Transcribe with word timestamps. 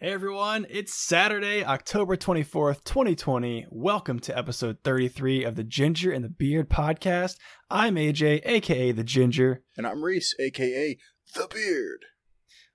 Hey 0.00 0.12
everyone, 0.12 0.64
it's 0.70 0.94
Saturday, 0.94 1.64
October 1.64 2.16
24th, 2.16 2.84
2020. 2.84 3.66
Welcome 3.68 4.20
to 4.20 4.38
episode 4.38 4.76
33 4.84 5.42
of 5.42 5.56
the 5.56 5.64
Ginger 5.64 6.12
and 6.12 6.24
the 6.24 6.28
Beard 6.28 6.70
podcast. 6.70 7.36
I'm 7.68 7.96
AJ, 7.96 8.42
aka 8.44 8.92
The 8.92 9.02
Ginger. 9.02 9.64
And 9.76 9.88
I'm 9.88 10.04
Reese, 10.04 10.36
aka 10.38 10.96
The 11.34 11.48
Beard. 11.52 12.04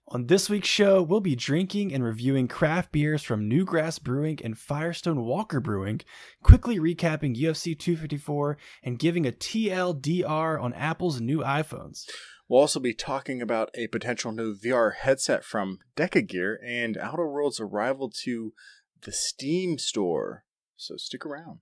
On 0.10 0.28
this 0.28 0.50
week's 0.50 0.68
show, 0.68 1.02
we'll 1.02 1.22
be 1.22 1.38
drinking 1.38 1.94
and 1.94 2.04
reviewing 2.04 2.50
craft 2.50 2.92
beers 2.92 3.24
from 3.24 3.50
Newgrass 3.50 4.04
Brewing 4.04 4.40
and 4.44 4.58
Firestone 4.58 5.24
Walker 5.24 5.62
Brewing, 5.62 6.02
quickly 6.44 6.78
recapping 6.78 7.38
UFC 7.38 7.80
254, 7.80 8.58
and 8.84 9.00
giving 9.00 9.26
a 9.26 9.32
TLDR 9.32 10.62
on 10.62 10.74
Apple's 10.74 11.22
new 11.22 11.40
iPhones. 11.40 12.06
We'll 12.54 12.62
also 12.62 12.80
be 12.80 12.94
talking 12.94 13.42
about 13.42 13.72
a 13.74 13.88
potential 13.88 14.32
new 14.32 14.56
VR 14.56 14.94
headset 14.94 15.44
from 15.44 15.80
Decagear 15.96 16.58
and 16.64 16.96
Outer 16.98 17.28
Worlds' 17.28 17.60
arrival 17.60 18.12
to 18.26 18.54
the 19.02 19.12
Steam 19.12 19.80
store. 19.80 20.46
So 20.78 20.96
stick 20.96 21.26
around. 21.26 21.62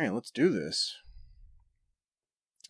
Right, 0.00 0.12
let's 0.12 0.30
do 0.30 0.48
this. 0.50 0.94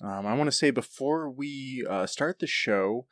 Um, 0.02 0.26
I 0.26 0.34
want 0.34 0.48
to 0.48 0.56
say 0.56 0.70
before 0.70 1.30
we 1.30 1.84
uh, 1.88 2.06
start 2.06 2.38
the 2.38 2.46
show, 2.46 3.06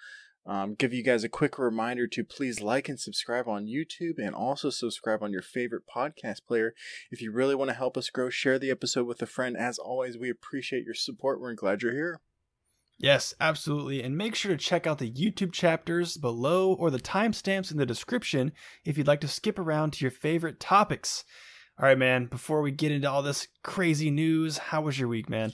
um, 0.46 0.74
give 0.74 0.92
you 0.92 1.02
guys 1.02 1.24
a 1.24 1.30
quick 1.30 1.59
reminder 1.59 2.06
to 2.09 2.22
please 2.22 2.61
like 2.61 2.88
and 2.88 3.00
subscribe 3.00 3.48
on 3.48 3.66
YouTube 3.66 4.19
and 4.19 4.34
also 4.34 4.69
subscribe 4.69 5.22
on 5.22 5.33
your 5.33 5.41
favorite 5.41 5.84
podcast 5.94 6.44
player. 6.47 6.75
If 7.11 7.22
you 7.22 7.33
really 7.33 7.55
want 7.55 7.70
to 7.70 7.77
help 7.77 7.97
us 7.97 8.11
grow, 8.11 8.28
share 8.28 8.58
the 8.58 8.70
episode 8.70 9.06
with 9.06 9.22
a 9.22 9.27
friend. 9.27 9.56
As 9.56 9.78
always, 9.78 10.19
we 10.19 10.28
appreciate 10.28 10.84
your 10.84 10.94
support. 10.94 11.41
We're 11.41 11.55
glad 11.55 11.81
you're 11.81 11.92
here. 11.92 12.20
Yes, 12.98 13.34
absolutely. 13.41 14.03
And 14.03 14.16
make 14.16 14.34
sure 14.34 14.53
to 14.53 14.56
check 14.58 14.86
out 14.86 14.98
the 14.98 15.10
YouTube 15.10 15.53
chapters 15.53 16.16
below 16.16 16.75
or 16.75 16.91
the 16.91 17.00
timestamps 17.00 17.72
in 17.72 17.78
the 17.78 17.86
description 17.86 18.53
if 18.84 18.97
you'd 18.98 19.06
like 19.06 19.22
to 19.22 19.28
skip 19.28 19.58
around 19.58 19.94
to 19.94 20.05
your 20.05 20.12
favorite 20.12 20.60
topics. 20.60 21.25
All 21.77 21.86
right, 21.86 21.98
man, 21.98 22.27
before 22.27 22.62
we 22.62 22.70
get 22.70 22.92
into 22.92 23.11
all 23.11 23.22
this 23.22 23.48
crazy 23.64 24.08
news, 24.08 24.58
how 24.58 24.83
was 24.83 24.97
your 24.97 25.08
week, 25.08 25.28
man? 25.28 25.53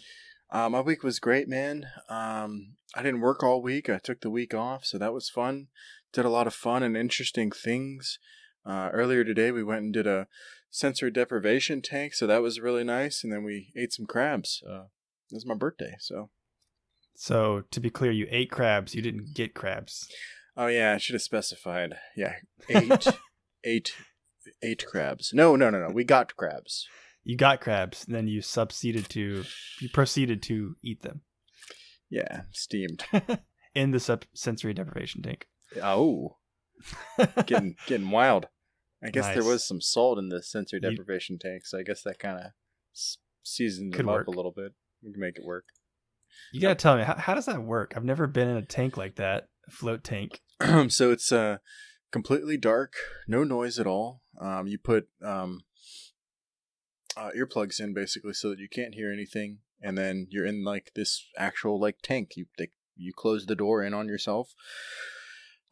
Uh, 0.50 0.68
my 0.68 0.82
week 0.82 1.02
was 1.02 1.18
great, 1.18 1.48
man. 1.48 1.86
Um, 2.10 2.74
I 2.94 3.02
didn't 3.02 3.22
work 3.22 3.42
all 3.42 3.62
week. 3.62 3.88
I 3.88 3.96
took 3.96 4.20
the 4.20 4.28
week 4.28 4.52
off, 4.52 4.84
so 4.84 4.98
that 4.98 5.14
was 5.14 5.30
fun. 5.30 5.68
Did 6.12 6.26
a 6.26 6.30
lot 6.30 6.46
of 6.46 6.52
fun 6.52 6.82
and 6.82 6.94
interesting 6.94 7.50
things. 7.50 8.18
Uh, 8.66 8.90
earlier 8.92 9.24
today, 9.24 9.50
we 9.50 9.64
went 9.64 9.80
and 9.80 9.94
did 9.94 10.06
a 10.06 10.26
sensory 10.68 11.10
deprivation 11.10 11.80
tank, 11.80 12.12
so 12.12 12.26
that 12.26 12.42
was 12.42 12.60
really 12.60 12.84
nice. 12.84 13.24
And 13.24 13.32
then 13.32 13.42
we 13.42 13.72
ate 13.74 13.94
some 13.94 14.04
crabs. 14.04 14.62
Uh, 14.68 14.88
it 15.30 15.36
was 15.36 15.46
my 15.46 15.54
birthday, 15.54 15.94
so. 16.00 16.28
So, 17.14 17.62
to 17.70 17.80
be 17.80 17.88
clear, 17.88 18.12
you 18.12 18.26
ate 18.30 18.50
crabs. 18.50 18.94
You 18.94 19.00
didn't 19.00 19.34
get 19.34 19.54
crabs. 19.54 20.06
Oh, 20.54 20.66
yeah, 20.66 20.92
I 20.92 20.98
should 20.98 21.14
have 21.14 21.22
specified. 21.22 21.94
Yeah, 22.14 22.34
eight, 22.68 23.06
eight 23.64 23.94
ate 24.62 24.84
crabs. 24.86 25.32
No, 25.32 25.56
no, 25.56 25.70
no, 25.70 25.78
no. 25.86 25.92
We 25.92 26.04
got 26.04 26.36
crabs. 26.36 26.86
You 27.24 27.36
got 27.36 27.60
crabs, 27.60 28.04
then 28.06 28.26
you 28.28 28.40
succeeded 28.42 29.08
to, 29.10 29.44
you 29.80 29.88
proceeded 29.90 30.42
to 30.44 30.76
eat 30.82 31.02
them. 31.02 31.20
Yeah, 32.08 32.42
steamed 32.50 33.04
in 33.74 33.90
the 33.92 34.00
sub- 34.00 34.24
sensory 34.34 34.72
deprivation 34.74 35.22
tank. 35.22 35.46
Oh, 35.82 36.38
getting 37.46 37.76
getting 37.86 38.10
wild. 38.10 38.46
I 39.04 39.10
guess 39.10 39.26
Nice. 39.26 39.34
there 39.36 39.44
was 39.44 39.66
some 39.66 39.80
salt 39.80 40.18
in 40.18 40.28
the 40.30 40.42
sensory 40.42 40.80
You- 40.82 40.90
deprivation 40.90 41.38
tank, 41.38 41.66
so 41.66 41.78
I 41.78 41.82
guess 41.82 42.02
that 42.02 42.18
kind 42.18 42.38
of 42.38 42.50
seasoned 43.42 43.92
them 43.94 44.06
work. 44.06 44.22
up 44.22 44.34
a 44.34 44.36
little 44.36 44.52
bit. 44.52 44.72
We 45.02 45.12
can 45.12 45.20
make 45.20 45.36
it 45.38 45.44
work. 45.44 45.64
You 46.52 46.60
gotta 46.60 46.74
tell 46.74 46.96
me 46.96 47.04
how, 47.04 47.16
how 47.16 47.34
does 47.34 47.46
that 47.46 47.62
work? 47.62 47.92
I've 47.96 48.04
never 48.04 48.26
been 48.26 48.48
in 48.48 48.56
a 48.56 48.64
tank 48.64 48.96
like 48.96 49.16
that, 49.16 49.48
float 49.70 50.02
tank. 50.04 50.40
so 50.88 51.10
it's 51.12 51.30
uh 51.32 51.58
completely 52.10 52.56
dark, 52.56 52.94
no 53.26 53.44
noise 53.44 53.78
at 53.78 53.86
all. 53.86 54.22
Um, 54.40 54.66
you 54.66 54.78
put 54.78 55.08
um 55.24 55.60
uh, 57.16 57.30
earplugs 57.36 57.80
in 57.80 57.92
basically 57.92 58.32
so 58.32 58.50
that 58.50 58.58
you 58.58 58.68
can't 58.68 58.94
hear 58.94 59.12
anything, 59.12 59.58
and 59.82 59.96
then 59.98 60.26
you're 60.30 60.46
in 60.46 60.64
like 60.64 60.92
this 60.94 61.26
actual 61.36 61.80
like 61.80 61.96
tank. 62.02 62.32
You 62.36 62.46
they, 62.58 62.68
you 62.96 63.12
close 63.16 63.46
the 63.46 63.56
door 63.56 63.82
in 63.82 63.94
on 63.94 64.08
yourself. 64.08 64.54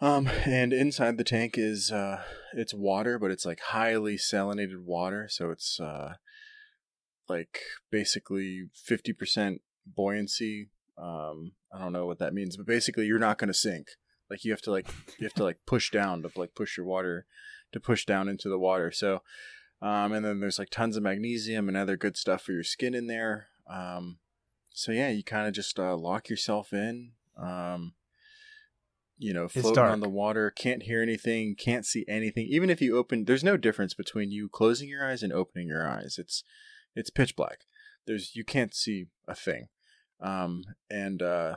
Um, 0.00 0.28
and 0.44 0.72
inside 0.72 1.18
the 1.18 1.24
tank 1.24 1.54
is 1.56 1.90
uh, 1.90 2.22
it's 2.52 2.72
water, 2.72 3.18
but 3.18 3.30
it's 3.30 3.44
like 3.44 3.60
highly 3.60 4.16
salinated 4.16 4.84
water, 4.84 5.26
so 5.28 5.50
it's 5.50 5.80
uh, 5.80 6.14
like 7.28 7.60
basically 7.90 8.68
fifty 8.74 9.12
percent 9.12 9.60
buoyancy. 9.86 10.70
Um, 10.96 11.52
I 11.72 11.80
don't 11.80 11.92
know 11.92 12.06
what 12.06 12.18
that 12.20 12.34
means, 12.34 12.56
but 12.56 12.66
basically 12.66 13.06
you're 13.06 13.18
not 13.18 13.38
gonna 13.38 13.54
sink. 13.54 13.88
Like 14.30 14.44
you 14.44 14.52
have 14.52 14.62
to 14.62 14.70
like 14.70 14.88
you 15.18 15.26
have 15.26 15.34
to 15.34 15.44
like 15.44 15.58
push 15.66 15.90
down 15.90 16.22
to 16.22 16.30
like 16.36 16.54
push 16.54 16.76
your 16.76 16.86
water 16.86 17.26
to 17.72 17.80
push 17.80 18.04
down 18.04 18.28
into 18.28 18.48
the 18.48 18.58
water. 18.58 18.90
So, 18.90 19.22
um, 19.82 20.12
and 20.12 20.24
then 20.24 20.40
there's 20.40 20.58
like 20.58 20.70
tons 20.70 20.96
of 20.96 21.02
magnesium 21.02 21.68
and 21.68 21.76
other 21.76 21.96
good 21.96 22.16
stuff 22.16 22.42
for 22.42 22.52
your 22.52 22.64
skin 22.64 22.94
in 22.94 23.06
there. 23.06 23.48
Um, 23.68 24.18
so 24.70 24.92
yeah, 24.92 25.08
you 25.10 25.22
kind 25.22 25.46
of 25.46 25.54
just 25.54 25.78
uh, 25.78 25.96
lock 25.96 26.28
yourself 26.28 26.72
in. 26.72 27.12
Um, 27.36 27.94
you 29.18 29.34
know, 29.34 29.48
floating 29.48 29.82
on 29.82 30.00
the 30.00 30.08
water, 30.08 30.50
can't 30.50 30.84
hear 30.84 31.02
anything, 31.02 31.56
can't 31.56 31.84
see 31.84 32.04
anything. 32.06 32.46
Even 32.48 32.70
if 32.70 32.80
you 32.80 32.96
open, 32.96 33.24
there's 33.24 33.42
no 33.42 33.56
difference 33.56 33.92
between 33.92 34.30
you 34.30 34.48
closing 34.48 34.88
your 34.88 35.04
eyes 35.04 35.24
and 35.24 35.32
opening 35.32 35.66
your 35.66 35.86
eyes. 35.88 36.16
It's 36.18 36.44
it's 36.94 37.10
pitch 37.10 37.34
black. 37.34 37.62
There's 38.06 38.36
you 38.36 38.44
can't 38.44 38.74
see 38.74 39.06
a 39.26 39.34
thing. 39.34 39.68
Um, 40.20 40.64
and 40.88 41.20
uh, 41.20 41.56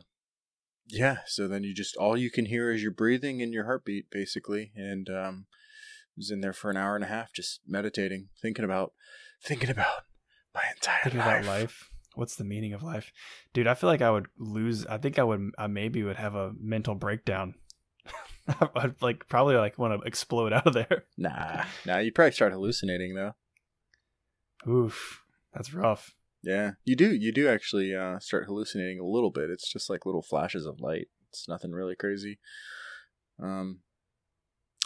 yeah, 0.92 1.18
so 1.26 1.48
then 1.48 1.64
you 1.64 1.74
just 1.74 1.96
all 1.98 2.18
you 2.18 2.30
can 2.30 2.46
hear 2.46 2.72
is 2.72 2.82
your 2.84 2.92
breathing 2.92 3.42
and 3.42 3.54
your 3.54 3.66
heartbeat, 3.66 4.10
basically. 4.12 4.72
And 4.76 5.10
um, 5.10 5.46
I 5.50 6.18
was 6.18 6.32
in 6.32 6.42
there 6.42 6.54
for 6.54 6.70
an 6.70 6.78
hour 6.78 6.96
and 6.96 7.04
a 7.04 7.08
half, 7.08 7.34
just 7.34 7.62
meditating, 7.68 8.30
thinking 8.42 8.66
about, 8.66 8.94
thinking 9.44 9.70
about 9.70 10.04
my 10.54 10.64
entire 10.76 11.04
Thinking 11.04 11.20
life. 11.20 11.44
about 11.44 11.60
life. 11.62 11.90
What's 12.16 12.36
the 12.36 12.44
meaning 12.44 12.74
of 12.74 12.84
life, 12.84 13.12
dude? 13.54 13.68
I 13.68 13.74
feel 13.74 13.90
like 13.90 14.02
I 14.02 14.12
would 14.12 14.28
lose. 14.38 14.86
I 14.86 14.98
think 14.98 15.18
I 15.18 15.24
would. 15.24 15.52
I 15.58 15.68
maybe 15.68 16.04
would 16.04 16.18
have 16.18 16.36
a 16.36 16.52
mental 16.60 16.94
breakdown. 16.94 17.56
I'd 18.76 19.02
like 19.02 19.30
probably 19.30 19.56
like 19.56 19.78
want 19.78 20.00
to 20.02 20.06
explode 20.06 20.52
out 20.52 20.68
of 20.68 20.74
there. 20.74 21.06
Nah, 21.18 21.64
nah. 21.86 22.00
You 22.00 22.12
probably 22.12 22.34
start 22.34 22.52
hallucinating 22.52 23.16
though. 23.16 23.32
Oof, 24.70 25.22
that's 25.54 25.74
rough. 25.74 26.14
Yeah, 26.44 26.72
you 26.84 26.96
do. 26.96 27.14
You 27.14 27.32
do 27.32 27.48
actually 27.48 27.94
uh, 27.96 28.20
start 28.20 28.46
hallucinating 28.48 29.00
a 29.00 29.06
little 29.06 29.30
bit. 29.32 29.50
It's 29.50 29.72
just 29.72 29.90
like 29.90 30.06
little 30.06 30.24
flashes 30.24 30.66
of 30.66 30.80
light. 30.80 31.08
It's 31.30 31.48
nothing 31.48 31.72
really 31.72 31.96
crazy. 31.96 32.40
Um, 33.42 33.80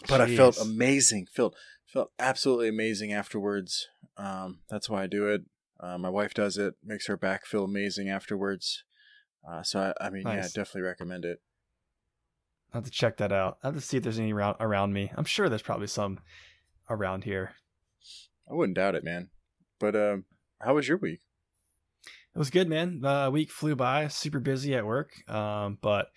but 0.09 0.21
I 0.21 0.35
felt 0.35 0.59
amazing. 0.59 1.27
Felt 1.33 1.55
felt 1.85 2.11
absolutely 2.19 2.67
amazing 2.67 3.13
afterwards. 3.13 3.87
Um, 4.17 4.59
that's 4.69 4.89
why 4.89 5.03
I 5.03 5.07
do 5.07 5.27
it. 5.27 5.43
Uh, 5.79 5.97
my 5.97 6.09
wife 6.09 6.33
does 6.33 6.57
it. 6.57 6.75
Makes 6.83 7.07
her 7.07 7.17
back 7.17 7.45
feel 7.45 7.63
amazing 7.63 8.09
afterwards. 8.09 8.83
Uh, 9.49 9.63
so 9.63 9.79
I, 9.79 10.07
I 10.07 10.09
mean, 10.09 10.23
yeah, 10.25 10.35
Nice. 10.35 10.53
definitely 10.53 10.81
recommend 10.81 11.23
it. 11.25 11.39
I 12.73 12.77
have 12.77 12.85
to 12.85 12.91
check 12.91 13.17
that 13.17 13.31
out. 13.31 13.57
I 13.63 13.67
have 13.67 13.75
to 13.75 13.81
see 13.81 13.97
if 13.97 14.03
there's 14.03 14.19
any 14.19 14.33
around 14.33 14.57
around 14.59 14.91
me. 14.91 15.11
I'm 15.15 15.23
sure 15.25 15.47
there's 15.47 15.61
probably 15.61 15.87
some 15.87 16.19
around 16.89 17.23
here. 17.23 17.53
I 18.49 18.53
wouldn't 18.53 18.75
doubt 18.75 18.95
it, 18.95 19.03
man. 19.03 19.29
But 19.79 19.95
um, 19.95 20.25
how 20.59 20.75
was 20.75 20.87
your 20.87 20.97
week? 20.97 21.21
It 22.35 22.39
was 22.39 22.49
good, 22.49 22.67
man. 22.67 23.01
Uh, 23.03 23.29
week 23.31 23.49
flew 23.49 23.75
by. 23.77 24.09
Super 24.09 24.39
busy 24.39 24.75
at 24.75 24.85
work, 24.85 25.13
um, 25.29 25.77
but 25.81 26.07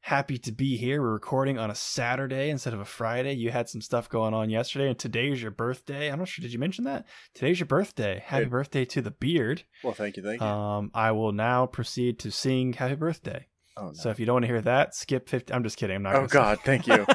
happy 0.00 0.36
to 0.38 0.50
be 0.50 0.76
here. 0.76 1.00
We're 1.00 1.12
recording 1.12 1.58
on 1.58 1.70
a 1.70 1.76
Saturday 1.76 2.50
instead 2.50 2.74
of 2.74 2.80
a 2.80 2.84
Friday. 2.84 3.34
You 3.34 3.52
had 3.52 3.68
some 3.68 3.80
stuff 3.80 4.08
going 4.08 4.34
on 4.34 4.50
yesterday, 4.50 4.88
and 4.88 4.98
today 4.98 5.30
is 5.30 5.40
your 5.40 5.52
birthday. 5.52 6.10
I'm 6.10 6.18
not 6.18 6.26
sure. 6.26 6.42
Did 6.42 6.52
you 6.52 6.58
mention 6.58 6.84
that? 6.86 7.06
Today's 7.34 7.60
your 7.60 7.68
birthday. 7.68 8.20
Happy 8.26 8.44
Hey. 8.44 8.48
birthday 8.50 8.84
to 8.86 9.00
the 9.00 9.12
beard. 9.12 9.62
Well, 9.84 9.92
thank 9.94 10.16
you, 10.16 10.24
thank 10.24 10.40
you. 10.40 10.46
Um, 10.46 10.90
I 10.92 11.12
will 11.12 11.30
now 11.32 11.66
proceed 11.66 12.18
to 12.20 12.32
sing 12.32 12.72
Happy 12.72 12.96
Birthday. 12.96 13.46
oh, 13.76 13.86
no. 13.86 13.92
So 13.92 14.10
if 14.10 14.18
you 14.18 14.26
don't 14.26 14.34
want 14.34 14.44
to 14.46 14.48
hear 14.48 14.62
that, 14.62 14.96
skip 14.96 15.28
50. 15.28 15.54
I'm 15.54 15.62
just 15.62 15.76
kidding. 15.76 15.94
I'm 15.94 16.02
not. 16.02 16.16
oh 16.16 16.26
sing. 16.26 16.28
God, 16.32 16.58
thank 16.64 16.88
you. 16.88 17.06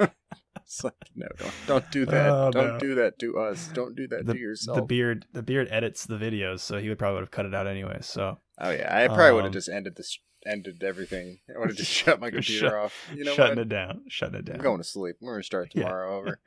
It's 0.68 0.84
like, 0.84 0.92
no, 1.16 1.26
don't, 1.38 1.52
don't 1.66 1.90
do 1.90 2.04
that. 2.06 2.28
Oh, 2.30 2.50
don't 2.50 2.74
no. 2.74 2.78
do 2.78 2.94
that 2.96 3.18
to 3.20 3.38
us. 3.38 3.68
Don't 3.72 3.96
do 3.96 4.06
that 4.08 4.26
the, 4.26 4.34
to 4.34 4.38
yourself. 4.38 4.76
the 4.76 4.82
beard, 4.84 5.24
the 5.32 5.42
beard 5.42 5.66
edits 5.70 6.04
the 6.04 6.18
videos, 6.18 6.60
so 6.60 6.76
he 6.78 6.90
would 6.90 6.98
probably 6.98 7.14
would 7.14 7.22
have 7.22 7.30
cut 7.30 7.46
it 7.46 7.54
out 7.54 7.66
anyway. 7.66 7.98
So 8.02 8.38
oh 8.60 8.70
yeah, 8.70 8.94
I 8.94 9.06
probably 9.08 9.32
would 9.32 9.38
Um, 9.40 9.44
have 9.46 9.52
just 9.54 9.70
ended 9.70 9.96
this, 9.96 10.18
ended 10.46 10.84
everything. 10.84 11.38
I 11.54 11.58
would 11.58 11.70
have 11.70 11.76
just 11.78 11.90
shut 12.00 12.20
my 12.20 12.30
computer 12.30 12.66
Shut- 12.66 12.74
off. 12.74 12.94
You 13.14 13.24
know 13.24 13.34
shutting 13.34 13.56
what? 13.56 13.62
it 13.62 13.68
down, 13.70 14.02
shutting 14.08 14.34
it 14.40 14.44
down. 14.44 14.56
I'm 14.56 14.62
going 14.62 14.78
to 14.78 14.84
sleep. 14.84 15.16
We're 15.22 15.32
gonna 15.34 15.42
start 15.42 15.72
Yeah. 15.74 15.84
tomorrow 15.84 16.18
over. 16.18 16.38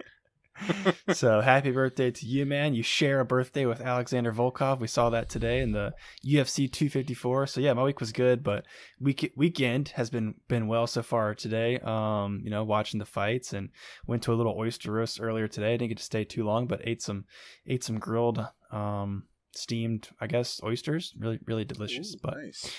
so 1.13 1.41
happy 1.41 1.71
birthday 1.71 2.11
to 2.11 2.25
you, 2.25 2.45
man. 2.45 2.73
You 2.73 2.83
share 2.83 3.19
a 3.19 3.25
birthday 3.25 3.65
with 3.65 3.81
Alexander 3.81 4.31
Volkov. 4.31 4.79
We 4.79 4.87
saw 4.87 5.09
that 5.09 5.29
today 5.29 5.61
in 5.61 5.71
the 5.71 5.93
UFC 6.25 6.71
254. 6.71 7.47
So 7.47 7.61
yeah, 7.61 7.73
my 7.73 7.83
week 7.83 7.99
was 7.99 8.11
good, 8.11 8.43
but 8.43 8.65
week 8.99 9.33
weekend 9.35 9.89
has 9.89 10.09
been 10.09 10.35
been 10.47 10.67
well 10.67 10.87
so 10.87 11.01
far 11.01 11.33
today. 11.33 11.79
Um, 11.79 12.41
you 12.43 12.49
know, 12.49 12.63
watching 12.63 12.99
the 12.99 13.05
fights 13.05 13.53
and 13.53 13.69
went 14.05 14.23
to 14.23 14.33
a 14.33 14.35
little 14.35 14.55
oyster 14.57 14.91
roast 14.91 15.21
earlier 15.21 15.47
today. 15.47 15.73
I 15.73 15.77
Didn't 15.77 15.89
get 15.89 15.97
to 15.97 16.03
stay 16.03 16.23
too 16.23 16.43
long, 16.43 16.67
but 16.67 16.81
ate 16.83 17.01
some 17.01 17.25
ate 17.67 17.83
some 17.83 17.99
grilled 17.99 18.45
um 18.71 19.23
steamed, 19.53 20.09
I 20.19 20.27
guess, 20.27 20.61
oysters. 20.63 21.13
Really 21.17 21.39
really 21.45 21.65
delicious. 21.65 22.15
Ooh, 22.15 22.19
but 22.21 22.37
nice. 22.37 22.71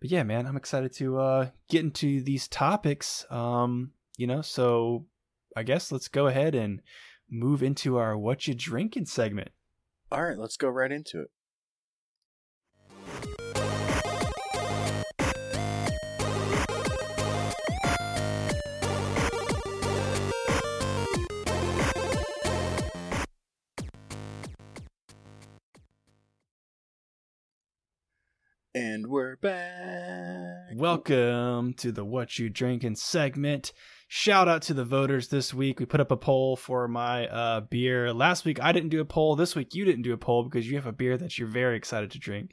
but 0.00 0.10
yeah, 0.10 0.22
man, 0.22 0.46
I'm 0.46 0.56
excited 0.56 0.92
to 0.94 1.18
uh 1.18 1.50
get 1.68 1.82
into 1.82 2.22
these 2.22 2.48
topics. 2.48 3.26
Um, 3.30 3.92
you 4.16 4.26
know, 4.26 4.42
so 4.42 5.06
I 5.56 5.62
guess 5.62 5.92
let's 5.92 6.08
go 6.08 6.26
ahead 6.26 6.54
and 6.54 6.80
move 7.34 7.62
into 7.62 7.96
our 7.96 8.16
what 8.16 8.46
you 8.46 8.54
drinking 8.54 9.06
segment. 9.06 9.50
All 10.10 10.22
right, 10.22 10.38
let's 10.38 10.56
go 10.56 10.68
right 10.68 10.92
into 10.92 11.20
it. 11.20 11.30
And 28.76 29.06
we're 29.06 29.36
back. 29.36 30.72
Welcome 30.74 31.74
to 31.74 31.92
the 31.92 32.04
What 32.04 32.40
You 32.40 32.50
Drinking 32.50 32.96
segment. 32.96 33.72
Shout 34.08 34.48
out 34.48 34.62
to 34.62 34.74
the 34.74 34.84
voters 34.84 35.28
this 35.28 35.54
week. 35.54 35.78
We 35.78 35.86
put 35.86 36.00
up 36.00 36.10
a 36.10 36.16
poll 36.16 36.56
for 36.56 36.88
my 36.88 37.28
uh, 37.28 37.60
beer. 37.60 38.12
Last 38.12 38.44
week 38.44 38.60
I 38.60 38.72
didn't 38.72 38.88
do 38.88 39.00
a 39.00 39.04
poll. 39.04 39.36
This 39.36 39.54
week 39.54 39.76
you 39.76 39.84
didn't 39.84 40.02
do 40.02 40.12
a 40.12 40.16
poll 40.16 40.42
because 40.42 40.68
you 40.68 40.74
have 40.74 40.88
a 40.88 40.92
beer 40.92 41.16
that 41.16 41.38
you're 41.38 41.46
very 41.46 41.76
excited 41.76 42.10
to 42.10 42.18
drink. 42.18 42.50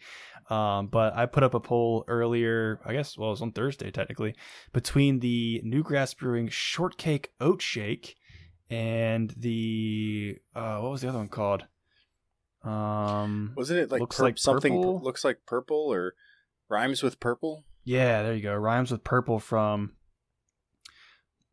Um, 0.47 0.89
but 0.89 1.15
I 1.15 1.25
put 1.25 1.41
up 1.41 1.55
a 1.55 1.59
poll 1.59 2.05
earlier, 2.07 2.79
I 2.85 2.93
guess, 2.93 3.17
well, 3.17 3.29
it 3.29 3.31
was 3.31 3.41
on 3.41 3.51
Thursday 3.51 3.89
technically, 3.89 4.35
between 4.73 5.21
the 5.21 5.63
Newgrass 5.65 6.15
Brewing 6.15 6.49
Shortcake 6.49 7.31
Oat 7.41 7.63
Shake 7.63 8.15
and 8.69 9.33
the, 9.35 10.37
uh, 10.55 10.77
what 10.81 10.91
was 10.91 11.01
the 11.01 11.09
other 11.09 11.17
one 11.17 11.29
called? 11.29 11.65
Um, 12.63 13.53
Wasn't 13.55 13.79
it 13.79 13.91
like, 13.91 14.01
Looks 14.01 14.17
pur- 14.17 14.23
like 14.23 14.37
something 14.37 14.73
purple? 14.73 15.01
looks 15.01 15.23
like 15.23 15.39
purple 15.47 15.91
or 15.91 16.13
rhymes 16.69 17.01
with 17.01 17.19
purple? 17.19 17.63
Yeah, 17.83 18.21
there 18.23 18.35
you 18.35 18.41
go. 18.43 18.53
Rhymes 18.55 18.91
with 18.91 19.03
purple 19.03 19.39
from 19.39 19.93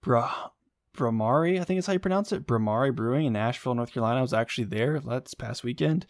Bra 0.02 0.50
Bhramari, 0.96 1.60
I 1.60 1.64
think 1.64 1.78
is 1.78 1.86
how 1.86 1.92
you 1.92 1.98
pronounce 1.98 2.32
it. 2.32 2.46
Bhramari 2.46 2.94
Brewing 2.94 3.26
in 3.26 3.36
Asheville, 3.36 3.74
North 3.74 3.92
Carolina. 3.92 4.18
I 4.18 4.22
was 4.22 4.34
actually 4.34 4.64
there 4.64 5.00
last 5.00 5.38
past 5.38 5.64
weekend. 5.64 6.06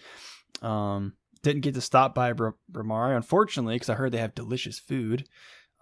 Um, 0.62 1.15
didn't 1.43 1.61
get 1.62 1.75
to 1.75 1.81
stop 1.81 2.15
by 2.15 2.33
Bra- 2.33 2.53
Bhramari, 2.73 3.15
unfortunately, 3.17 3.77
because 3.77 3.91
I 3.91 3.95
heard 3.95 4.12
they 4.12 4.19
have 4.19 4.35
delicious 4.35 4.79
food. 4.79 5.29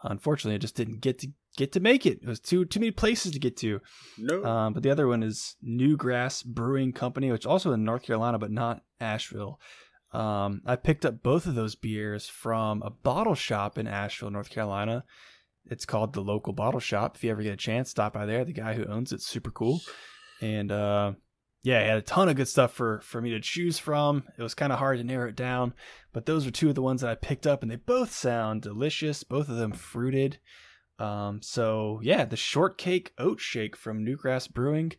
Unfortunately, 0.03 0.55
I 0.57 0.59
just 0.59 0.77
didn't 0.77 1.01
get 1.01 1.19
to 1.21 1.29
get 1.57 1.73
to 1.73 1.81
make 1.81 2.07
it. 2.07 2.21
It 2.23 2.29
was 2.29 2.41
too 2.41 2.65
too 2.65 2.81
many 2.81 2.93
places 2.93 3.33
to 3.33 3.39
get 3.39 3.57
to. 3.59 3.81
No. 4.19 4.45
Um, 4.45 4.73
but 4.73 4.83
the 4.83 4.91
other 4.91 5.07
one 5.07 5.23
is 5.23 5.57
Newgrass 5.67 6.45
Brewing 6.45 6.93
Company, 6.93 7.33
which 7.33 7.47
also 7.47 7.73
in 7.73 7.85
North 7.85 8.03
Carolina, 8.03 8.39
but 8.39 8.51
not 8.51 8.83
Asheville. 9.01 9.61
Um, 10.13 10.63
I 10.65 10.77
picked 10.77 11.05
up 11.05 11.23
both 11.23 11.47
of 11.47 11.55
those 11.55 11.75
beers 11.75 12.29
from 12.29 12.83
a 12.83 12.91
bottle 12.91 13.35
shop 13.35 13.77
in 13.77 13.87
Asheville, 13.87 14.31
North 14.31 14.51
Carolina. 14.51 15.05
It's 15.69 15.85
called 15.85 16.13
the 16.13 16.21
Local 16.21 16.53
Bottle 16.53 16.81
Shop. 16.81 17.17
If 17.17 17.25
you 17.25 17.31
ever 17.31 17.43
get 17.43 17.53
a 17.53 17.57
chance, 17.57 17.91
stop 17.91 18.13
by 18.13 18.25
there. 18.25 18.45
The 18.45 18.53
guy 18.53 18.75
who 18.75 18.85
owns 18.85 19.13
it's 19.13 19.27
super 19.27 19.51
cool, 19.51 19.81
and 20.41 20.71
uh, 20.71 21.13
yeah, 21.65 21.83
he 21.83 21.89
had 21.89 21.99
a 21.99 22.03
ton 22.03 22.29
of 22.29 22.37
good 22.37 22.47
stuff 22.47 22.73
for 22.73 23.01
for 23.01 23.21
me 23.21 23.31
to 23.31 23.41
choose 23.41 23.79
from. 23.79 24.23
It 24.39 24.43
was 24.43 24.55
kind 24.55 24.73
of 24.73 24.79
hard 24.79 24.99
to 24.99 25.05
narrow 25.05 25.29
it 25.29 25.35
down, 25.35 25.75
but 26.13 26.25
those 26.25 26.47
are 26.47 26.53
two 26.53 26.69
of 26.69 26.77
the 26.77 26.83
ones 26.83 27.01
that 27.01 27.11
I 27.11 27.17
picked 27.17 27.47
up, 27.47 27.63
and 27.63 27.71
they 27.71 27.77
both 27.77 28.13
sound 28.13 28.63
delicious. 28.63 29.25
Both 29.25 29.49
of 29.49 29.57
them 29.57 29.73
fruited. 29.73 30.39
Um, 30.99 31.41
so 31.43 32.01
yeah, 32.03 32.25
the 32.25 32.37
shortcake 32.37 33.13
oat 33.19 33.41
shake 33.41 33.77
from 33.77 34.05
Newgrass 34.05 34.51
Brewing 34.51 34.93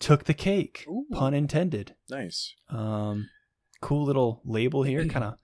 took 0.00 0.24
the 0.24 0.34
cake, 0.34 0.84
Ooh. 0.88 1.06
pun 1.12 1.34
intended. 1.34 1.94
nice. 2.10 2.54
Um, 2.70 3.28
cool 3.80 4.04
little 4.04 4.42
label 4.44 4.82
here, 4.82 5.04
kind 5.06 5.24
of 5.24 5.34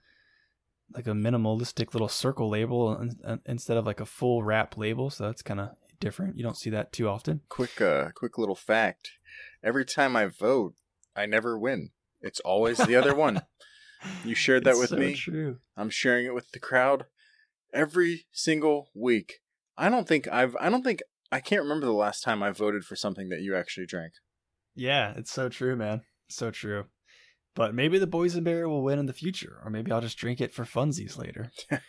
like 0.93 1.07
a 1.07 1.11
minimalistic 1.11 1.93
little 1.93 2.07
circle 2.07 2.49
label 2.49 2.95
in- 2.99 3.19
in- 3.27 3.41
instead 3.45 3.75
of 3.77 3.85
like 3.85 3.99
a 3.99 4.05
full 4.05 4.43
wrap 4.43 4.77
label. 4.77 5.09
So 5.09 5.25
that's 5.25 5.41
kind 5.41 5.59
of 5.59 5.69
different. 5.99 6.37
You 6.37 6.43
don't 6.43 6.57
see 6.57 6.69
that 6.69 6.91
too 6.93 7.09
often. 7.09 7.41
Quick 7.49 7.81
uh 7.81 8.09
quick 8.15 8.37
little 8.37 8.55
fact. 8.55 9.11
Every 9.63 9.83
time 9.85 10.15
I 10.15 10.27
vote, 10.27 10.75
I 11.15 11.25
never 11.25 11.57
win. 11.57 11.89
It's 12.21 12.39
always 12.41 12.77
the 12.77 12.95
other 12.95 13.15
one. 13.15 13.41
You 14.23 14.35
shared 14.35 14.65
that 14.65 14.71
It's 14.71 14.79
with 14.81 14.89
so 14.89 14.97
me. 14.97 15.15
True. 15.15 15.57
I'm 15.75 15.89
sharing 15.89 16.27
it 16.27 16.35
with 16.35 16.51
the 16.51 16.59
crowd 16.59 17.05
every 17.73 18.27
single 18.31 18.89
week. 18.93 19.39
I 19.77 19.89
don't 19.89 20.07
think 20.07 20.27
I've 20.31 20.55
I 20.59 20.69
don't 20.69 20.83
think 20.83 21.01
I 21.31 21.39
can't 21.39 21.63
remember 21.63 21.85
the 21.85 21.91
last 21.93 22.21
time 22.21 22.41
I 22.43 22.51
voted 22.51 22.83
for 22.85 22.95
something 22.95 23.29
that 23.29 23.41
you 23.41 23.55
actually 23.55 23.85
drank. 23.85 24.13
Yeah, 24.75 25.13
it's 25.15 25.31
so 25.31 25.49
true, 25.49 25.75
man. 25.75 26.01
So 26.29 26.51
true. 26.51 26.85
But 27.55 27.73
maybe 27.73 27.97
the 27.97 28.07
boysenberry 28.07 28.67
will 28.67 28.83
win 28.83 28.99
in 28.99 29.05
the 29.05 29.13
future, 29.13 29.61
or 29.63 29.69
maybe 29.69 29.91
I'll 29.91 30.01
just 30.01 30.17
drink 30.17 30.41
it 30.41 30.53
for 30.53 30.65
funsies 30.65 31.17
later. 31.17 31.51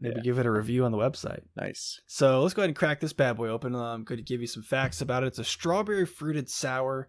maybe 0.00 0.16
Yeah. 0.16 0.22
give 0.22 0.38
it 0.40 0.46
a 0.46 0.50
review 0.50 0.84
on 0.84 0.90
the 0.92 0.98
website. 0.98 1.42
Nice. 1.56 2.00
So 2.06 2.42
let's 2.42 2.52
go 2.54 2.62
ahead 2.62 2.70
and 2.70 2.76
crack 2.76 2.98
this 3.00 3.12
bad 3.12 3.36
boy 3.36 3.48
open. 3.48 3.74
I'm 3.76 4.02
going 4.04 4.18
to 4.18 4.24
give 4.24 4.40
you 4.40 4.48
some 4.48 4.64
facts 4.64 5.00
about 5.00 5.22
it. 5.22 5.28
It's 5.28 5.38
a 5.38 5.44
strawberry 5.44 6.04
fruited 6.04 6.48
sour 6.50 7.08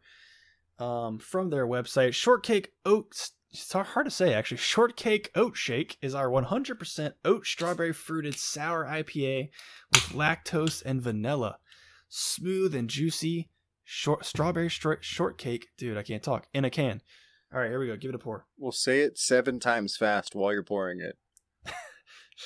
um, 0.77 1.17
from 1.17 1.49
their 1.49 1.65
website. 1.65 2.13
Shortcake 2.13 2.69
oats. 2.85 3.31
It's 3.51 3.71
hard 3.71 4.05
to 4.05 4.11
say 4.11 4.33
actually. 4.33 4.57
Shortcake 4.57 5.31
Oat 5.35 5.55
Shake 5.55 5.97
is 6.01 6.13
our 6.13 6.27
100% 6.29 7.13
oat 7.23 7.45
strawberry 7.45 7.93
fruited 7.93 8.35
sour 8.35 8.85
IPA 8.85 9.49
with 9.93 10.03
lactose 10.09 10.83
and 10.85 11.01
vanilla. 11.01 11.57
Smooth 12.09 12.75
and 12.75 12.89
juicy 12.89 13.49
short 13.83 14.25
strawberry 14.25 14.67
stro- 14.69 15.01
shortcake. 15.01 15.67
Dude, 15.77 15.97
I 15.97 16.03
can't 16.03 16.23
talk. 16.23 16.47
In 16.53 16.65
a 16.65 16.69
can. 16.69 17.01
All 17.53 17.59
right, 17.59 17.69
here 17.69 17.79
we 17.79 17.87
go. 17.87 17.95
Give 17.95 18.09
it 18.09 18.15
a 18.15 18.19
pour. 18.19 18.45
We'll 18.57 18.71
say 18.71 19.01
it 19.01 19.17
seven 19.17 19.59
times 19.59 19.95
fast 19.95 20.35
while 20.35 20.51
you're 20.51 20.63
pouring 20.63 20.99
it. 20.99 21.17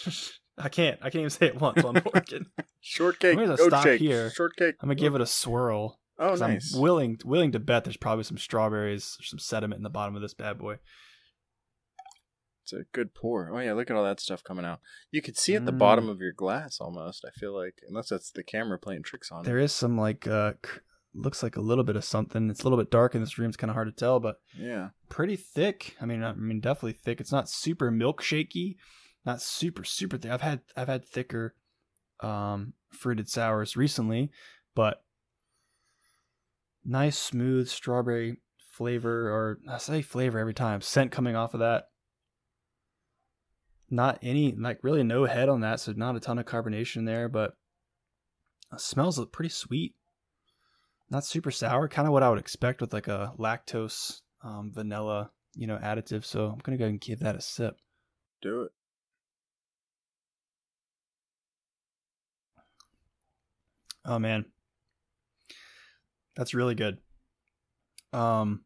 I 0.58 0.70
can't. 0.70 0.98
I 1.02 1.06
can't 1.10 1.22
even 1.22 1.30
say 1.30 1.48
it 1.48 1.60
once 1.60 1.82
while 1.84 1.96
I'm 1.96 2.02
pouring. 2.04 2.46
Shortcake. 2.82 3.38
I'm 3.38 3.46
gonna 3.46 3.54
oat 3.60 3.68
stop 3.70 3.84
shake. 3.84 4.00
here. 4.02 4.30
Shortcake. 4.30 4.76
I'm 4.82 4.88
gonna 4.90 4.96
give 4.96 5.16
it 5.16 5.22
a 5.22 5.26
swirl. 5.26 5.99
Oh, 6.22 6.36
nice. 6.36 6.76
I'm 6.76 6.82
willing 6.82 7.18
willing 7.24 7.52
to 7.54 7.60
bet 7.60 7.86
there's 7.86 7.96
probably 7.98 8.26
some 8.26 8.38
strawberries, 8.38 9.18
some 9.22 9.40
sediment 9.40 9.80
in 9.80 9.84
the 9.84 9.90
bottom 9.90 10.16
of 10.16 10.22
this 10.22 10.34
bad 10.34 10.58
boy. 10.60 10.80
It's 12.64 12.74
a 12.74 12.84
good 12.92 13.16
pour. 13.16 13.50
Oh 13.52 13.60
yeah, 13.60 13.74
look 13.74 13.90
at 13.90 13.96
all 13.96 14.04
that 14.04 14.20
stuff 14.20 14.44
coming 14.44 14.66
out. 14.66 14.80
You 15.12 15.22
could 15.22 15.38
see 15.38 15.56
at 15.56 15.66
the 15.66 15.72
Mm. 15.74 15.80
bottom 15.80 16.10
of 16.10 16.20
your 16.20 16.34
glass 16.34 16.80
almost. 16.80 17.26
I 17.26 17.32
feel 17.40 17.54
like, 17.56 17.80
unless 17.88 18.10
that's 18.10 18.32
the 18.32 18.44
camera 18.44 18.78
playing 18.78 19.04
tricks 19.04 19.32
on 19.32 19.44
There 19.44 19.58
it. 19.58 19.64
is 19.64 19.72
some 19.74 19.98
like 19.98 20.28
uh 20.28 20.54
looks 21.16 21.42
like 21.42 21.56
a 21.56 21.62
little 21.62 21.84
bit 21.84 21.96
of 21.96 22.04
something. 22.06 22.50
It's 22.52 22.62
a 22.62 22.64
little 22.64 22.78
bit 22.78 22.92
dark 22.92 23.16
in 23.16 23.22
this 23.22 23.40
room. 23.40 23.48
It's 23.48 23.58
kind 23.58 23.72
of 23.72 23.76
hard 23.76 23.88
to 23.88 23.92
tell, 24.00 24.20
but 24.20 24.40
Yeah. 24.56 24.90
pretty 25.10 25.36
thick. 25.36 25.96
I 26.00 26.06
mean, 26.06 26.24
I 26.24 26.34
mean 26.34 26.60
definitely 26.60 26.94
thick. 26.94 27.20
It's 27.20 27.32
not 27.32 27.50
super 27.50 27.92
milkshaky, 27.92 28.76
not 29.26 29.42
super 29.42 29.84
super 29.84 30.18
thick. 30.20 30.30
I've 30.32 30.42
had 30.42 30.62
I've 30.76 30.88
had 30.90 31.06
thicker 31.06 31.56
um 32.20 32.74
fruited 32.92 33.30
sours 33.30 33.76
recently, 33.76 34.32
but 34.76 35.04
nice 36.90 37.18
smooth 37.18 37.70
strawberry 37.70 38.38
flavor 38.72 39.30
or 39.30 39.60
I 39.70 39.78
say 39.78 40.02
flavor 40.02 40.40
every 40.40 40.54
time. 40.54 40.82
Scent 40.82 41.12
coming 41.12 41.36
off 41.36 41.54
of 41.54 41.60
that. 41.60 41.86
Not 43.90 44.20
any 44.22 44.54
like 44.54 44.84
really 44.84 45.04
no 45.04 45.26
head 45.26 45.50
on 45.50 45.62
that, 45.62 45.80
so 45.80 45.94
not 45.96 46.16
a 46.16 46.20
ton 46.20 46.40
of 46.40 46.46
carbonation 46.46 47.06
there, 47.06 47.30
but 47.30 47.54
it 48.74 48.82
smells 48.82 49.24
pretty 49.32 49.50
sweet. 49.50 49.96
Not 51.10 51.26
super 51.26 51.50
sour, 51.50 51.88
kind 51.88 52.08
of 52.08 52.14
what 52.14 52.22
I 52.22 52.30
would 52.30 52.40
expect 52.40 52.82
with 52.82 52.94
like 52.94 53.08
a 53.08 53.34
lactose 53.40 54.22
um, 54.44 54.72
vanilla, 54.72 55.32
you 55.56 55.66
know, 55.66 55.78
additive. 55.78 56.24
So 56.24 56.48
I'm 56.48 56.60
gonna 56.60 56.78
go 56.78 56.84
ahead 56.86 56.92
and 56.92 57.02
give 57.02 57.20
that 57.20 57.36
a 57.36 57.42
sip. 57.42 57.78
Do 58.42 58.64
it. 58.64 58.72
Oh 64.06 64.20
man, 64.20 64.46
that's 66.40 66.54
really 66.54 66.74
good. 66.74 67.00
Um, 68.14 68.64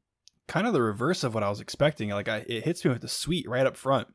kind 0.47 0.67
of 0.67 0.73
the 0.73 0.81
reverse 0.81 1.23
of 1.23 1.33
what 1.33 1.41
I 1.41 1.49
was 1.49 1.59
expecting. 1.59 2.09
Like 2.09 2.29
I, 2.29 2.45
it 2.47 2.63
hits 2.63 2.85
me 2.85 2.91
with 2.91 3.01
the 3.01 3.07
sweet 3.07 3.49
right 3.49 3.65
up 3.65 3.75
front, 3.75 4.09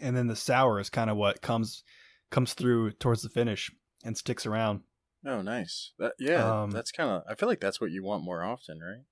and 0.00 0.16
then 0.16 0.26
the 0.26 0.34
sour 0.34 0.80
is 0.80 0.90
kind 0.90 1.10
of 1.10 1.16
what 1.16 1.42
comes 1.42 1.84
comes 2.32 2.52
through 2.52 2.90
towards 2.94 3.22
the 3.22 3.28
finish 3.28 3.70
and 4.04 4.18
sticks 4.18 4.46
around. 4.46 4.80
Oh, 5.24 5.42
nice. 5.42 5.92
That 6.00 6.14
yeah. 6.18 6.62
Um, 6.62 6.72
that's 6.72 6.90
kind 6.90 7.08
of. 7.08 7.22
I 7.28 7.36
feel 7.36 7.48
like 7.48 7.60
that's 7.60 7.80
what 7.80 7.92
you 7.92 8.02
want 8.02 8.24
more 8.24 8.42
often, 8.42 8.80
right? 8.80 9.04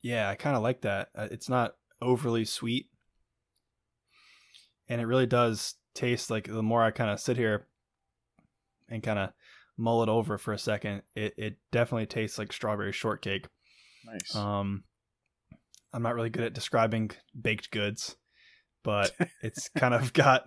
Yeah, 0.00 0.30
I 0.30 0.36
kind 0.36 0.54
of 0.54 0.62
like 0.62 0.82
that. 0.82 1.08
Uh, 1.12 1.26
It's 1.28 1.48
not 1.48 1.74
overly 2.00 2.44
sweet, 2.44 2.88
and 4.88 5.00
it 5.00 5.06
really 5.06 5.26
does 5.26 5.74
taste 5.92 6.30
like 6.30 6.46
the 6.46 6.62
more 6.62 6.84
I 6.84 6.92
kind 6.92 7.10
of 7.10 7.18
sit 7.18 7.36
here 7.36 7.66
and 8.88 9.02
kind 9.02 9.18
of 9.18 9.30
mull 9.76 10.02
it 10.02 10.08
over 10.08 10.38
for 10.38 10.52
a 10.52 10.58
second, 10.58 11.02
it 11.14 11.34
it 11.36 11.56
definitely 11.72 12.06
tastes 12.06 12.38
like 12.38 12.52
strawberry 12.52 12.92
shortcake. 12.92 13.46
Nice. 14.04 14.34
Um, 14.34 14.84
I'm 15.92 16.02
not 16.02 16.14
really 16.14 16.30
good 16.30 16.44
at 16.44 16.54
describing 16.54 17.10
baked 17.40 17.70
goods, 17.70 18.16
but 18.84 19.12
it's 19.42 19.68
kind 19.70 19.94
of 19.94 20.12
got 20.12 20.44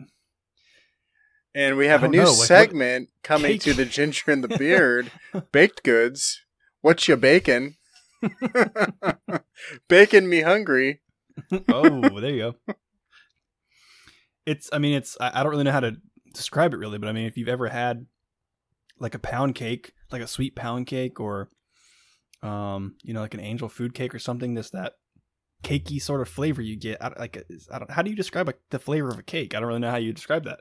and 1.56 1.78
we 1.78 1.88
have 1.88 2.04
a 2.04 2.08
new 2.08 2.20
know, 2.20 2.32
like, 2.32 2.48
segment 2.48 3.10
coming 3.24 3.58
to 3.60 3.74
the 3.74 3.86
ginger 3.86 4.32
and 4.32 4.44
the 4.44 4.48
beard. 4.58 5.12
baked 5.52 5.84
goods. 5.84 6.42
What's 6.82 7.08
your 7.08 7.18
baking? 7.18 7.76
Baking 9.90 10.30
me 10.30 10.42
hungry. 10.42 11.02
oh, 11.70 12.20
there 12.20 12.30
you 12.30 12.54
go. 12.68 12.76
It's, 14.46 14.70
I 14.72 14.80
mean, 14.80 14.96
it's, 14.96 15.18
I, 15.20 15.40
I 15.40 15.44
don't 15.44 15.52
really 15.52 15.64
know 15.64 15.72
how 15.72 15.80
to 15.82 15.98
describe 16.34 16.74
it 16.74 16.78
really, 16.78 16.98
but 16.98 17.10
I 17.10 17.14
mean, 17.14 17.26
if 17.26 17.38
you've 17.38 17.50
ever 17.50 17.68
had 17.68 18.06
like 19.00 19.16
a 19.16 19.20
pound 19.20 19.56
cake, 19.56 19.94
like 20.12 20.22
a 20.22 20.28
sweet 20.28 20.56
pound 20.56 20.88
cake, 20.88 21.20
or, 21.20 21.50
um, 22.44 22.96
you 23.04 23.14
know, 23.14 23.22
like 23.22 23.34
an 23.34 23.40
angel 23.40 23.70
food 23.70 23.94
cake 23.94 24.14
or 24.14 24.20
something, 24.20 24.54
that's 24.54 24.70
that 24.72 24.94
cakey 25.64 26.02
sort 26.02 26.22
of 26.22 26.30
flavor 26.30 26.62
you 26.62 26.78
get. 26.78 27.02
I, 27.04 27.10
like, 27.20 27.44
I 27.72 27.80
don't, 27.80 27.92
how 27.92 28.02
do 28.02 28.10
you 28.10 28.16
describe 28.16 28.48
like 28.48 28.60
the 28.70 28.80
flavor 28.80 29.10
of 29.10 29.20
a 29.20 29.24
cake? 29.24 29.54
I 29.56 29.60
don't 29.60 29.68
really 29.68 29.80
know 29.80 29.92
how 29.92 29.98
you 29.98 30.14
describe 30.14 30.46
that. 30.46 30.60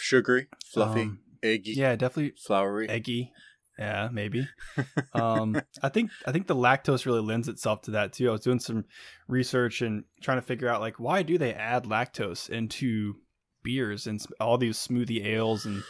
Sugary, 0.00 0.48
fluffy, 0.72 1.02
Um, 1.02 1.20
eggy, 1.42 1.72
yeah, 1.72 1.94
definitely 1.96 2.32
flowery. 2.46 2.88
eggy. 2.88 3.32
Yeah, 3.78 4.08
maybe. 4.12 4.46
um, 5.14 5.60
I 5.82 5.88
think 5.88 6.10
I 6.26 6.30
think 6.32 6.46
the 6.46 6.54
lactose 6.54 7.06
really 7.06 7.20
lends 7.20 7.48
itself 7.48 7.82
to 7.82 7.90
that 7.92 8.12
too. 8.12 8.28
I 8.28 8.32
was 8.32 8.42
doing 8.42 8.60
some 8.60 8.84
research 9.26 9.82
and 9.82 10.04
trying 10.22 10.38
to 10.38 10.46
figure 10.46 10.68
out 10.68 10.80
like 10.80 11.00
why 11.00 11.22
do 11.24 11.38
they 11.38 11.52
add 11.52 11.84
lactose 11.84 12.48
into 12.48 13.14
beers 13.64 14.06
and 14.06 14.24
all 14.40 14.58
these 14.58 14.78
smoothie 14.78 15.24
ales 15.26 15.66
and 15.66 15.82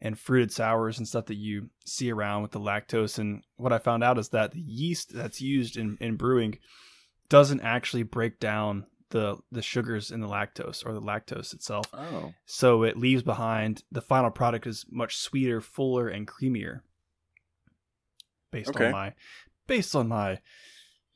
and 0.00 0.18
fruited 0.18 0.52
sours 0.52 0.98
and 0.98 1.08
stuff 1.08 1.26
that 1.26 1.36
you 1.36 1.70
see 1.84 2.10
around 2.12 2.42
with 2.42 2.52
the 2.52 2.60
lactose. 2.60 3.18
And 3.18 3.42
what 3.56 3.72
I 3.72 3.78
found 3.78 4.04
out 4.04 4.18
is 4.18 4.28
that 4.30 4.52
the 4.52 4.60
yeast 4.60 5.12
that's 5.14 5.40
used 5.40 5.76
in, 5.76 5.96
in 6.00 6.16
brewing 6.16 6.58
doesn't 7.28 7.60
actually 7.60 8.04
break 8.04 8.38
down 8.40 8.86
the 9.10 9.38
the 9.50 9.62
sugars 9.62 10.10
in 10.10 10.20
the 10.20 10.28
lactose 10.28 10.84
or 10.86 10.92
the 10.92 11.00
lactose 11.00 11.54
itself. 11.54 11.86
Oh, 11.94 12.32
So 12.46 12.82
it 12.82 12.96
leaves 12.98 13.22
behind 13.22 13.82
the 13.90 14.02
final 14.02 14.30
product 14.30 14.66
is 14.66 14.84
much 14.90 15.16
sweeter, 15.16 15.60
fuller, 15.60 16.08
and 16.08 16.26
creamier. 16.28 16.80
Based 18.50 18.70
Okay. 18.70 18.86
on 18.86 18.92
my 18.92 19.14
based 19.66 19.94
on 19.96 20.08
my 20.08 20.40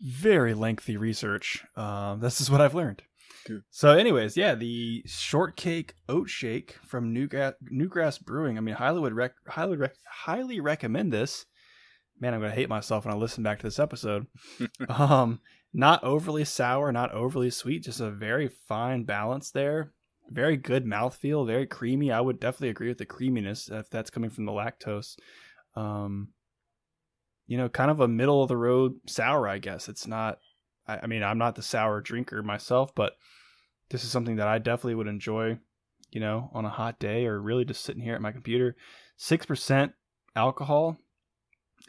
very 0.01 0.53
lengthy 0.55 0.97
research, 0.97 1.65
um, 1.77 2.21
this 2.21 2.41
is 2.41 2.51
what 2.51 2.61
I've 2.61 2.75
learned. 2.75 3.03
So, 3.71 3.93
anyways, 3.93 4.37
yeah, 4.37 4.55
the 4.55 5.03
shortcake 5.07 5.95
oat 6.09 6.29
shake 6.29 6.77
from 6.87 7.15
Newgrass, 7.15 7.55
Newgrass 7.73 8.21
Brewing. 8.21 8.59
I 8.59 8.61
mean, 8.61 8.75
highly 8.75 9.01
would 9.01 9.15
rec- 9.15 9.35
highly 9.47 9.77
rec- 9.77 9.97
highly 10.07 10.61
recommend 10.61 11.13
this. 11.13 11.47
Man, 12.21 12.35
I'm 12.35 12.41
gonna 12.41 12.53
hate 12.53 12.69
myself 12.69 13.05
when 13.05 13.15
I 13.15 13.17
listen 13.17 13.43
back 13.43 13.59
to 13.59 13.67
this 13.67 13.79
episode. 13.79 14.27
um, 14.89 15.41
not 15.73 16.05
overly 16.05 16.45
sour, 16.45 16.93
not 16.93 17.13
overly 17.13 17.51
sweet, 17.51 17.85
just 17.85 18.01
a 18.01 18.11
very 18.11 18.49
fine 18.49 19.05
balance 19.05 19.51
there. 19.51 19.93
Very 20.31 20.57
good 20.57 20.85
mouthfeel, 20.85 21.47
very 21.47 21.67
creamy. 21.67 22.13
I 22.13 22.21
would 22.21 22.41
definitely 22.41 22.71
agree 22.71 22.89
with 22.89 22.99
the 22.99 23.07
creaminess 23.07 23.69
if 23.69 23.91
that's 23.91 24.11
coming 24.11 24.31
from 24.31 24.45
the 24.45 24.53
lactose. 24.53 25.17
Um, 25.75 26.29
you 27.47 27.57
know, 27.59 27.69
kind 27.69 27.91
of 27.91 28.01
a 28.01 28.09
middle 28.09 28.43
of 28.43 28.49
the 28.49 28.57
road 28.57 28.95
sour, 29.07 29.49
I 29.49 29.59
guess. 29.59 29.89
It's 29.89 30.07
not. 30.07 30.39
I, 30.87 31.01
I 31.03 31.07
mean, 31.07 31.23
I'm 31.23 31.39
not 31.39 31.55
the 31.55 31.63
sour 31.63 32.01
drinker 32.01 32.43
myself, 32.43 32.95
but 32.95 33.15
this 33.91 34.05
is 34.05 34.11
something 34.11 34.37
that 34.37 34.49
I 34.49 34.59
definitely 34.59 34.97
would 34.97 35.09
enjoy. 35.09 35.59
You 36.11 36.21
know, 36.21 36.51
on 36.53 36.67
a 36.67 36.71
hot 36.71 36.99
day 36.99 37.25
or 37.25 37.41
really 37.41 37.65
just 37.65 37.85
sitting 37.85 38.03
here 38.03 38.15
at 38.15 38.21
my 38.21 38.33
computer. 38.33 38.77
Six 39.17 39.47
percent 39.47 39.93
alcohol. 40.37 40.99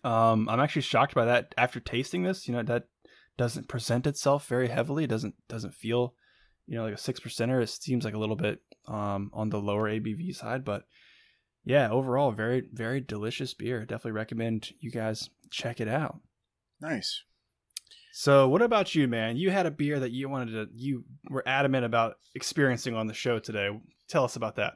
Um, 0.03 0.47
I'm 0.50 0.62
actually 0.62 0.83
shocked 0.83 1.13
by 1.13 1.25
that 1.25 1.53
after 1.57 1.81
tasting 1.81 2.23
this. 2.23 2.47
You 2.47 2.55
know, 2.55 2.63
that 2.63 2.85
doesn't 3.38 3.67
present 3.67 4.07
itself 4.07 4.47
very 4.47 4.69
heavily. 4.69 5.03
It 5.03 5.09
doesn't 5.09 5.35
doesn't 5.50 5.75
feel, 5.75 6.13
you 6.67 6.77
know, 6.77 6.85
like 6.85 6.93
a 6.93 6.97
six 6.97 7.19
percenter. 7.19 7.62
It 7.62 7.67
seems 7.67 8.05
like 8.05 8.13
a 8.13 8.19
little 8.19 8.35
bit 8.35 8.59
um 8.88 9.29
on 9.33 9.50
the 9.50 9.59
lower 9.59 9.89
ABV 9.89 10.35
side, 10.35 10.63
but 10.63 10.83
yeah, 11.65 11.89
overall, 11.89 12.31
very 12.31 12.63
very 12.71 13.01
delicious 13.01 13.53
beer. 13.53 13.81
Definitely 13.81 14.12
recommend 14.12 14.71
you 14.79 14.91
guys 14.91 15.29
check 15.50 15.79
it 15.79 15.88
out. 15.88 16.19
nice. 16.79 17.23
So, 18.15 18.48
what 18.48 18.62
about 18.62 18.93
you, 18.93 19.08
man? 19.08 19.38
You 19.38 19.50
had 19.50 19.65
a 19.65 19.72
beer 19.72 20.00
that 20.00 20.12
you 20.12 20.29
wanted 20.29 20.51
to, 20.51 20.67
you 20.72 21.03
were 21.32 21.41
adamant 21.48 21.84
about 21.84 22.17
experiencing 22.36 22.93
on 22.96 23.08
the 23.08 23.13
show 23.15 23.39
today. 23.39 23.70
Tell 24.08 24.24
us 24.24 24.36
about 24.36 24.55
that. 24.58 24.74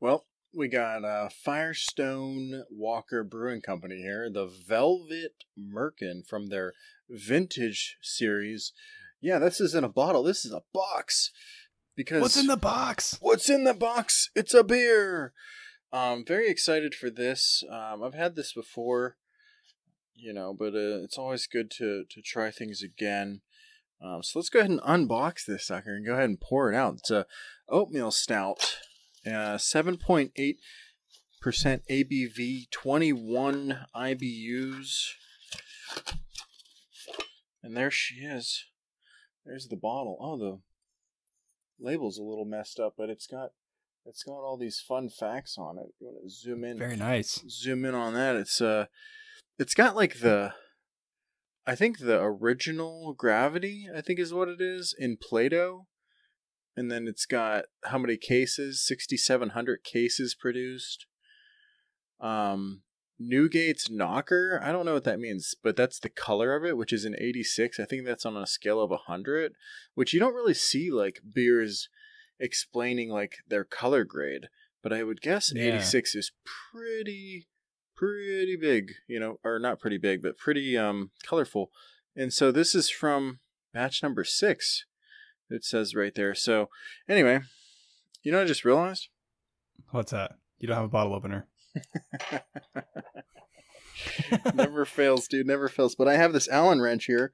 Well, 0.00 0.24
we 0.54 0.68
got 0.68 1.04
uh, 1.04 1.28
Firestone 1.28 2.64
Walker 2.70 3.22
Brewing 3.24 3.60
Company 3.60 3.96
here, 3.96 4.30
the 4.32 4.46
Velvet 4.46 5.44
Merkin 5.58 6.26
from 6.26 6.46
their 6.46 6.72
vintage 7.10 7.98
series. 8.00 8.72
Yeah, 9.20 9.38
this 9.38 9.60
is 9.60 9.74
in 9.74 9.84
a 9.84 9.88
bottle. 9.90 10.22
This 10.22 10.46
is 10.46 10.52
a 10.52 10.62
box. 10.72 11.32
Because 11.94 12.22
What's 12.22 12.38
in 12.38 12.46
the 12.46 12.56
box? 12.56 13.18
What's 13.20 13.50
in 13.50 13.64
the 13.64 13.74
box? 13.74 14.30
It's 14.34 14.54
a 14.54 14.64
beer. 14.64 15.34
Um, 15.92 16.24
very 16.26 16.48
excited 16.48 16.94
for 16.94 17.10
this. 17.10 17.62
Um, 17.70 18.02
I've 18.02 18.14
had 18.14 18.34
this 18.34 18.54
before, 18.54 19.18
you 20.16 20.32
know, 20.32 20.54
but 20.58 20.74
uh, 20.74 21.02
it's 21.04 21.18
always 21.18 21.46
good 21.46 21.70
to 21.78 22.04
to 22.10 22.22
try 22.22 22.50
things 22.50 22.82
again. 22.82 23.42
Um, 24.02 24.22
so 24.22 24.38
let's 24.38 24.48
go 24.48 24.58
ahead 24.60 24.70
and 24.70 24.80
unbox 24.80 25.44
this 25.46 25.66
sucker 25.66 25.94
and 25.94 26.06
go 26.06 26.12
ahead 26.14 26.28
and 26.28 26.40
pour 26.40 26.72
it 26.72 26.76
out. 26.76 26.94
It's 26.98 27.10
a 27.10 27.26
oatmeal 27.68 28.10
stout, 28.10 28.78
uh, 29.30 29.58
seven 29.58 29.96
point 29.96 30.32
eight 30.36 30.58
percent 31.40 31.82
ABV, 31.90 32.70
twenty 32.70 33.12
one 33.12 33.86
IBUs, 33.94 35.12
and 37.62 37.76
there 37.76 37.90
she 37.90 38.16
is. 38.16 38.64
There's 39.44 39.68
the 39.68 39.76
bottle. 39.76 40.18
Oh, 40.20 40.36
the 40.36 40.60
label's 41.78 42.18
a 42.18 42.22
little 42.22 42.44
messed 42.44 42.80
up, 42.80 42.94
but 42.98 43.08
it's 43.08 43.26
got 43.26 43.50
it's 44.04 44.22
got 44.22 44.32
all 44.40 44.56
these 44.56 44.80
fun 44.80 45.08
facts 45.08 45.56
on 45.58 45.78
it. 45.78 45.86
You 46.00 46.08
want 46.08 46.24
to 46.24 46.30
zoom 46.30 46.64
in? 46.64 46.78
Very 46.78 46.96
nice. 46.96 47.42
zoom 47.48 47.84
in 47.84 47.94
on 47.94 48.14
that. 48.14 48.36
It's 48.36 48.60
uh, 48.60 48.86
it's 49.58 49.74
got 49.74 49.96
like 49.96 50.20
the, 50.20 50.52
I 51.66 51.74
think 51.74 51.98
the 51.98 52.20
original 52.20 53.14
gravity. 53.14 53.86
I 53.94 54.00
think 54.00 54.18
is 54.18 54.32
what 54.32 54.48
it 54.48 54.60
is 54.60 54.94
in 54.98 55.16
Plato, 55.20 55.86
and 56.76 56.90
then 56.90 57.06
it's 57.08 57.26
got 57.26 57.64
how 57.84 57.98
many 57.98 58.16
cases? 58.16 58.84
Sixty 58.86 59.16
seven 59.16 59.50
hundred 59.50 59.84
cases 59.84 60.34
produced. 60.38 61.06
Um, 62.20 62.82
Newgate's 63.20 63.90
knocker. 63.90 64.60
I 64.62 64.72
don't 64.72 64.84
know 64.84 64.94
what 64.94 65.04
that 65.04 65.20
means, 65.20 65.54
but 65.62 65.76
that's 65.76 65.98
the 65.98 66.10
color 66.10 66.54
of 66.54 66.64
it, 66.64 66.76
which 66.76 66.92
is 66.92 67.04
an 67.04 67.16
eighty 67.18 67.42
six. 67.42 67.80
I 67.80 67.84
think 67.84 68.04
that's 68.04 68.26
on 68.26 68.36
a 68.36 68.46
scale 68.46 68.80
of 68.80 68.90
hundred, 69.06 69.52
which 69.94 70.12
you 70.12 70.20
don't 70.20 70.34
really 70.34 70.54
see 70.54 70.90
like 70.90 71.20
beers 71.34 71.88
explaining 72.38 73.08
like 73.10 73.36
their 73.48 73.64
color 73.64 74.04
grade 74.04 74.48
but 74.86 74.96
I 74.96 75.02
would 75.02 75.20
guess 75.20 75.50
an 75.50 75.56
Yeah. 75.56 75.74
86 75.74 76.14
is 76.14 76.30
pretty 76.70 77.48
pretty 77.96 78.56
big, 78.60 78.92
you 79.08 79.18
know, 79.18 79.38
or 79.42 79.58
not 79.58 79.80
pretty 79.80 79.98
big, 79.98 80.22
but 80.22 80.38
pretty 80.38 80.76
um 80.76 81.10
colorful. 81.24 81.70
And 82.14 82.32
so 82.32 82.50
this 82.50 82.74
is 82.74 82.88
from 82.88 83.40
batch 83.72 84.02
number 84.02 84.24
6. 84.24 84.84
It 85.50 85.64
says 85.64 85.94
right 85.94 86.14
there. 86.14 86.34
So 86.34 86.68
anyway, 87.08 87.40
you 88.22 88.32
know 88.32 88.40
I 88.40 88.44
just 88.44 88.64
realized? 88.64 89.08
What's 89.90 90.12
that? 90.12 90.32
You 90.58 90.68
don't 90.68 90.76
have 90.76 90.86
a 90.86 90.88
bottle 90.88 91.14
opener. 91.14 91.46
never 94.54 94.84
fails, 94.84 95.28
dude, 95.28 95.46
never 95.46 95.68
fails. 95.68 95.94
But 95.94 96.08
I 96.08 96.16
have 96.16 96.32
this 96.32 96.48
Allen 96.48 96.80
wrench 96.80 97.04
here. 97.04 97.32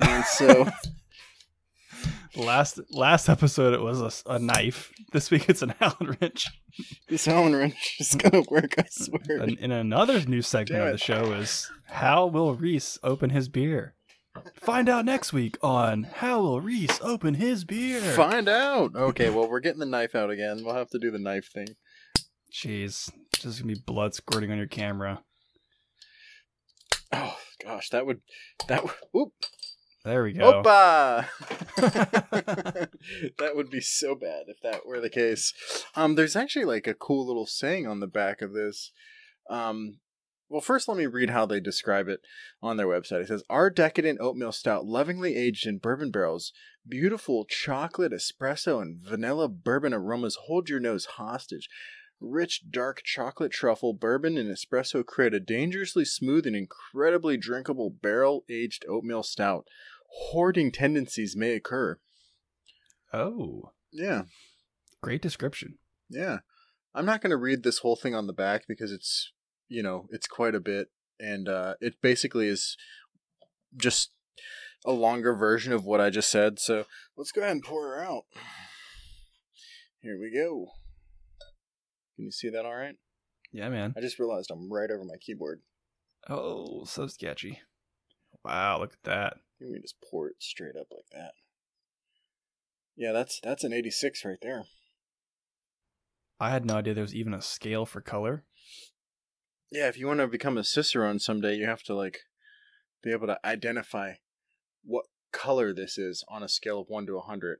And 0.00 0.24
so 0.24 0.64
Last 2.36 2.80
last 2.90 3.28
episode 3.30 3.72
it 3.72 3.80
was 3.80 4.22
a 4.26 4.38
knife. 4.38 4.92
This 5.12 5.30
week 5.30 5.48
it's 5.48 5.62
an 5.62 5.74
Allen 5.80 6.16
wrench. 6.20 6.46
this 7.08 7.26
Allen 7.26 7.56
wrench 7.56 7.96
is 7.98 8.14
going 8.14 8.44
to 8.44 8.50
work, 8.50 8.74
I 8.78 8.84
swear. 8.90 9.40
And, 9.40 9.58
and 9.58 9.72
another 9.72 10.20
new 10.20 10.42
segment 10.42 10.82
of 10.82 10.92
the 10.92 10.98
show 10.98 11.32
is 11.32 11.70
how 11.86 12.26
will 12.26 12.54
Reese 12.54 12.98
open 13.02 13.30
his 13.30 13.48
beer? 13.48 13.94
Find 14.54 14.88
out 14.88 15.06
next 15.06 15.32
week 15.32 15.56
on 15.62 16.02
how 16.02 16.42
will 16.42 16.60
Reese 16.60 17.00
open 17.00 17.34
his 17.34 17.64
beer. 17.64 18.02
Find 18.02 18.48
out. 18.50 18.94
Okay, 18.94 19.30
well, 19.30 19.48
we're 19.48 19.60
getting 19.60 19.80
the 19.80 19.86
knife 19.86 20.14
out 20.14 20.28
again. 20.28 20.62
We'll 20.62 20.74
have 20.74 20.90
to 20.90 20.98
do 20.98 21.10
the 21.10 21.18
knife 21.18 21.50
thing. 21.50 21.68
Jeez, 22.52 23.10
just 23.34 23.60
gonna 23.60 23.72
be 23.72 23.80
blood 23.80 24.14
squirting 24.14 24.50
on 24.50 24.58
your 24.58 24.66
camera. 24.66 25.22
Oh 27.12 27.36
gosh, 27.64 27.88
that 27.90 28.04
would 28.04 28.20
that 28.68 28.82
would 28.82 28.92
whoop 29.12 29.32
There 30.06 30.22
we 30.22 30.34
go. 30.34 30.62
Opa! 30.62 31.26
that 33.38 33.56
would 33.56 33.70
be 33.70 33.80
so 33.80 34.14
bad 34.14 34.44
if 34.46 34.60
that 34.62 34.86
were 34.86 35.00
the 35.00 35.10
case. 35.10 35.52
Um, 35.96 36.14
there's 36.14 36.36
actually 36.36 36.64
like 36.64 36.86
a 36.86 36.94
cool 36.94 37.26
little 37.26 37.44
saying 37.44 37.88
on 37.88 37.98
the 37.98 38.06
back 38.06 38.40
of 38.40 38.52
this. 38.52 38.92
Um, 39.50 39.98
well, 40.48 40.60
first 40.60 40.86
let 40.86 40.96
me 40.96 41.06
read 41.06 41.30
how 41.30 41.44
they 41.44 41.58
describe 41.58 42.06
it 42.06 42.20
on 42.62 42.76
their 42.76 42.86
website. 42.86 43.22
It 43.22 43.26
says, 43.26 43.42
"Our 43.50 43.68
decadent 43.68 44.20
oatmeal 44.20 44.52
stout, 44.52 44.84
lovingly 44.86 45.34
aged 45.34 45.66
in 45.66 45.78
bourbon 45.78 46.12
barrels, 46.12 46.52
beautiful 46.88 47.44
chocolate, 47.44 48.12
espresso, 48.12 48.80
and 48.80 49.00
vanilla 49.02 49.48
bourbon 49.48 49.92
aromas 49.92 50.38
hold 50.46 50.68
your 50.68 50.78
nose 50.78 51.06
hostage." 51.16 51.68
rich 52.20 52.70
dark 52.70 53.02
chocolate 53.04 53.52
truffle 53.52 53.92
bourbon 53.92 54.38
and 54.38 54.50
espresso 54.50 55.04
create 55.04 55.34
a 55.34 55.40
dangerously 55.40 56.04
smooth 56.04 56.46
and 56.46 56.56
incredibly 56.56 57.36
drinkable 57.36 57.90
barrel 57.90 58.44
aged 58.48 58.84
oatmeal 58.88 59.22
stout. 59.22 59.66
Hoarding 60.30 60.72
tendencies 60.72 61.36
may 61.36 61.52
occur. 61.54 61.98
Oh, 63.12 63.72
Yeah, 63.92 64.22
great 65.02 65.22
description. 65.22 65.78
yeah. 66.10 66.38
I'm 66.94 67.04
not 67.06 67.20
going 67.20 67.30
to 67.30 67.36
read 67.36 67.62
this 67.62 67.78
whole 67.78 67.94
thing 67.96 68.14
on 68.14 68.26
the 68.26 68.32
back 68.32 68.62
because 68.66 68.90
it's, 68.90 69.32
you 69.68 69.82
know, 69.82 70.06
it's 70.10 70.26
quite 70.26 70.54
a 70.54 70.60
bit. 70.60 70.88
And 71.20 71.46
uh, 71.48 71.74
it 71.80 72.00
basically 72.00 72.48
is 72.48 72.76
just 73.76 74.12
a 74.86 74.92
longer 74.92 75.34
version 75.34 75.74
of 75.74 75.84
what 75.84 76.00
I 76.00 76.08
just 76.08 76.30
said. 76.30 76.58
So 76.58 76.84
let's 77.16 77.32
go 77.32 77.42
ahead 77.42 77.52
and 77.52 77.62
pour 77.62 77.82
her 77.88 78.02
out. 78.02 78.22
Here 80.00 80.18
we 80.18 80.32
go. 80.34 80.68
Can 82.16 82.24
you 82.24 82.32
see 82.32 82.48
that 82.48 82.64
all 82.64 82.74
right? 82.74 82.96
Yeah, 83.52 83.68
man. 83.68 83.92
I 83.96 84.00
just 84.00 84.18
realized 84.18 84.50
I'm 84.50 84.72
right 84.72 84.90
over 84.90 85.04
my 85.04 85.16
keyboard. 85.20 85.60
Oh, 86.30 86.84
so 86.86 87.06
sketchy. 87.08 87.60
Wow, 88.42 88.80
look 88.80 88.94
at 88.94 89.02
that. 89.04 89.34
Let 89.60 89.70
me 89.70 89.80
just 89.80 89.96
pour 90.00 90.28
it 90.28 90.36
straight 90.38 90.76
up 90.76 90.88
like 90.90 91.08
that. 91.12 91.32
Yeah, 92.96 93.12
that's 93.12 93.40
that's 93.40 93.64
an 93.64 93.72
86 93.72 94.24
right 94.24 94.38
there. 94.40 94.64
I 96.38 96.50
had 96.50 96.66
no 96.66 96.76
idea 96.76 96.94
there 96.94 97.02
was 97.02 97.14
even 97.14 97.34
a 97.34 97.42
scale 97.42 97.86
for 97.86 98.00
color. 98.00 98.44
Yeah, 99.70 99.88
if 99.88 99.98
you 99.98 100.06
want 100.06 100.20
to 100.20 100.26
become 100.26 100.58
a 100.58 100.64
cicerone 100.64 101.18
someday, 101.18 101.54
you 101.56 101.66
have 101.66 101.82
to 101.84 101.94
like 101.94 102.20
be 103.02 103.12
able 103.12 103.26
to 103.26 103.38
identify 103.44 104.14
what 104.84 105.06
color 105.32 105.72
this 105.72 105.98
is 105.98 106.24
on 106.28 106.42
a 106.42 106.48
scale 106.48 106.80
of 106.80 106.88
1 106.88 107.06
to 107.06 107.14
100. 107.14 107.58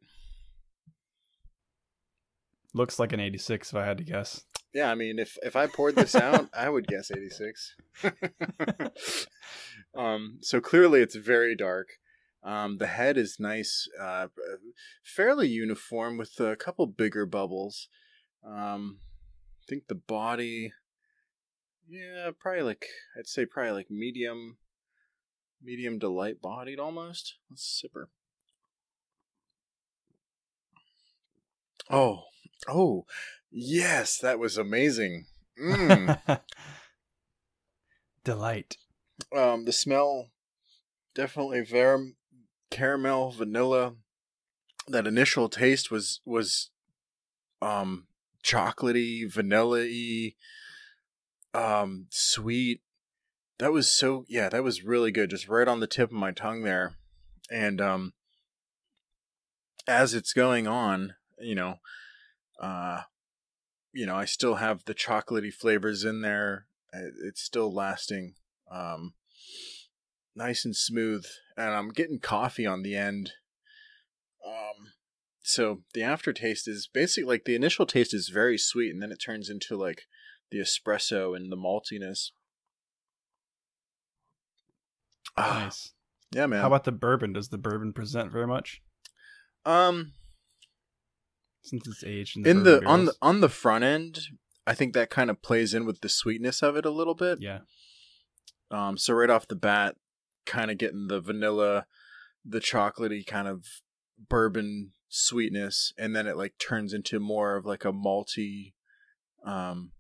Looks 2.75 2.99
like 2.99 3.13
an 3.13 3.21
86 3.21 3.71
if 3.71 3.77
I 3.77 3.85
had 3.85 3.99
to 3.99 4.05
guess. 4.05 4.45
Yeah, 4.75 4.91
I 4.91 4.95
mean, 4.95 5.19
if 5.19 5.39
if 5.43 5.57
I 5.57 5.67
poured 5.67 5.97
this 5.97 6.15
out, 6.15 6.49
I 6.55 6.69
would 6.69 6.87
guess 6.87 7.11
86. 7.11 7.77
um, 9.97 10.39
so 10.43 10.61
clearly 10.61 11.01
it's 11.01 11.17
very 11.17 11.57
dark. 11.57 11.89
Um, 12.43 12.79
the 12.79 12.87
head 12.87 13.17
is 13.17 13.39
nice, 13.41 13.89
uh, 14.01 14.29
fairly 15.03 15.49
uniform 15.49 16.17
with 16.17 16.39
a 16.39 16.55
couple 16.55 16.87
bigger 16.87 17.27
bubbles. 17.27 17.89
Um, 18.47 18.99
I 19.63 19.65
think 19.69 19.89
the 19.89 19.97
body, 19.97 20.73
yeah, 21.89 22.31
probably 22.39 22.63
like 22.63 22.87
I'd 23.19 23.27
say 23.27 23.47
probably 23.47 23.73
like 23.73 23.91
medium, 23.91 24.59
medium 25.61 25.99
to 26.01 26.09
light 26.09 26.41
bodied 26.41 26.79
almost. 26.79 27.35
Let's 27.51 27.83
sipper. 27.85 28.07
Oh, 31.91 32.25
oh, 32.69 33.07
yes, 33.51 34.19
that 34.19 34.39
was 34.39 34.57
amazing. 34.57 35.27
Mm. 35.61 36.21
Delight. 38.25 38.77
Um, 39.37 39.65
the 39.65 39.73
smell 39.73 40.31
definitely 41.15 41.63
very 41.63 42.15
caramel, 42.71 43.31
vanilla. 43.31 43.95
That 44.89 45.07
initial 45.07 45.49
taste 45.49 45.91
was 45.91 46.21
was 46.25 46.71
um 47.61 48.07
chocolatey, 48.45 49.29
vanilla-y, 49.33 50.35
um, 51.55 52.07
sweet. 52.11 52.83
That 53.59 53.73
was 53.73 53.91
so 53.91 54.25
yeah, 54.29 54.49
that 54.49 54.63
was 54.63 54.85
really 54.85 55.11
good. 55.11 55.31
Just 55.31 55.49
right 55.49 55.67
on 55.67 55.81
the 55.81 55.87
tip 55.87 56.11
of 56.11 56.17
my 56.17 56.31
tongue 56.31 56.63
there. 56.63 56.95
And 57.51 57.81
um 57.81 58.13
as 59.89 60.15
it's 60.15 60.33
going 60.33 60.67
on, 60.69 61.15
you 61.41 61.55
know, 61.55 61.77
uh 62.61 63.03
you 63.93 64.05
know, 64.05 64.17
I 64.17 64.27
still 64.27 64.57
have 64.57 64.85
the 64.85 64.95
chocolatey 64.95 65.53
flavors 65.53 66.05
in 66.05 66.21
there. 66.21 66.67
It's 66.93 67.41
still 67.41 67.73
lasting. 67.73 68.35
Um 68.71 69.15
nice 70.35 70.65
and 70.65 70.77
smooth 70.77 71.25
and 71.57 71.75
I'm 71.75 71.89
getting 71.91 72.19
coffee 72.21 72.67
on 72.67 72.83
the 72.83 72.95
end. 72.97 73.33
Um 74.47 74.93
so 75.43 75.83
the 75.95 76.03
aftertaste 76.03 76.67
is 76.69 76.89
basically 76.93 77.29
like 77.29 77.45
the 77.45 77.55
initial 77.55 77.87
taste 77.87 78.13
is 78.13 78.29
very 78.29 78.59
sweet 78.59 78.91
and 78.91 79.03
then 79.03 79.13
it 79.13 79.19
turns 79.25 79.49
into 79.49 79.77
like 79.77 80.03
the 80.51 80.59
espresso 80.59 81.37
and 81.37 81.51
the 81.51 81.57
maltiness. 81.57 82.31
Ah, 85.37 85.65
Nice. 85.65 85.93
yeah, 86.35 86.47
man. 86.47 86.61
How 86.61 86.67
about 86.69 86.85
the 86.85 86.93
bourbon? 86.93 87.33
Does 87.33 87.49
the 87.51 87.59
bourbon 87.59 87.93
present 87.93 88.33
very 88.33 88.47
much 88.47 88.81
um 89.65 90.13
since 91.63 91.87
it's 91.89 92.05
aged 92.05 92.37
in 92.37 92.43
the, 92.45 92.51
in 92.51 92.63
the 92.63 92.87
on 92.87 93.05
the 93.07 93.15
on 93.21 93.41
the 93.41 93.49
front 93.49 93.83
end, 93.85 94.21
I 94.67 94.75
think 94.75 94.95
that 94.95 95.11
kind 95.11 95.31
of 95.31 95.43
plays 95.43 95.75
in 95.75 95.85
with 95.85 96.01
the 96.01 96.09
sweetness 96.09 96.63
of 96.63 96.77
it 96.77 96.87
a 96.87 96.91
little 96.91 97.15
bit. 97.15 97.39
Yeah. 97.41 97.61
Um, 98.71 98.99
so 98.99 99.15
right 99.15 99.31
off 99.31 99.49
the 99.49 99.57
bat, 99.57 99.97
kind 100.45 100.71
of 100.71 100.79
getting 100.79 101.09
the 101.09 101.21
vanilla, 101.21 101.87
the 102.45 102.61
chocolatey 102.61 103.27
kind 103.27 103.49
of 103.49 103.65
bourbon 104.29 104.93
sweetness, 105.09 105.93
and 105.99 106.15
then 106.15 106.27
it 106.27 106.37
like 106.37 106.55
turns 106.59 106.93
into 106.93 107.21
more 107.21 107.57
of 107.57 107.65
like 107.67 107.85
a 107.85 107.93
malty, 107.93 108.73
um, 109.45 109.93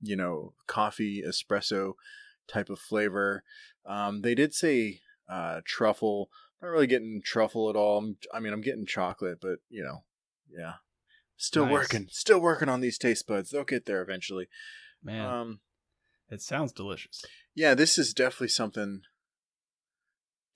you 0.00 0.16
know, 0.16 0.52
coffee 0.66 1.22
espresso 1.26 1.94
type 2.48 2.70
of 2.70 2.78
flavor. 2.78 3.42
Um, 3.84 4.22
they 4.22 4.34
did 4.34 4.54
say 4.54 5.00
uh, 5.28 5.60
truffle. 5.64 6.30
Not 6.62 6.68
really 6.68 6.86
getting 6.86 7.20
truffle 7.22 7.68
at 7.68 7.76
all. 7.76 7.98
I'm, 7.98 8.16
I 8.32 8.40
mean, 8.40 8.52
I'm 8.52 8.62
getting 8.62 8.86
chocolate, 8.86 9.38
but 9.40 9.58
you 9.68 9.84
know, 9.84 10.04
yeah, 10.50 10.74
still 11.36 11.66
Nice. 11.66 11.72
working, 11.72 12.06
still 12.10 12.40
working 12.40 12.68
on 12.68 12.80
these 12.80 12.98
taste 12.98 13.26
buds. 13.26 13.50
They'll 13.50 13.64
get 13.64 13.84
there 13.86 14.02
eventually. 14.02 14.48
Man, 15.02 15.24
Um, 15.24 15.60
it 16.30 16.42
sounds 16.42 16.72
delicious. 16.72 17.24
yeah, 17.54 17.74
this 17.74 17.98
is 17.98 18.12
definitely 18.14 18.48
something 18.48 19.02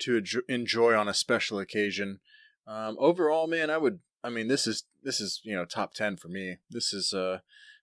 to 0.01 0.23
enjoy 0.49 0.95
on 0.95 1.09
a 1.09 1.15
special 1.15 1.59
occasion. 1.59 2.21
Um, 2.67 2.97
overall, 2.99 3.47
man, 3.47 3.71
I 3.71 3.79
would. 3.79 4.01
I 4.23 4.31
mean, 4.31 4.49
this 4.49 4.67
is 4.67 4.85
this 5.03 5.21
is 5.21 5.41
you 5.45 5.55
know 5.55 5.65
top 5.65 5.95
ten 5.95 6.17
for 6.17 6.29
me. 6.29 6.59
This 6.71 6.93
is 6.93 7.13
uh 7.13 7.39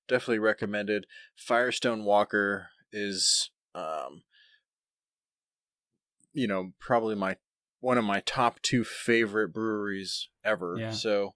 definitely 0.08 0.40
recommended. 0.40 1.06
Firestone 1.36 2.04
Walker 2.06 2.70
is 2.92 3.52
um 3.76 4.24
you 6.34 6.48
know 6.48 6.74
probably 6.80 7.16
my 7.16 7.38
one 7.80 7.98
of 7.98 8.04
my 8.04 8.22
top 8.22 8.62
two 8.62 8.84
favorite 8.84 9.50
breweries 9.54 10.30
ever. 10.44 10.78
Yeah. 10.80 10.92
So 10.92 11.34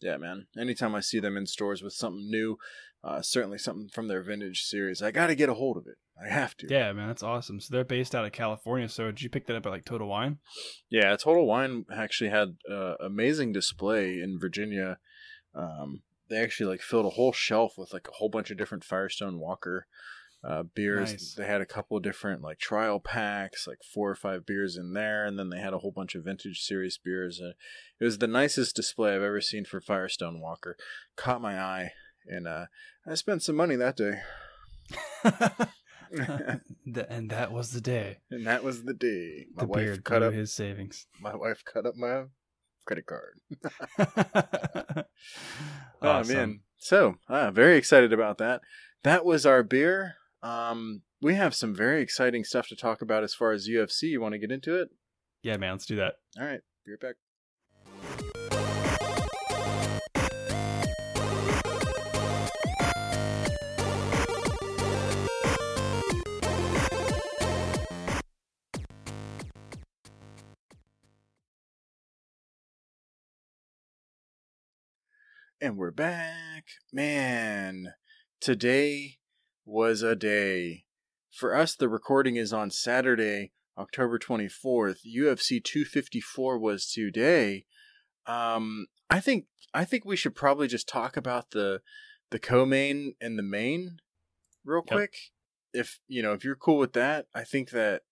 yeah, 0.00 0.16
man. 0.16 0.46
Anytime 0.58 0.94
I 0.94 1.00
see 1.00 1.20
them 1.20 1.36
in 1.36 1.46
stores 1.46 1.82
with 1.82 1.92
something 1.92 2.30
new, 2.30 2.56
uh, 3.02 3.22
certainly 3.22 3.58
something 3.58 3.88
from 3.88 4.08
their 4.08 4.22
vintage 4.22 4.62
series, 4.62 5.02
I 5.02 5.10
got 5.10 5.28
to 5.28 5.34
get 5.34 5.48
a 5.48 5.54
hold 5.54 5.76
of 5.76 5.86
it. 5.86 5.96
I 6.22 6.32
have 6.32 6.54
to. 6.58 6.66
Yeah, 6.68 6.92
man, 6.92 7.08
that's 7.08 7.22
awesome. 7.22 7.60
So 7.60 7.68
they're 7.72 7.84
based 7.84 8.14
out 8.14 8.26
of 8.26 8.32
California. 8.32 8.88
So 8.88 9.06
did 9.06 9.22
you 9.22 9.30
pick 9.30 9.46
that 9.46 9.56
up 9.56 9.64
at 9.64 9.72
like 9.72 9.86
Total 9.86 10.06
Wine? 10.06 10.38
Yeah, 10.90 11.16
Total 11.16 11.46
Wine 11.46 11.86
actually 11.94 12.30
had 12.30 12.56
uh, 12.70 12.94
amazing 13.00 13.52
display 13.52 14.20
in 14.20 14.38
Virginia. 14.38 14.98
Um, 15.54 16.02
they 16.28 16.36
actually 16.36 16.66
like 16.66 16.82
filled 16.82 17.06
a 17.06 17.10
whole 17.10 17.32
shelf 17.32 17.74
with 17.78 17.92
like 17.92 18.06
a 18.08 18.12
whole 18.12 18.28
bunch 18.28 18.50
of 18.50 18.58
different 18.58 18.84
Firestone 18.84 19.40
Walker 19.40 19.86
uh, 20.42 20.62
beers. 20.74 21.12
Nice. 21.12 21.34
They 21.34 21.46
had 21.46 21.60
a 21.60 21.66
couple 21.66 21.96
of 21.96 22.02
different 22.02 22.42
like 22.42 22.58
trial 22.58 23.00
packs, 23.00 23.66
like 23.66 23.78
four 23.82 24.10
or 24.10 24.14
five 24.14 24.46
beers 24.46 24.76
in 24.76 24.92
there, 24.92 25.24
and 25.24 25.38
then 25.38 25.50
they 25.50 25.58
had 25.58 25.74
a 25.74 25.78
whole 25.78 25.92
bunch 25.92 26.14
of 26.14 26.24
vintage 26.24 26.60
series 26.60 26.98
beers. 27.02 27.40
Uh, 27.42 27.52
it 28.00 28.04
was 28.04 28.18
the 28.18 28.26
nicest 28.26 28.76
display 28.76 29.14
I've 29.14 29.22
ever 29.22 29.40
seen 29.40 29.64
for 29.64 29.80
Firestone 29.80 30.40
Walker. 30.40 30.76
Caught 31.16 31.42
my 31.42 31.58
eye, 31.58 31.90
and 32.26 32.46
uh, 32.46 32.66
I 33.06 33.14
spent 33.14 33.42
some 33.42 33.56
money 33.56 33.76
that 33.76 33.96
day. 33.96 34.20
And 36.12 37.30
that 37.30 37.52
was 37.52 37.70
the 37.70 37.80
day. 37.80 38.18
and 38.30 38.46
that 38.46 38.64
was 38.64 38.82
the 38.82 38.94
day 38.94 39.46
my 39.54 39.62
the 39.62 39.68
wife 39.68 40.02
cut 40.04 40.22
up. 40.24 40.32
his 40.32 40.52
savings. 40.52 41.06
My 41.20 41.36
wife 41.36 41.62
cut 41.64 41.86
up 41.86 41.94
my 41.96 42.24
credit 42.84 43.06
card. 43.06 43.38
Awesome. 43.98 45.04
Oh 46.02 46.24
man. 46.24 46.60
So 46.78 47.16
ah, 47.28 47.50
very 47.50 47.76
excited 47.76 48.12
about 48.12 48.38
that. 48.38 48.62
That 49.04 49.24
was 49.24 49.46
our 49.46 49.62
beer. 49.62 50.16
Um 50.42 51.02
we 51.22 51.34
have 51.34 51.54
some 51.54 51.74
very 51.74 52.02
exciting 52.02 52.42
stuff 52.42 52.66
to 52.68 52.76
talk 52.76 53.02
about 53.02 53.22
as 53.22 53.34
far 53.34 53.52
as 53.52 53.68
UFC. 53.68 54.04
You 54.04 54.20
want 54.20 54.32
to 54.32 54.38
get 54.38 54.50
into 54.50 54.80
it? 54.80 54.88
Yeah, 55.42 55.58
man, 55.58 55.72
let's 55.72 55.86
do 55.86 55.96
that. 55.96 56.14
All 56.38 56.46
right, 56.46 56.60
be 56.84 56.92
right 56.92 57.00
back. 58.50 58.69
And 75.60 75.76
we're 75.76 75.90
back. 75.90 76.64
Man, 76.90 77.92
today 78.40 79.18
was 79.66 80.00
a 80.02 80.16
day. 80.16 80.84
For 81.30 81.54
us, 81.54 81.74
the 81.76 81.88
recording 81.88 82.36
is 82.36 82.52
on 82.52 82.70
Saturday, 82.70 83.52
October 83.76 84.18
24th. 84.18 85.00
UFC 85.06 85.62
254 85.62 86.58
was 86.58 86.90
today. 86.90 87.66
Um, 88.26 88.86
I 89.10 89.20
think 89.20 89.46
I 89.74 89.84
think 89.84 90.04
we 90.04 90.16
should 90.16 90.34
probably 90.34 90.66
just 90.66 90.88
talk 90.88 91.16
about 91.16 91.50
the 91.50 91.82
the 92.30 92.38
co-main 92.38 93.14
and 93.20 93.38
the 93.38 93.42
main 93.42 93.98
real 94.64 94.82
Yep. 94.86 94.96
quick. 94.96 95.14
If 95.74 96.00
you 96.08 96.22
know, 96.22 96.32
if 96.32 96.42
you're 96.42 96.56
cool 96.56 96.78
with 96.78 96.94
that, 96.94 97.26
I 97.34 97.44
think 97.44 97.70
that 97.70 98.02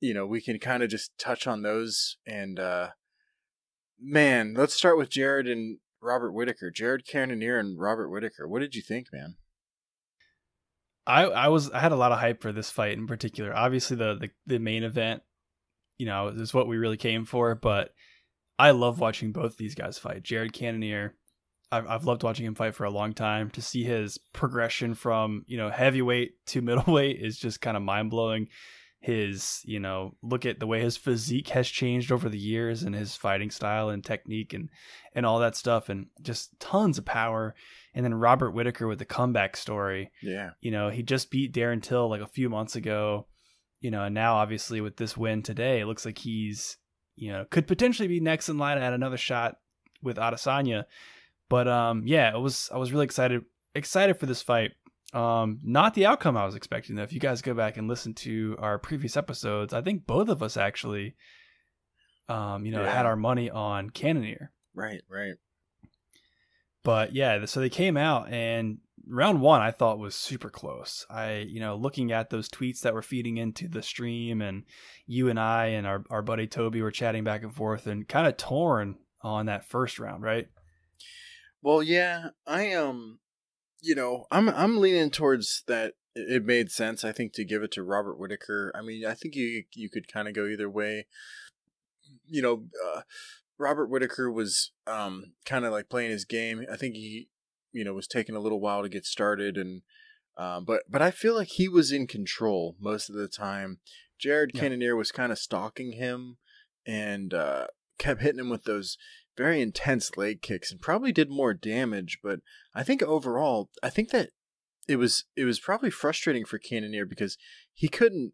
you 0.00 0.12
know 0.12 0.26
we 0.26 0.40
can 0.40 0.58
kind 0.58 0.82
of 0.82 0.90
just 0.90 1.16
touch 1.18 1.46
on 1.46 1.62
those. 1.62 2.16
And 2.26 2.58
uh 2.58 2.90
man, 4.00 4.54
let's 4.54 4.74
start 4.74 4.98
with 4.98 5.08
Jared 5.08 5.46
and 5.46 5.78
Robert 6.02 6.32
Whittaker. 6.32 6.70
Jared 6.70 7.06
Cannonier 7.06 7.58
and 7.58 7.78
Robert 7.78 8.08
Whittaker. 8.08 8.48
What 8.48 8.60
did 8.60 8.74
you 8.74 8.82
think, 8.82 9.06
man? 9.12 9.36
I 11.06 11.24
I 11.24 11.48
was 11.48 11.70
I 11.70 11.80
had 11.80 11.92
a 11.92 11.96
lot 11.96 12.12
of 12.12 12.18
hype 12.18 12.42
for 12.42 12.52
this 12.52 12.70
fight 12.70 12.98
in 12.98 13.06
particular. 13.06 13.54
Obviously 13.54 13.96
the 13.96 14.14
the, 14.14 14.30
the 14.46 14.58
main 14.58 14.84
event, 14.84 15.22
you 15.98 16.06
know, 16.06 16.28
is 16.28 16.54
what 16.54 16.68
we 16.68 16.76
really 16.76 16.96
came 16.96 17.24
for. 17.24 17.54
But 17.54 17.90
I 18.58 18.70
love 18.70 19.00
watching 19.00 19.32
both 19.32 19.56
these 19.56 19.74
guys 19.74 19.98
fight. 19.98 20.22
Jared 20.22 20.52
Cannonier, 20.52 21.14
I've 21.70 21.86
I've 21.86 22.04
loved 22.04 22.22
watching 22.22 22.46
him 22.46 22.54
fight 22.54 22.74
for 22.74 22.84
a 22.84 22.90
long 22.90 23.14
time. 23.14 23.50
To 23.50 23.62
see 23.62 23.82
his 23.82 24.18
progression 24.32 24.94
from 24.94 25.44
you 25.46 25.56
know 25.56 25.70
heavyweight 25.70 26.34
to 26.48 26.62
middleweight 26.62 27.20
is 27.20 27.38
just 27.38 27.60
kind 27.60 27.76
of 27.76 27.82
mind 27.82 28.10
blowing. 28.10 28.48
His 29.02 29.62
you 29.64 29.80
know 29.80 30.14
look 30.22 30.46
at 30.46 30.60
the 30.60 30.66
way 30.66 30.80
his 30.80 30.96
physique 30.96 31.48
has 31.48 31.68
changed 31.68 32.12
over 32.12 32.28
the 32.28 32.38
years 32.38 32.84
and 32.84 32.94
his 32.94 33.16
fighting 33.16 33.50
style 33.50 33.88
and 33.88 34.04
technique 34.04 34.54
and 34.54 34.70
and 35.12 35.26
all 35.26 35.40
that 35.40 35.56
stuff 35.56 35.88
and 35.88 36.06
just 36.22 36.58
tons 36.60 36.98
of 36.98 37.04
power. 37.04 37.56
And 37.94 38.04
then 38.04 38.14
Robert 38.14 38.52
Whittaker 38.52 38.86
with 38.86 39.00
the 39.00 39.04
comeback 39.04 39.56
story 39.56 40.12
Yeah, 40.22 40.50
you 40.60 40.70
know, 40.70 40.88
he 40.88 41.02
just 41.02 41.32
beat 41.32 41.52
Darren 41.52 41.82
Till 41.82 42.08
like 42.08 42.20
a 42.20 42.28
few 42.28 42.48
months 42.48 42.76
ago, 42.76 43.26
you 43.80 43.90
know, 43.90 44.04
and 44.04 44.14
now 44.14 44.36
obviously 44.36 44.80
with 44.80 44.96
this 44.96 45.16
win 45.16 45.42
today, 45.42 45.80
it 45.80 45.86
looks 45.86 46.06
like 46.06 46.18
he's, 46.18 46.76
you 47.16 47.32
know, 47.32 47.44
could 47.50 47.66
potentially 47.66 48.06
be 48.06 48.20
next 48.20 48.48
in 48.48 48.56
line 48.56 48.78
at 48.78 48.92
another 48.92 49.16
shot 49.16 49.56
with 50.00 50.16
Adesanya. 50.16 50.84
But 51.48 51.66
um 51.66 52.04
yeah, 52.06 52.32
it 52.32 52.40
was 52.40 52.70
I 52.72 52.78
was 52.78 52.92
really 52.92 53.06
excited 53.06 53.42
excited 53.74 54.20
for 54.20 54.26
this 54.26 54.42
fight. 54.42 54.72
Um 55.12 55.58
not 55.62 55.94
the 55.94 56.06
outcome 56.06 56.36
I 56.36 56.44
was 56.46 56.54
expecting 56.54 56.96
though. 56.96 57.02
If 57.02 57.12
you 57.12 57.20
guys 57.20 57.42
go 57.42 57.54
back 57.54 57.76
and 57.76 57.86
listen 57.88 58.14
to 58.14 58.56
our 58.58 58.78
previous 58.78 59.16
episodes, 59.16 59.72
I 59.74 59.82
think 59.82 60.06
both 60.06 60.28
of 60.28 60.42
us 60.42 60.56
actually 60.56 61.16
um 62.28 62.64
you 62.64 62.72
know 62.72 62.82
Yeah. 62.82 62.94
had 62.94 63.06
our 63.06 63.16
money 63.16 63.50
on 63.50 63.90
Cannonier. 63.90 64.52
right, 64.74 65.02
right. 65.10 65.34
But 66.84 67.14
yeah, 67.14 67.44
so 67.44 67.60
they 67.60 67.68
came 67.68 67.96
out 67.96 68.28
and 68.32 68.78
round 69.06 69.40
one 69.40 69.60
I 69.60 69.70
thought 69.70 69.98
was 70.00 70.14
super 70.16 70.50
close. 70.50 71.06
I, 71.08 71.38
you 71.48 71.60
know, 71.60 71.76
looking 71.76 72.10
at 72.10 72.30
those 72.30 72.48
tweets 72.48 72.80
that 72.80 72.94
were 72.94 73.02
feeding 73.02 73.36
into 73.36 73.68
the 73.68 73.82
stream 73.82 74.42
and 74.42 74.64
you 75.06 75.28
and 75.28 75.38
I 75.38 75.66
and 75.66 75.86
our, 75.86 76.04
our 76.10 76.22
buddy 76.22 76.46
Toby 76.48 76.82
were 76.82 76.90
chatting 76.90 77.22
back 77.22 77.42
and 77.44 77.54
forth 77.54 77.86
and 77.86 78.08
kind 78.08 78.26
of 78.26 78.36
torn 78.36 78.96
on 79.20 79.46
that 79.46 79.64
first 79.64 80.00
round, 80.00 80.22
right? 80.24 80.48
Well, 81.62 81.82
yeah, 81.84 82.30
I 82.46 82.72
um, 82.72 83.20
you 83.82 83.94
know, 83.94 84.26
I'm 84.30 84.48
I'm 84.48 84.78
leaning 84.78 85.10
towards 85.10 85.64
that. 85.66 85.94
It 86.14 86.44
made 86.44 86.70
sense, 86.70 87.04
I 87.04 87.12
think, 87.12 87.32
to 87.34 87.44
give 87.44 87.62
it 87.62 87.72
to 87.72 87.82
Robert 87.82 88.18
Whittaker. 88.18 88.70
I 88.74 88.82
mean, 88.82 89.04
I 89.04 89.14
think 89.14 89.34
you 89.34 89.64
you 89.74 89.90
could 89.90 90.10
kind 90.12 90.28
of 90.28 90.34
go 90.34 90.46
either 90.46 90.70
way. 90.70 91.06
You 92.26 92.42
know, 92.42 92.64
uh, 92.86 93.02
Robert 93.58 93.88
Whittaker 93.88 94.30
was 94.30 94.72
um 94.86 95.32
kind 95.44 95.64
of 95.64 95.72
like 95.72 95.88
playing 95.88 96.10
his 96.10 96.24
game. 96.24 96.64
I 96.70 96.76
think 96.76 96.94
he, 96.94 97.28
you 97.72 97.84
know, 97.84 97.94
was 97.94 98.06
taking 98.06 98.36
a 98.36 98.40
little 98.40 98.60
while 98.60 98.82
to 98.82 98.88
get 98.88 99.04
started, 99.04 99.56
and 99.56 99.82
um, 100.36 100.64
but 100.64 100.82
but 100.88 101.02
I 101.02 101.10
feel 101.10 101.34
like 101.34 101.48
he 101.48 101.68
was 101.68 101.92
in 101.92 102.06
control 102.06 102.76
most 102.80 103.08
of 103.08 103.16
the 103.16 103.28
time. 103.28 103.78
Jared 104.18 104.52
Yeah. 104.54 104.60
Cannonier 104.60 104.94
was 104.94 105.10
kind 105.10 105.32
of 105.32 105.38
stalking 105.38 105.92
him, 105.92 106.36
and 106.86 107.34
uh, 107.34 107.66
kept 107.98 108.22
hitting 108.22 108.40
him 108.40 108.50
with 108.50 108.64
those 108.64 108.96
very 109.36 109.60
intense 109.60 110.16
leg 110.16 110.42
kicks 110.42 110.70
and 110.70 110.80
probably 110.80 111.12
did 111.12 111.30
more 111.30 111.54
damage 111.54 112.18
but 112.22 112.40
i 112.74 112.82
think 112.82 113.02
overall 113.02 113.70
i 113.82 113.88
think 113.88 114.10
that 114.10 114.30
it 114.88 114.96
was 114.96 115.24
it 115.36 115.44
was 115.44 115.60
probably 115.60 115.90
frustrating 115.90 116.44
for 116.44 116.58
Cannonier 116.58 117.06
because 117.06 117.38
he 117.72 117.88
couldn't 117.88 118.32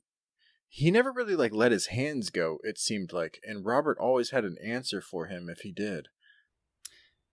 he 0.69 0.91
never 0.91 1.13
really 1.13 1.37
like 1.37 1.53
let 1.53 1.73
his 1.73 1.87
hands 1.87 2.31
go 2.31 2.59
it 2.63 2.79
seemed 2.79 3.13
like 3.13 3.39
and 3.45 3.65
robert 3.65 3.99
always 4.01 4.31
had 4.31 4.45
an 4.45 4.57
answer 4.65 5.01
for 5.01 5.27
him 5.27 5.49
if 5.49 5.61
he 5.61 5.73
did 5.73 6.09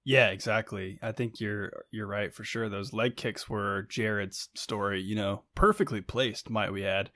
Yeah, 0.07 0.27
exactly. 0.27 0.99
I 1.01 1.11
think 1.11 1.39
you're 1.39 1.71
you're 1.91 2.05
right 2.05 2.31
for 2.31 2.43
sure. 2.43 2.69
Those 2.69 2.93
leg 2.93 3.17
kicks 3.17 3.49
were 3.49 3.87
Jared's 3.89 4.49
story, 4.53 5.01
you 5.01 5.15
know, 5.15 5.41
perfectly 5.55 5.99
placed, 5.99 6.47
might 6.47 6.71
we 6.71 6.85
add, 6.85 7.09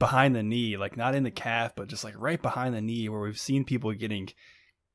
behind 0.00 0.34
the 0.34 0.42
knee, 0.42 0.76
like 0.76 0.96
not 0.96 1.14
in 1.14 1.22
the 1.22 1.30
calf, 1.30 1.74
but 1.76 1.88
just 1.88 2.02
like 2.02 2.14
right 2.18 2.42
behind 2.42 2.74
the 2.74 2.80
knee, 2.80 3.08
where 3.08 3.20
we've 3.20 3.38
seen 3.38 3.64
people 3.64 3.92
getting, 3.92 4.28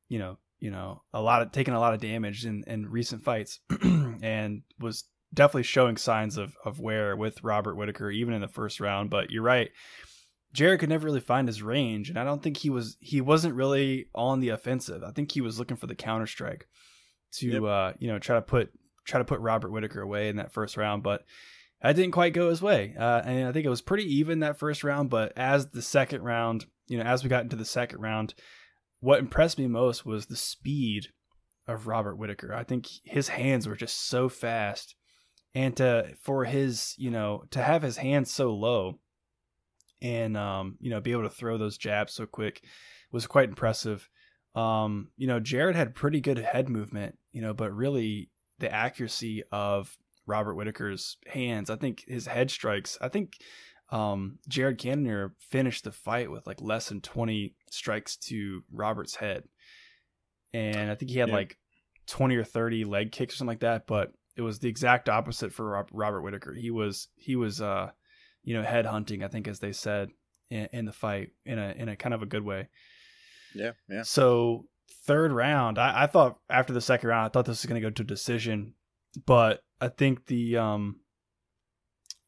you 0.10 0.20
know, 0.20 0.38
you 0.64 0.72
know, 0.72 1.02
a 1.14 1.22
lot 1.22 1.42
of 1.42 1.52
taking 1.52 1.74
a 1.74 1.80
lot 1.80 1.94
of 1.94 2.00
damage 2.00 2.46
in 2.46 2.64
in 2.68 2.90
recent 2.90 3.22
fights, 3.22 3.60
and 3.84 4.62
was 4.80 5.04
definitely 5.34 5.64
showing 5.64 5.98
signs 5.98 6.38
of 6.38 6.56
of 6.64 6.80
wear 6.80 7.18
with 7.18 7.44
Robert 7.44 7.76
Whittaker 7.76 8.10
even 8.10 8.34
in 8.34 8.40
the 8.40 8.48
first 8.48 8.80
round. 8.80 9.10
But 9.10 9.30
you're 9.30 9.44
right. 9.44 9.72
Jared 10.54 10.80
could 10.80 10.88
never 10.88 11.06
really 11.06 11.20
find 11.20 11.50
his 11.50 11.62
range, 11.62 12.10
and 12.10 12.18
I 12.18 12.24
don't 12.24 12.42
think 12.42 12.56
he 12.56 12.70
was 12.70 12.96
he 13.02 13.20
wasn't 13.20 13.56
really 13.56 14.08
on 14.16 14.40
the 14.40 14.50
offensive. 14.50 15.04
I 15.04 15.12
think 15.12 15.34
he 15.34 15.42
was 15.42 15.60
looking 15.60 15.76
for 15.76 15.88
the 15.88 15.96
counter 15.96 16.28
strike 16.28 16.66
to 17.40 17.48
Yep. 17.48 17.64
uh, 17.64 17.92
you 18.00 18.08
know 18.08 18.20
try 18.20 18.36
to 18.36 18.42
put 18.42 18.72
try 19.04 19.18
to 19.18 19.26
put 19.26 19.42
Robert 19.42 19.70
Whittaker 19.70 20.00
away 20.00 20.30
in 20.30 20.38
that 20.38 20.54
first 20.54 20.78
round, 20.78 21.04
but 21.04 21.26
that 21.82 21.98
didn't 21.98 22.14
quite 22.14 22.34
go 22.34 22.50
his 22.50 22.62
way. 22.62 22.96
Uh, 22.98 23.22
and 23.26 23.50
I 23.50 23.52
think 23.52 23.66
it 23.66 23.70
was 23.70 23.82
pretty 23.82 24.06
even 24.20 24.40
that 24.40 24.60
first 24.60 24.82
round. 24.86 25.10
But 25.10 25.34
as 25.38 25.72
the 25.72 25.82
second 25.82 26.22
round, 26.22 26.68
you 26.88 26.98
know, 26.98 27.04
as 27.04 27.22
we 27.22 27.30
got 27.30 27.44
into 27.44 27.58
the 27.58 27.66
second 27.66 28.00
round, 28.00 28.34
what 29.04 29.20
impressed 29.20 29.60
me 29.60 29.68
most 29.68 30.06
was 30.06 30.28
the 30.28 30.36
speed 30.38 31.10
of 31.68 31.88
Robert 31.88 32.16
Whittaker. 32.16 32.54
I 32.54 32.64
think 32.64 32.88
his 33.04 33.28
hands 33.28 33.68
were 33.68 33.76
just 33.76 34.08
so 34.08 34.30
fast, 34.30 34.96
and 35.54 35.76
to 35.76 36.14
for 36.22 36.46
his 36.46 36.96
you 36.98 37.12
know 37.12 37.44
to 37.52 37.62
have 37.62 37.82
his 37.82 37.98
hands 37.98 38.32
so 38.32 38.54
low, 38.54 39.00
and 40.02 40.38
um, 40.38 40.78
you 40.80 40.90
know 40.90 41.02
be 41.02 41.12
able 41.12 41.24
to 41.24 41.30
throw 41.30 41.58
those 41.58 41.78
jabs 41.78 42.14
so 42.14 42.26
quick 42.26 42.64
was 43.12 43.28
quite 43.28 43.50
impressive. 43.50 44.08
Um, 44.56 45.10
you 45.18 45.28
know, 45.28 45.40
Jared 45.42 45.76
had 45.76 45.96
pretty 45.96 46.22
good 46.22 46.38
head 46.38 46.70
movement, 46.70 47.18
you 47.34 47.42
know, 47.42 47.54
but 47.54 47.74
really 47.74 48.30
the 48.60 48.72
accuracy 48.72 49.44
of 49.52 49.98
Robert 50.26 50.56
Whittaker's 50.56 51.18
hands, 51.28 51.70
I 51.70 51.76
think 51.76 52.06
his 52.08 52.28
head 52.28 52.50
strikes, 52.50 52.98
I 53.02 53.10
think 53.10 53.34
um, 53.94 54.40
Jared 54.48 54.78
Cannonier 54.80 55.36
finished 55.40 55.84
the 55.84 55.92
fight 55.92 56.32
with 56.32 56.48
like 56.48 56.62
less 56.62 56.90
than 56.90 57.00
20 57.02 57.56
strikes 57.70 58.18
to 58.18 58.64
Robert's 58.72 59.16
head. 59.16 59.44
And 60.54 60.90
I 60.90 60.96
think 60.96 61.12
he 61.12 61.20
had 61.20 61.30
Yeah. 61.30 61.36
like 61.36 61.58
20 62.08 62.36
or 62.36 62.44
30 62.44 62.86
leg 62.86 63.12
kicks 63.12 63.36
or 63.36 63.38
something 63.38 63.50
like 63.52 63.60
that, 63.60 63.86
but 63.88 64.12
it 64.36 64.42
was 64.42 64.60
the 64.60 64.68
exact 64.70 65.10
opposite 65.10 65.54
for 65.54 65.86
Robert 65.92 66.22
Whittaker. 66.22 66.54
He 66.54 66.72
was, 66.72 67.08
he 67.16 67.36
was, 67.36 67.62
uh, 67.62 67.92
you 68.44 68.56
know, 68.56 68.64
head 68.64 68.86
hunting, 68.86 69.24
I 69.24 69.28
think, 69.28 69.48
as 69.48 69.60
they 69.60 69.72
said 69.72 70.10
in, 70.50 70.68
in 70.74 70.86
the 70.86 70.92
fight 70.92 71.30
in 71.46 71.60
a, 71.60 71.70
in 71.78 71.88
a 71.90 71.96
kind 71.96 72.14
of 72.16 72.22
a 72.24 72.28
good 72.28 72.44
way. 72.44 72.70
yeah 73.54 73.72
yeah 73.88 74.02
So 74.02 74.66
third 75.06 75.32
round, 75.32 75.78
I, 75.78 76.04
I 76.04 76.08
thought 76.08 76.40
after 76.50 76.74
the 76.74 76.82
second 76.82 77.10
round, 77.10 77.26
I 77.26 77.30
thought 77.30 77.46
this 77.46 77.62
was 77.62 77.70
going 77.70 77.82
to 77.82 77.88
go 77.88 77.92
to 77.92 78.04
decision, 78.04 78.74
but 79.26 79.64
I 79.80 79.90
think 79.90 80.26
the 80.26 80.58
um, 80.58 81.00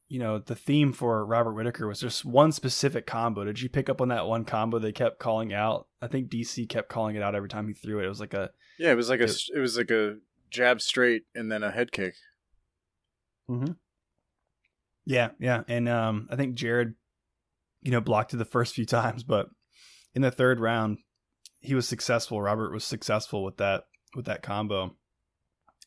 you 0.08 0.20
know, 0.20 0.38
the 0.40 0.56
theme 0.56 0.94
for 0.94 1.26
Robert 1.26 1.54
Whittaker 1.54 1.88
was 1.88 2.00
just 2.00 2.24
one 2.26 2.52
specific 2.52 3.06
combo. 3.08 3.44
Did 3.44 3.62
you 3.62 3.70
pick 3.70 3.90
up 3.90 4.02
on 4.02 4.10
that 4.10 4.28
one 4.28 4.46
combo 4.46 4.78
they 4.80 4.92
kept 4.92 5.20
calling 5.20 5.54
out? 5.54 5.88
I 6.02 6.08
think 6.08 6.30
DC 6.30 6.68
kept 6.70 6.90
calling 6.90 7.16
it 7.16 7.24
out 7.24 7.34
every 7.36 7.50
time 7.50 7.68
he 7.68 7.74
threw 7.74 8.00
it. 8.00 8.06
It 8.06 8.10
was 8.10 8.20
like 8.20 8.34
a 8.34 8.52
yeah 8.78 8.92
it 8.92 8.96
was 8.96 9.10
like 9.10 9.20
a 9.22 9.24
It- 9.26 9.60
was 9.60 9.78
like 9.78 9.92
a 9.92 10.18
jab 10.52 10.80
straight 10.82 11.24
and 11.34 11.52
then 11.52 11.64
a 11.64 11.72
head 11.72 11.92
kick 11.92 12.14
Mm-hmm. 13.50 13.74
Yeah, 15.06 15.30
yeah, 15.40 15.62
and 15.68 15.88
um, 15.88 16.28
I 16.32 16.36
think 16.36 16.56
Jared, 16.56 16.96
you 17.84 17.92
know, 17.92 18.02
blocked 18.02 18.34
it 18.34 18.38
the 18.38 18.46
first 18.46 18.74
few 18.74 18.86
times, 18.88 19.24
but 19.24 19.50
in 20.16 20.22
the 20.24 20.32
third 20.32 20.60
round, 20.60 20.98
he 21.60 21.76
was 21.76 21.88
successful. 21.88 22.42
Robert 22.42 22.72
was 22.72 22.84
successful 22.84 23.44
with 23.44 23.58
that 23.58 23.84
with 24.16 24.26
that 24.26 24.42
combo, 24.42 24.96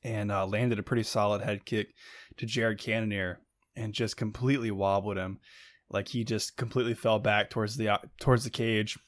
and 0.05 0.31
uh, 0.31 0.47
landed 0.47 0.79
a 0.79 0.83
pretty 0.85 1.03
solid 1.03 1.43
head 1.43 1.65
kick 1.65 1.89
to 2.37 2.47
Jared 2.47 2.79
Cannonier, 2.79 3.41
and 3.79 3.95
just 3.95 4.17
completely 4.17 4.71
wobbled 4.71 5.17
him, 5.17 5.39
like 5.89 6.09
he 6.09 6.25
just 6.25 6.57
completely 6.57 6.95
fell 6.95 7.19
back 7.19 7.51
towards 7.51 7.77
the 7.77 7.99
towards 8.21 8.45
the 8.45 8.51
cage, 8.51 8.99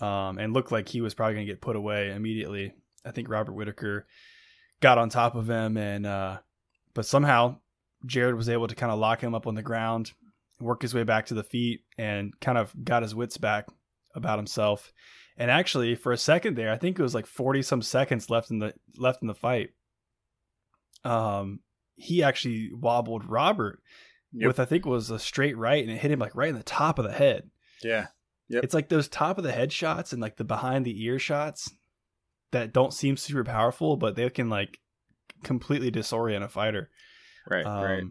um, 0.00 0.38
and 0.38 0.52
looked 0.52 0.72
like 0.72 0.88
he 0.88 1.00
was 1.00 1.14
probably 1.14 1.34
going 1.34 1.46
to 1.46 1.52
get 1.52 1.60
put 1.60 1.76
away 1.76 2.10
immediately. 2.10 2.74
I 3.04 3.10
think 3.10 3.28
Robert 3.28 3.54
Whittaker 3.54 4.06
got 4.80 4.98
on 4.98 5.08
top 5.08 5.34
of 5.34 5.48
him, 5.48 5.76
and 5.76 6.06
uh, 6.06 6.38
but 6.94 7.06
somehow 7.06 7.56
Jared 8.06 8.36
was 8.36 8.48
able 8.48 8.68
to 8.68 8.74
kind 8.74 8.92
of 8.92 8.98
lock 8.98 9.20
him 9.20 9.34
up 9.34 9.46
on 9.46 9.54
the 9.54 9.62
ground, 9.62 10.12
work 10.60 10.82
his 10.82 10.94
way 10.94 11.04
back 11.04 11.26
to 11.26 11.34
the 11.34 11.42
feet, 11.42 11.80
and 11.98 12.38
kind 12.40 12.58
of 12.58 12.72
got 12.84 13.02
his 13.02 13.14
wits 13.14 13.38
back 13.38 13.66
about 14.14 14.38
himself. 14.38 14.92
And 15.36 15.50
actually, 15.50 15.94
for 15.94 16.12
a 16.12 16.18
second 16.18 16.56
there, 16.56 16.70
I 16.70 16.76
think 16.76 16.98
it 16.98 17.02
was 17.02 17.14
like 17.14 17.26
forty 17.26 17.62
some 17.62 17.82
seconds 17.82 18.28
left 18.28 18.50
in 18.50 18.58
the 18.58 18.74
left 18.96 19.22
in 19.22 19.28
the 19.28 19.34
fight. 19.34 19.70
Um, 21.04 21.60
he 22.02 22.22
actually 22.22 22.70
wobbled 22.72 23.24
Robert 23.24 23.80
Yep. 24.34 24.46
with 24.46 24.60
I 24.60 24.64
think 24.64 24.86
was 24.86 25.10
a 25.10 25.18
straight 25.18 25.56
right, 25.58 25.82
and 25.84 25.92
it 25.92 25.98
hit 25.98 26.10
him 26.10 26.18
like 26.18 26.34
right 26.34 26.48
in 26.48 26.56
the 26.56 26.62
top 26.62 26.98
of 26.98 27.04
the 27.04 27.12
head. 27.12 27.50
yeah 27.82 28.06
Yep. 28.48 28.64
It's 28.64 28.74
like 28.74 28.88
those 28.90 29.08
top 29.08 29.38
of 29.38 29.44
the 29.44 29.52
head 29.52 29.72
shots 29.72 30.12
and 30.12 30.20
like 30.20 30.36
the 30.36 30.44
behind 30.44 30.84
the 30.84 31.02
ear 31.04 31.18
shots 31.18 31.72
that 32.50 32.72
don't 32.72 32.92
seem 32.92 33.16
super 33.16 33.44
powerful, 33.44 33.96
but 33.96 34.14
they 34.16 34.28
can 34.30 34.50
like 34.50 34.78
completely 35.42 35.90
disorient 35.90 36.42
a 36.42 36.48
fighter. 36.48 36.90
Right, 37.48 37.64
Um, 37.64 37.82
right. 37.84 38.04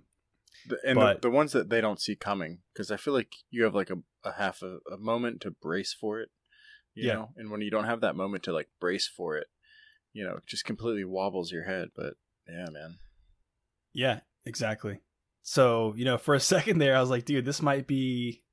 The, 0.67 0.77
and 0.85 0.95
but- 0.95 1.21
the, 1.21 1.27
the 1.29 1.35
ones 1.35 1.51
that 1.51 1.69
they 1.69 1.79
don't 1.81 1.99
see 2.01 2.15
coming, 2.15 2.59
because 2.73 2.89
I 2.91 2.97
feel 2.97 3.13
like 3.13 3.33
you 3.51 3.63
have 3.63 3.75
like 3.75 3.89
a, 3.91 3.97
a 4.23 4.31
half 4.33 4.61
a, 4.63 4.77
a 4.91 4.97
moment 4.97 5.41
to 5.41 5.51
brace 5.51 5.93
for 5.93 6.19
it, 6.21 6.29
you 6.95 7.07
Yeah. 7.07 7.13
know. 7.15 7.29
And 7.35 7.51
when 7.51 7.61
you 7.61 7.69
don't 7.71 7.85
have 7.85 8.01
that 8.01 8.15
moment 8.15 8.43
to 8.43 8.53
like 8.53 8.69
brace 8.79 9.07
for 9.07 9.37
it, 9.37 9.47
you 10.13 10.23
know, 10.23 10.35
it 10.37 10.47
just 10.47 10.65
completely 10.65 11.03
wobbles 11.05 11.51
your 11.51 11.65
head. 11.65 11.89
But 11.95 12.13
yeah, 12.47 12.67
man. 12.71 12.97
Yeah, 13.93 14.19
exactly. 14.45 15.01
So, 15.43 15.93
you 15.95 16.05
know, 16.05 16.17
for 16.17 16.35
a 16.35 16.39
second 16.53 16.79
there, 16.79 16.95
I 16.95 17.01
was 17.01 17.09
like, 17.09 17.25
dude, 17.25 17.45
this 17.45 17.61
might 17.61 17.87
be 17.87 18.43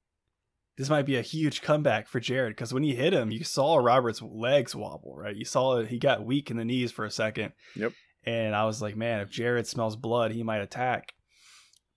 this 0.79 0.89
might 0.89 1.07
be 1.07 1.17
a 1.17 1.23
huge 1.23 1.61
comeback 1.61 2.07
for 2.07 2.21
Jared 2.21 2.55
because 2.55 2.73
when 2.73 2.85
he 2.85 2.95
hit 2.95 3.13
him, 3.13 3.33
you 3.33 3.43
saw 3.43 3.79
Robert's 3.79 4.23
legs 4.23 4.77
wobble, 4.77 5.17
right? 5.17 5.35
You 5.35 5.45
saw 5.45 5.83
he 5.83 5.99
got 5.99 6.25
weak 6.25 6.53
in 6.53 6.57
the 6.57 6.65
knees 6.65 6.93
for 6.93 7.05
a 7.05 7.11
second. 7.11 7.53
Yep. 7.75 7.93
And 8.25 8.55
I 8.55 8.65
was 8.65 8.81
like, 8.81 8.97
man, 8.97 9.21
if 9.21 9.29
Jared 9.29 9.67
smells 9.67 9.97
blood, 9.97 10.31
he 10.31 10.45
might 10.45 10.61
attack. 10.61 11.15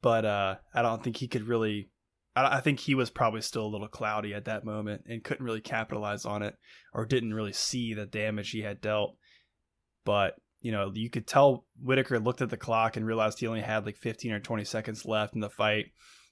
But 0.02 0.26
uh, 0.26 0.56
I 0.74 0.82
don't 0.82 1.04
think 1.04 1.18
he 1.18 1.28
could 1.28 1.48
really. 1.48 1.90
I, 2.36 2.58
I 2.58 2.62
think 2.62 2.80
he 2.80 2.96
was 2.96 3.12
probably 3.12 3.42
still 3.42 3.68
a 3.68 3.70
little 3.70 3.88
cloudy 3.88 4.34
at 4.34 4.46
that 4.46 4.66
moment 4.66 5.04
and 5.08 5.24
couldn't 5.24 5.46
really 5.46 5.62
capitalize 5.62 6.26
on 6.26 6.42
it 6.42 6.56
or 6.92 7.06
didn't 7.06 7.36
really 7.36 7.54
see 7.54 7.94
the 7.94 8.08
damage 8.08 8.50
he 8.50 8.62
had 8.62 8.82
dealt. 8.82 9.16
But 10.06 10.36
you 10.62 10.72
know, 10.72 10.92
you 10.94 11.10
could 11.10 11.28
tell 11.28 11.66
Whittaker 11.82 12.20
looked 12.20 12.42
at 12.42 12.50
the 12.50 12.58
clock 12.58 12.96
and 12.96 13.06
realized 13.06 13.40
he 13.40 13.48
only 13.48 13.62
had 13.62 13.86
like 13.86 13.98
15 13.98 14.32
or 14.32 14.40
20 14.40 14.64
seconds 14.64 15.06
left 15.06 15.34
in 15.34 15.42
the 15.42 15.50
fight. 15.50 15.88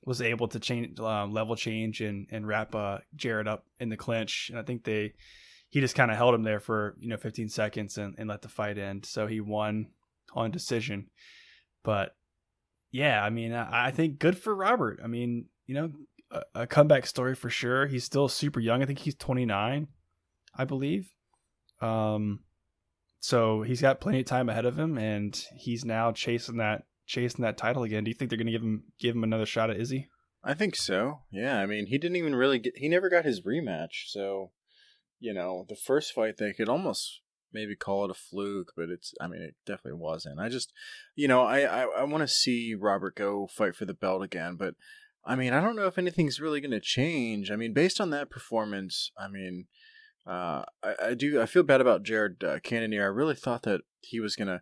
Was 0.05 0.21
able 0.21 0.47
to 0.49 0.59
change 0.59 0.97
um, 1.01 1.33
level 1.33 1.57
change 1.57 1.99
and 1.99 2.25
and 2.31 2.47
wrap 2.47 2.73
uh, 2.73 2.99
Jared 3.15 3.49
up 3.49 3.65
in 3.81 3.89
the 3.89 3.97
clinch, 3.97 4.47
and 4.49 4.57
I 4.57 4.63
think 4.63 4.85
they 4.85 5.13
he 5.69 5.81
just 5.81 5.93
kind 5.93 6.09
of 6.09 6.15
held 6.15 6.33
him 6.33 6.43
there 6.43 6.61
for 6.61 6.95
you 6.99 7.09
know 7.09 7.17
15 7.17 7.49
seconds 7.49 7.97
and, 7.97 8.15
and 8.17 8.29
let 8.29 8.41
the 8.41 8.47
fight 8.47 8.77
end. 8.77 9.05
So 9.05 9.27
he 9.27 9.41
won 9.41 9.87
on 10.33 10.51
decision. 10.51 11.07
But 11.83 12.15
yeah, 12.91 13.21
I 13.23 13.29
mean, 13.29 13.53
I, 13.53 13.87
I 13.87 13.91
think 13.91 14.19
good 14.19 14.37
for 14.37 14.55
Robert. 14.55 14.99
I 15.03 15.07
mean, 15.07 15.45
you 15.67 15.75
know, 15.75 15.91
a, 16.31 16.61
a 16.61 16.67
comeback 16.67 17.05
story 17.05 17.35
for 17.35 17.49
sure. 17.49 17.85
He's 17.85 18.03
still 18.03 18.27
super 18.27 18.59
young. 18.59 18.81
I 18.81 18.85
think 18.85 18.99
he's 18.99 19.15
29, 19.15 19.87
I 20.55 20.65
believe. 20.65 21.13
Um, 21.81 22.39
so 23.19 23.63
he's 23.63 23.81
got 23.81 23.99
plenty 23.99 24.21
of 24.21 24.25
time 24.25 24.49
ahead 24.49 24.65
of 24.65 24.79
him, 24.79 24.97
and 24.97 25.35
he's 25.55 25.83
now 25.83 26.11
chasing 26.11 26.57
that 26.57 26.83
chasing 27.05 27.43
that 27.43 27.57
title 27.57 27.83
again. 27.83 28.03
Do 28.03 28.09
you 28.09 28.15
think 28.15 28.29
they're 28.29 28.37
going 28.37 28.47
to 28.47 28.51
give 28.51 28.61
him 28.61 28.83
give 28.99 29.15
him 29.15 29.23
another 29.23 29.45
shot 29.45 29.69
at 29.69 29.79
Izzy? 29.79 30.07
I 30.43 30.53
think 30.53 30.75
so. 30.75 31.21
Yeah, 31.31 31.59
I 31.59 31.65
mean, 31.65 31.87
he 31.87 31.97
didn't 31.97 32.15
even 32.15 32.35
really 32.35 32.59
get. 32.59 32.77
He 32.77 32.87
never 32.87 33.09
got 33.09 33.25
his 33.25 33.41
rematch. 33.41 34.07
So, 34.07 34.51
you 35.19 35.33
know, 35.33 35.65
the 35.67 35.75
first 35.75 36.13
fight 36.13 36.37
they 36.37 36.53
could 36.53 36.69
almost 36.69 37.21
maybe 37.51 37.75
call 37.75 38.05
it 38.05 38.11
a 38.11 38.13
fluke, 38.13 38.71
but 38.77 38.89
it's. 38.89 39.13
I 39.19 39.27
mean, 39.27 39.41
it 39.41 39.55
definitely 39.65 39.99
wasn't. 39.99 40.39
I 40.39 40.47
just, 40.47 40.71
you 41.15 41.27
know, 41.27 41.43
I 41.43 41.61
I, 41.61 41.81
I 41.83 42.03
want 42.05 42.21
to 42.21 42.27
see 42.27 42.73
Robert 42.73 43.15
go 43.15 43.47
fight 43.47 43.75
for 43.75 43.85
the 43.85 43.93
belt 43.93 44.23
again, 44.23 44.55
but 44.55 44.75
I 45.25 45.35
mean, 45.35 45.51
I 45.51 45.59
don't 45.59 45.75
know 45.75 45.87
if 45.87 45.97
anything's 45.97 46.39
really 46.39 46.61
going 46.61 46.71
to 46.71 46.79
change. 46.79 47.51
I 47.51 47.57
mean, 47.57 47.73
based 47.73 47.99
on 47.99 48.11
that 48.11 48.29
performance, 48.29 49.11
I 49.17 49.27
mean. 49.27 49.65
Uh, 50.27 50.63
I, 50.83 50.95
I 51.09 51.13
do. 51.13 51.41
I 51.41 51.45
feel 51.45 51.63
bad 51.63 51.81
about 51.81 52.03
Jared 52.03 52.43
uh, 52.43 52.59
Cannonier. 52.59 53.03
I 53.03 53.07
really 53.07 53.35
thought 53.35 53.63
that 53.63 53.81
he 54.01 54.19
was 54.19 54.35
gonna, 54.35 54.61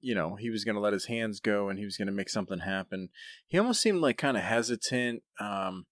you 0.00 0.14
know, 0.14 0.34
he 0.36 0.50
was 0.50 0.64
gonna 0.64 0.80
let 0.80 0.92
his 0.92 1.06
hands 1.06 1.40
go 1.40 1.68
and 1.68 1.78
he 1.78 1.84
was 1.84 1.96
gonna 1.96 2.12
make 2.12 2.28
something 2.28 2.60
happen 2.60 3.08
he 3.46 3.58
almost 3.58 3.80
seemed 3.80 4.00
like 4.00 4.16
kind 4.18 4.36
of 4.36 4.42
hesitant 4.42 5.22
um 5.38 5.86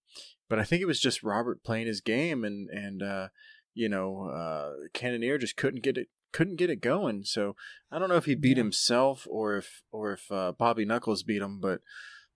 but 0.49 0.57
i 0.59 0.63
think 0.63 0.81
it 0.81 0.85
was 0.87 0.99
just 0.99 1.21
robert 1.23 1.63
playing 1.63 1.85
his 1.87 2.01
game 2.01 2.43
and 2.43 2.69
and 2.69 3.03
uh 3.03 3.27
you 3.73 3.87
know 3.89 4.29
uh 4.29 4.87
Cannonier 4.93 5.37
just 5.37 5.55
couldn't 5.57 5.83
get 5.83 5.97
it 5.97 6.07
couldn't 6.31 6.55
get 6.57 6.69
it 6.69 6.81
going 6.81 7.23
so 7.23 7.55
i 7.91 7.99
don't 7.99 8.09
know 8.09 8.15
if 8.15 8.25
he 8.25 8.35
beat 8.35 8.57
Yeah. 8.57 8.63
himself 8.63 9.27
or 9.29 9.57
if 9.57 9.81
or 9.91 10.13
if 10.13 10.31
uh, 10.31 10.51
bobby 10.57 10.85
knuckles 10.85 11.23
beat 11.23 11.41
him 11.41 11.59
but 11.59 11.81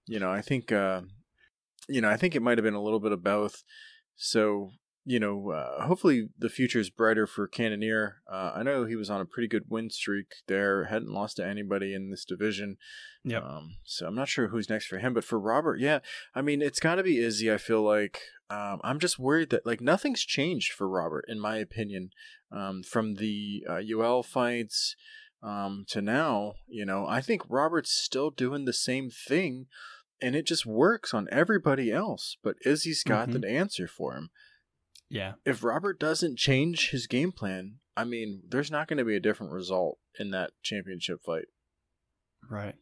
you 0.05 0.19
know 0.19 0.31
i 0.31 0.41
think 0.41 0.71
uh 0.71 1.01
you 1.87 2.01
know 2.01 2.09
i 2.09 2.17
think 2.17 2.35
it 2.35 2.41
might 2.41 2.57
have 2.57 2.65
been 2.65 2.73
a 2.73 2.83
little 2.83 2.99
bit 2.99 3.11
of 3.11 3.23
both 3.23 3.63
so 4.15 4.71
you 5.05 5.19
know 5.19 5.49
uh, 5.51 5.85
hopefully 5.85 6.29
the 6.37 6.49
future 6.49 6.79
is 6.79 6.89
brighter 6.89 7.27
for 7.27 7.47
Cannonier 7.47 8.21
uh, 8.31 8.51
i 8.55 8.63
know 8.63 8.85
he 8.85 8.95
was 8.95 9.09
on 9.09 9.19
a 9.21 9.25
pretty 9.25 9.47
good 9.47 9.63
win 9.69 9.89
streak 9.89 10.27
there 10.47 10.85
hadn't 10.85 11.11
lost 11.11 11.37
to 11.37 11.45
anybody 11.45 11.93
in 11.93 12.09
this 12.09 12.25
division 12.25 12.77
Yep. 13.25 13.43
um, 13.43 13.75
so 13.85 14.05
I'm 14.07 14.15
not 14.15 14.27
sure 14.27 14.49
who's 14.49 14.69
next 14.69 14.87
for 14.87 14.97
him, 14.99 15.13
but 15.13 15.23
for 15.23 15.39
Robert, 15.39 15.79
yeah, 15.79 15.99
I 16.35 16.41
mean, 16.41 16.61
it's 16.61 16.81
got 16.81 16.95
to 16.95 17.03
be 17.03 17.19
Izzy. 17.23 17.49
I 17.49 17.55
feel 17.57 17.81
like 17.81 18.19
um, 18.49 18.81
I'm 18.83 18.99
just 18.99 19.17
worried 19.17 19.49
that 19.51 19.65
like 19.65 19.79
nothing's 19.79 20.25
changed 20.25 20.73
for 20.73 20.89
Robert, 20.89 21.23
in 21.29 21.39
my 21.39 21.55
opinion, 21.55 22.09
um, 22.51 22.83
from 22.83 23.15
the 23.15 23.63
uh, 23.69 23.79
UL 23.97 24.23
fights 24.23 24.97
um, 25.41 25.85
to 25.87 26.01
now. 26.01 26.55
You 26.67 26.85
know, 26.85 27.07
I 27.07 27.21
think 27.21 27.43
Robert's 27.47 27.93
still 27.97 28.29
doing 28.29 28.65
the 28.65 28.73
same 28.73 29.09
thing, 29.09 29.67
and 30.21 30.35
it 30.35 30.45
just 30.45 30.65
works 30.65 31.13
on 31.13 31.29
everybody 31.31 31.93
else. 31.93 32.35
But 32.43 32.57
Izzy's 32.65 33.03
got 33.03 33.29
Mhm. 33.29 33.39
the 33.43 33.47
answer 33.49 33.87
for 33.87 34.15
him. 34.15 34.31
Yeah. 35.13 35.33
If 35.45 35.63
Robert 35.63 35.99
doesn't 35.99 36.39
change 36.39 36.89
his 36.89 37.05
game 37.05 37.31
plan, 37.31 37.75
I 37.95 38.03
mean, 38.03 38.41
there's 38.49 38.71
not 38.71 38.87
going 38.87 38.97
to 38.97 39.05
be 39.05 39.15
a 39.15 39.19
different 39.19 39.53
result 39.53 39.99
in 40.19 40.31
that 40.31 40.51
championship 40.63 41.19
fight. 41.23 41.45
Right. 42.49 42.73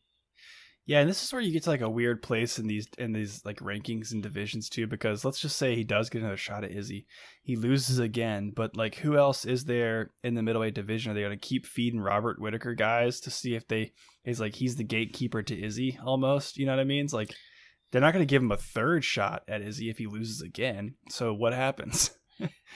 Yeah, 0.85 1.01
and 1.01 1.09
this 1.09 1.23
is 1.23 1.31
where 1.31 1.41
you 1.41 1.51
get 1.51 1.63
to 1.63 1.69
like 1.69 1.81
a 1.81 1.89
weird 1.89 2.23
place 2.23 2.57
in 2.57 2.67
these 2.67 2.87
in 2.97 3.11
these 3.11 3.45
like 3.45 3.59
rankings 3.59 4.13
and 4.13 4.23
divisions 4.23 4.67
too, 4.67 4.87
because 4.87 5.23
let's 5.23 5.39
just 5.39 5.57
say 5.57 5.75
he 5.75 5.83
does 5.83 6.09
get 6.09 6.21
another 6.21 6.37
shot 6.37 6.63
at 6.63 6.71
Izzy. 6.71 7.05
He 7.43 7.55
loses 7.55 7.99
again, 7.99 8.51
but 8.55 8.75
like 8.75 8.95
who 8.95 9.15
else 9.15 9.45
is 9.45 9.65
there 9.65 10.11
in 10.23 10.33
the 10.33 10.41
middleweight 10.41 10.73
division? 10.73 11.11
Are 11.11 11.15
they 11.15 11.21
gonna 11.21 11.37
keep 11.37 11.65
feeding 11.65 11.99
Robert 11.99 12.41
Whittaker 12.41 12.73
guys 12.73 13.19
to 13.21 13.29
see 13.29 13.55
if 13.55 13.67
they 13.67 13.91
is 14.25 14.39
like 14.39 14.55
he's 14.55 14.77
the 14.77 14.83
gatekeeper 14.83 15.43
to 15.43 15.63
Izzy 15.63 15.99
almost? 16.03 16.57
You 16.57 16.65
know 16.65 16.71
what 16.71 16.81
I 16.81 16.85
mean? 16.85 17.05
It's 17.05 17.13
like 17.13 17.35
they're 17.91 18.01
not 18.01 18.13
gonna 18.13 18.25
give 18.25 18.41
him 18.41 18.51
a 18.51 18.57
third 18.57 19.03
shot 19.03 19.43
at 19.47 19.61
Izzy 19.61 19.89
if 19.89 19.99
he 19.99 20.07
loses 20.07 20.41
again. 20.41 20.95
So 21.09 21.33
what 21.33 21.53
happens? 21.53 22.11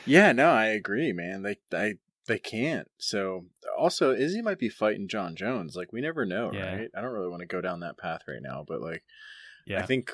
Yeah, 0.06 0.32
no, 0.34 0.52
I 0.52 0.68
agree, 0.68 1.14
man. 1.14 1.42
They 1.44 1.58
they 1.72 1.96
they 2.28 2.40
can't. 2.40 2.88
So 2.98 3.46
also 3.78 4.14
Izzy 4.14 4.42
might 4.42 4.60
be 4.60 4.70
fighting 4.70 5.08
Jon 5.08 5.36
Jones. 5.36 5.76
Like 5.76 5.92
we 5.94 6.02
never 6.02 6.26
know, 6.26 6.52
Yeah. 6.54 6.76
right? 6.76 6.90
I 6.96 7.02
don't 7.02 7.12
really 7.14 7.30
want 7.30 7.42
to 7.42 7.48
go 7.48 7.62
down 7.62 7.80
that 7.82 7.98
path 7.98 8.22
right 8.28 8.42
now, 8.42 8.64
but 8.68 8.82
like 8.82 9.04
Yeah. 9.66 9.80
I 9.80 9.86
think 9.86 10.12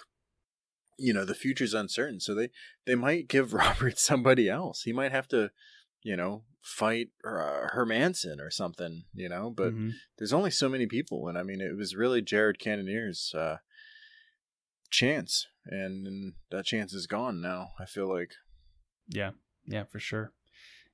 you 0.97 1.13
know, 1.13 1.25
the 1.25 1.33
future's 1.33 1.73
uncertain. 1.73 2.19
So 2.19 2.35
they 2.35 2.49
they 2.85 2.95
might 2.95 3.27
give 3.27 3.53
Robert 3.55 3.97
somebody 3.97 4.47
else. 4.49 4.83
He 4.83 4.93
might 4.93 5.11
have 5.11 5.27
to, 5.29 5.49
you 6.03 6.15
know, 6.15 6.43
fight 6.61 7.09
uh, 7.25 7.67
Hermansson 7.73 8.39
or 8.39 8.51
something, 8.51 9.05
you 9.13 9.27
know, 9.27 9.49
but 9.49 9.73
Mhm. 9.73 9.91
there's 10.17 10.33
only 10.33 10.51
so 10.51 10.69
many 10.69 10.85
people 10.85 11.27
and 11.27 11.37
I 11.37 11.43
mean 11.43 11.59
it 11.59 11.75
was 11.75 11.95
really 11.95 12.21
Jared 12.21 12.59
Cannonier's 12.59 13.33
uh 13.35 13.57
chance 14.89 15.47
and 15.65 16.33
that 16.51 16.65
chance 16.65 16.93
is 16.93 17.07
gone 17.07 17.41
now. 17.41 17.69
I 17.79 17.85
feel 17.85 18.07
like 18.13 18.33
Yeah, 19.07 19.31
yeah, 19.67 19.83
for 19.83 19.99
sure. 19.99 20.31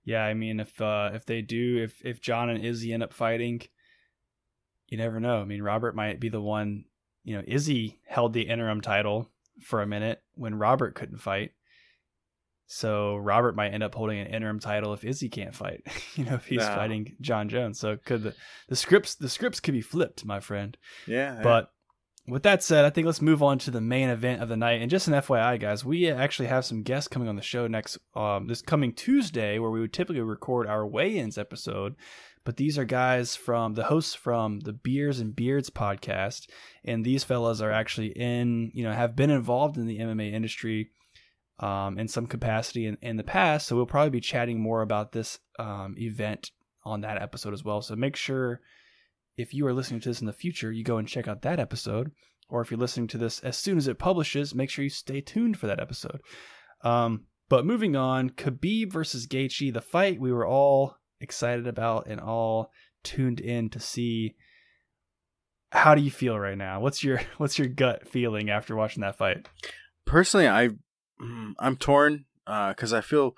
Yeah, 0.04 0.24
I 0.24 0.34
mean, 0.34 0.60
if 0.60 0.80
uh, 0.82 1.12
if 1.14 1.26
they 1.26 1.42
do, 1.42 1.84
if 1.84 2.04
if 2.06 2.22
Jon 2.22 2.50
and 2.50 2.64
Izzy 2.66 2.94
end 2.94 3.04
up 3.04 3.14
fighting, 3.14 3.62
you 4.88 4.98
never 4.98 5.20
know. 5.20 5.42
I 5.42 5.46
mean, 5.46 5.62
Robert 5.62 5.96
might 5.96 6.20
be 6.20 6.30
the 6.30 6.42
one. 6.42 6.86
You 7.24 7.36
know, 7.38 7.44
Izzy 7.46 8.00
held 8.08 8.32
the 8.34 8.44
interim 8.44 8.80
title 8.82 9.30
for 9.62 9.82
a 9.82 9.88
minute 9.88 10.22
when 10.36 10.56
Robert 10.56 10.96
couldn't 10.96 11.18
fight. 11.18 11.52
So 12.68 13.16
Robert 13.16 13.56
might 13.56 13.74
end 13.74 13.84
up 13.84 13.96
holding 13.96 14.20
an 14.20 14.28
interim 14.28 14.60
title 14.60 14.94
if 14.94 15.04
Izzy 15.06 15.30
can't 15.30 15.56
fight. 15.56 15.84
you 16.16 16.26
know, 16.26 16.36
if 16.36 16.46
he's 16.46 16.60
No. 16.60 16.76
fighting 16.76 17.16
Jon 17.22 17.48
Jones. 17.50 17.80
So 17.80 17.98
could 17.98 18.24
the 18.24 18.36
the 18.68 18.76
scripts 18.76 19.16
the 19.16 19.30
scripts 19.30 19.60
could 19.60 19.74
be 19.74 19.82
flipped, 19.82 20.26
my 20.26 20.40
friend. 20.40 20.78
yeah, 21.06 21.40
But 21.42 21.72
with 22.28 22.44
that 22.44 22.62
said, 22.62 22.84
I 22.84 22.90
think 22.90 23.06
let's 23.06 23.22
move 23.22 23.42
on 23.42 23.58
to 23.60 23.72
the 23.72 23.80
main 23.80 24.10
event 24.10 24.42
of 24.42 24.50
the 24.50 24.58
night. 24.58 24.82
And 24.82 24.92
just 24.92 25.08
an 25.08 25.14
FYI, 25.14 25.60
guys, 25.60 25.86
we 25.86 26.10
actually 26.12 26.50
have 26.50 26.66
some 26.66 26.84
guests 26.84 27.08
coming 27.08 27.30
on 27.30 27.38
the 27.38 27.42
show 27.42 27.68
next 27.68 27.98
um, 28.16 28.48
this 28.48 28.62
coming 28.62 28.94
Tuesday, 28.94 29.60
where 29.60 29.72
we 29.72 29.80
would 29.80 29.94
typically 29.94 30.22
record 30.22 30.68
our 30.68 30.86
weigh-ins 30.86 31.38
episode. 31.38 31.96
But 32.44 32.58
these 32.58 32.78
are 32.78 32.86
guys 32.86 33.36
from 33.36 33.74
the 33.74 33.84
hosts 33.84 34.14
from 34.14 34.60
the 34.60 34.74
Beers 34.74 35.20
and 35.20 35.36
Beards 35.36 35.70
podcast, 35.70 36.50
and 36.84 37.04
these 37.04 37.24
fellas 37.24 37.62
are 37.62 37.72
actually 37.72 38.08
in, 38.08 38.72
you 38.74 38.84
know, 38.84 38.94
have 38.94 39.16
been 39.16 39.30
involved 39.30 39.78
in 39.78 39.86
the 39.86 40.00
MMA 40.00 40.34
industry 40.34 40.92
um, 41.60 41.98
in 41.98 42.08
some 42.08 42.28
capacity 42.28 42.86
in, 42.86 42.98
in 43.02 43.18
the 43.18 43.24
past. 43.24 43.68
So 43.68 43.76
we'll 43.76 43.86
probably 43.86 44.12
be 44.12 44.22
chatting 44.22 44.60
more 44.60 44.82
about 44.82 45.12
this 45.12 45.40
um, 45.60 45.96
event 45.98 46.52
on 46.84 47.02
that 47.02 47.22
episode 47.22 47.54
as 47.54 47.64
well. 47.64 47.82
So 47.82 47.96
make 47.96 48.16
sure 48.16 48.62
if 49.38 49.54
you 49.54 49.66
are 49.68 49.74
listening 49.74 50.02
to 50.02 50.10
this 50.10 50.22
in 50.22 50.28
the 50.28 50.34
future, 50.34 50.72
you 50.72 50.84
go 50.84 50.98
and 50.98 51.08
check 51.08 51.28
out 51.28 51.44
that 51.44 51.60
episode. 51.60 52.12
Or 52.50 52.62
if 52.62 52.72
you're 52.72 52.80
listening 52.80 53.08
to 53.10 53.18
this 53.18 53.40
as 53.42 53.58
soon 53.58 53.78
as 53.78 53.88
it 53.88 54.00
publishes, 54.00 54.56
make 54.56 54.70
sure 54.70 54.84
you 54.84 54.90
stay 54.90 55.22
tuned 55.22 55.58
for 55.58 55.68
that 55.68 55.80
episode. 55.80 56.22
Um, 56.82 57.26
but 57.50 57.66
moving 57.66 57.96
on, 57.96 58.30
Khabib 58.30 58.92
versus 58.92 59.28
Gaethje, 59.28 59.74
the 59.74 59.82
fight 59.82 60.20
we 60.20 60.32
were 60.32 60.48
all 60.48 60.96
excited 61.20 61.68
about 61.68 62.08
and 62.08 62.20
all 62.20 62.72
tuned 63.04 63.40
in 63.40 63.70
to 63.70 63.80
see. 63.80 64.36
How 65.72 65.96
do 65.96 66.02
you 66.02 66.12
feel 66.12 66.40
right 66.40 66.58
now? 66.58 66.80
What's 66.80 67.04
your 67.04 67.22
what's 67.38 67.60
your 67.60 67.68
gut 67.68 68.08
feeling 68.08 68.50
after 68.50 68.76
watching 68.76 69.02
that 69.02 69.18
fight? 69.18 69.48
personally 70.08 70.48
i 70.48 70.70
mm, 71.22 71.54
i'm 71.60 71.76
torn 71.76 72.26
because 72.46 72.94
i 72.94 73.02
feel 73.02 73.36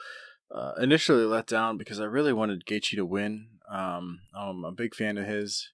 uh, 0.56 0.72
initially 0.80 1.26
let 1.26 1.48
down 1.48 1.78
because 1.78 2.00
i 2.00 2.06
really 2.06 2.32
wanted 2.32 2.66
Gaethje 2.66 2.96
to 2.96 3.06
win 3.06 3.48
um, 3.70 4.20
i'm 4.34 4.64
a 4.64 4.72
big 4.72 4.96
fan 4.96 5.18
of 5.18 5.28
his 5.28 5.72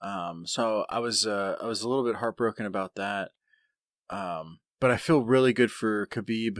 Um, 0.00 0.46
so 0.46 0.84
I 0.88 0.98
was 0.98 1.26
uh, 1.26 1.56
I 1.60 1.66
was 1.66 1.82
a 1.82 1.88
little 1.88 2.04
bit 2.04 2.16
heartbroken 2.16 2.66
about 2.66 2.94
that. 2.96 3.30
Um, 4.10 4.60
but 4.80 4.90
I 4.90 4.96
feel 4.96 5.22
really 5.22 5.52
good 5.52 5.70
for 5.70 6.06
Khabib. 6.06 6.58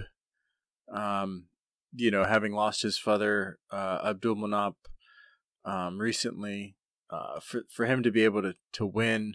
Um, 0.93 1.47
you 1.95 2.11
know, 2.11 2.25
having 2.25 2.53
lost 2.53 2.83
his 2.83 2.99
father, 2.99 3.59
uh, 3.71 4.01
Abdul 4.05 4.37
Manap, 4.37 4.75
um, 5.65 5.99
recently, 5.99 6.77
uh, 7.11 7.41
for 7.41 7.63
for 7.71 7.87
him 7.87 8.03
to 8.03 8.11
be 8.11 8.25
able 8.25 8.43
to 8.43 8.55
to 8.73 8.87
win, 8.87 9.35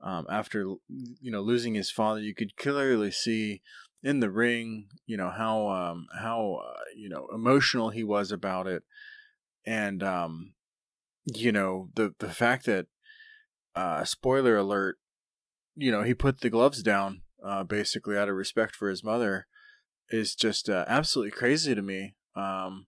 um, 0.00 0.26
after 0.30 0.74
you 0.88 1.30
know 1.30 1.40
losing 1.40 1.74
his 1.74 1.90
father, 1.90 2.20
you 2.20 2.34
could 2.34 2.56
clearly 2.56 3.10
see 3.10 3.62
in 4.02 4.20
the 4.20 4.30
ring, 4.30 4.88
you 5.06 5.16
know 5.16 5.30
how 5.30 5.68
um 5.68 6.06
how 6.18 6.60
uh, 6.64 6.80
you 6.96 7.08
know 7.08 7.28
emotional 7.34 7.90
he 7.90 8.04
was 8.04 8.30
about 8.30 8.66
it, 8.66 8.82
and 9.64 10.02
um, 10.02 10.54
you 11.24 11.52
know 11.52 11.90
the 11.94 12.14
the 12.18 12.30
fact 12.30 12.66
that, 12.66 12.86
uh, 13.76 14.04
spoiler 14.04 14.56
alert, 14.56 14.98
you 15.76 15.92
know 15.92 16.02
he 16.02 16.14
put 16.14 16.40
the 16.40 16.50
gloves 16.50 16.82
down, 16.82 17.22
uh, 17.44 17.62
basically 17.62 18.16
out 18.16 18.28
of 18.28 18.34
respect 18.34 18.74
for 18.74 18.88
his 18.88 19.04
mother 19.04 19.46
is 20.10 20.34
just 20.34 20.68
uh, 20.68 20.84
absolutely 20.88 21.32
crazy 21.32 21.74
to 21.74 21.82
me. 21.82 22.14
Um, 22.34 22.86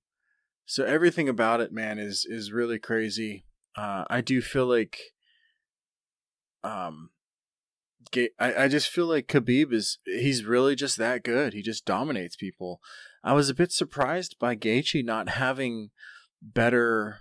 so 0.66 0.84
everything 0.84 1.28
about 1.28 1.60
it, 1.60 1.72
man, 1.72 1.98
is 1.98 2.26
is 2.28 2.52
really 2.52 2.78
crazy. 2.78 3.44
Uh, 3.76 4.04
I 4.10 4.20
do 4.20 4.40
feel 4.40 4.66
like, 4.66 4.98
um, 6.64 7.10
I 8.38 8.64
I 8.64 8.68
just 8.68 8.88
feel 8.88 9.06
like 9.06 9.28
Khabib 9.28 9.72
is 9.72 9.98
he's 10.04 10.44
really 10.44 10.74
just 10.74 10.96
that 10.98 11.22
good. 11.22 11.52
He 11.52 11.62
just 11.62 11.84
dominates 11.84 12.36
people. 12.36 12.80
I 13.24 13.32
was 13.32 13.48
a 13.48 13.54
bit 13.54 13.72
surprised 13.72 14.36
by 14.38 14.56
Gaethje 14.56 15.04
not 15.04 15.30
having 15.30 15.90
better 16.42 17.20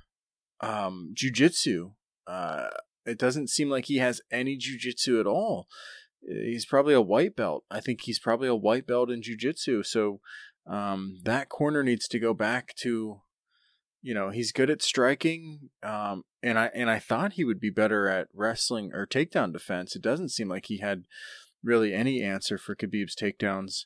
um 0.62 1.14
jujitsu. 1.16 1.94
Uh, 2.26 2.68
it 3.08 3.18
doesn't 3.18 3.50
seem 3.50 3.70
like 3.70 3.86
he 3.86 3.98
has 3.98 4.22
any 4.32 4.58
jujitsu 4.58 5.20
at 5.20 5.26
all 5.28 5.68
he's 6.28 6.66
probably 6.66 6.94
a 6.94 7.02
white 7.02 7.36
belt. 7.36 7.64
I 7.72 7.80
think 7.80 8.02
he's 8.02 8.20
probably 8.20 8.48
a 8.48 8.56
white 8.56 8.88
belt 8.88 9.10
in 9.10 9.22
jujitsu. 9.22 9.86
So 9.86 10.20
um, 10.66 11.20
that 11.24 11.50
corner 11.50 11.84
needs 11.84 12.08
to 12.10 12.20
go 12.20 12.34
back 12.34 12.76
to, 12.82 13.22
you 14.02 14.14
know, 14.14 14.30
he's 14.30 14.52
good 14.52 14.70
at 14.70 14.82
striking. 14.82 15.70
Um, 15.84 16.24
and 16.44 16.60
I 16.60 16.70
and 16.74 16.90
I 16.90 17.00
thought 17.00 17.34
he 17.34 17.44
would 17.44 17.60
be 17.60 17.70
better 17.70 18.08
at 18.08 18.28
wrestling 18.34 18.92
or 18.94 19.08
takedown 19.08 19.54
defense. 19.54 19.96
It 19.96 20.02
doesn't 20.02 20.30
seem 20.30 20.50
like 20.50 20.66
he 20.66 20.80
had 20.80 21.04
really 21.64 21.94
any 21.94 22.22
answer 22.22 22.58
for 22.58 22.76
Khabib's 22.76 23.16
takedowns. 23.16 23.86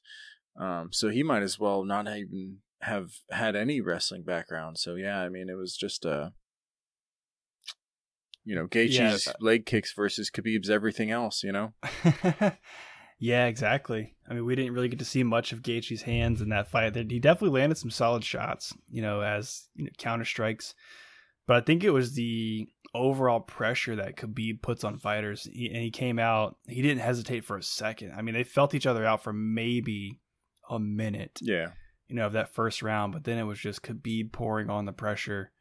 Um, 0.60 0.90
so 0.92 1.10
he 1.10 1.24
might 1.24 1.44
as 1.44 1.58
well 1.58 1.84
not 1.84 2.08
even 2.08 2.58
have 2.82 3.12
had 3.30 3.56
any 3.56 3.80
wrestling 3.80 4.24
background. 4.24 4.78
So 4.80 4.96
yeah, 4.96 5.22
I 5.22 5.30
mean, 5.30 5.50
it 5.50 5.58
was 5.58 5.78
just 5.78 6.04
a 6.04 6.34
you 8.44 8.56
know, 8.56 8.68
Gaethje's 8.68 9.28
yeah. 9.28 9.34
leg 9.40 9.66
kicks 9.66 9.94
versus 9.94 10.32
Khabib's 10.32 10.70
everything 10.70 11.12
else, 11.12 11.44
you 11.44 11.52
know? 11.52 11.74
yeah, 13.20 13.46
exactly. 13.46 14.16
I 14.30 14.34
mean, 14.34 14.46
we 14.46 14.56
didn't 14.56 14.74
really 14.74 14.90
get 14.90 15.00
to 15.00 15.06
see 15.06 15.24
much 15.24 15.52
of 15.52 15.62
Gaethje's 15.62 16.04
hands 16.04 16.42
in 16.42 16.50
that 16.50 16.70
fight. 16.70 16.96
He 16.96 17.20
definitely 17.20 17.60
landed 17.60 17.78
some 17.78 17.92
solid 17.92 18.24
shots, 18.24 18.74
you 18.90 19.02
know, 19.02 19.22
as 19.22 19.68
you 19.76 19.86
know, 19.86 19.92
counter 19.98 20.26
strikes. 20.26 20.74
But 21.48 21.58
I 21.58 21.62
think 21.62 21.84
it 21.84 21.92
was 21.92 22.14
the 22.14 22.68
overall 22.94 23.40
pressure 23.40 23.96
that 23.96 24.16
Khabib 24.16 24.62
puts 24.62 24.84
on 24.84 24.98
fighters. 24.98 25.48
He, 25.52 25.68
and 25.68 25.78
he 25.82 25.92
came 25.92 26.20
out, 26.20 26.58
he 26.68 26.82
didn't 26.82 27.02
hesitate 27.02 27.46
for 27.46 27.58
a 27.58 27.64
second. 27.64 28.14
I 28.16 28.22
mean, 28.22 28.34
they 28.34 28.44
felt 28.44 28.74
each 28.74 28.88
other 28.88 29.06
out 29.06 29.24
for 29.24 29.34
maybe 29.34 30.20
a 30.70 30.80
minute. 30.80 31.40
Yeah. 31.42 31.72
You 32.08 32.16
know, 32.16 32.28
of 32.28 32.34
that 32.34 32.54
first 32.54 32.82
round, 32.82 33.14
but 33.14 33.24
then 33.24 33.38
it 33.38 33.44
was 33.44 33.60
just 33.60 33.84
Khabib 33.84 34.34
pouring 34.34 34.70
on 34.70 34.86
the 34.86 34.92
pressure 34.92 35.52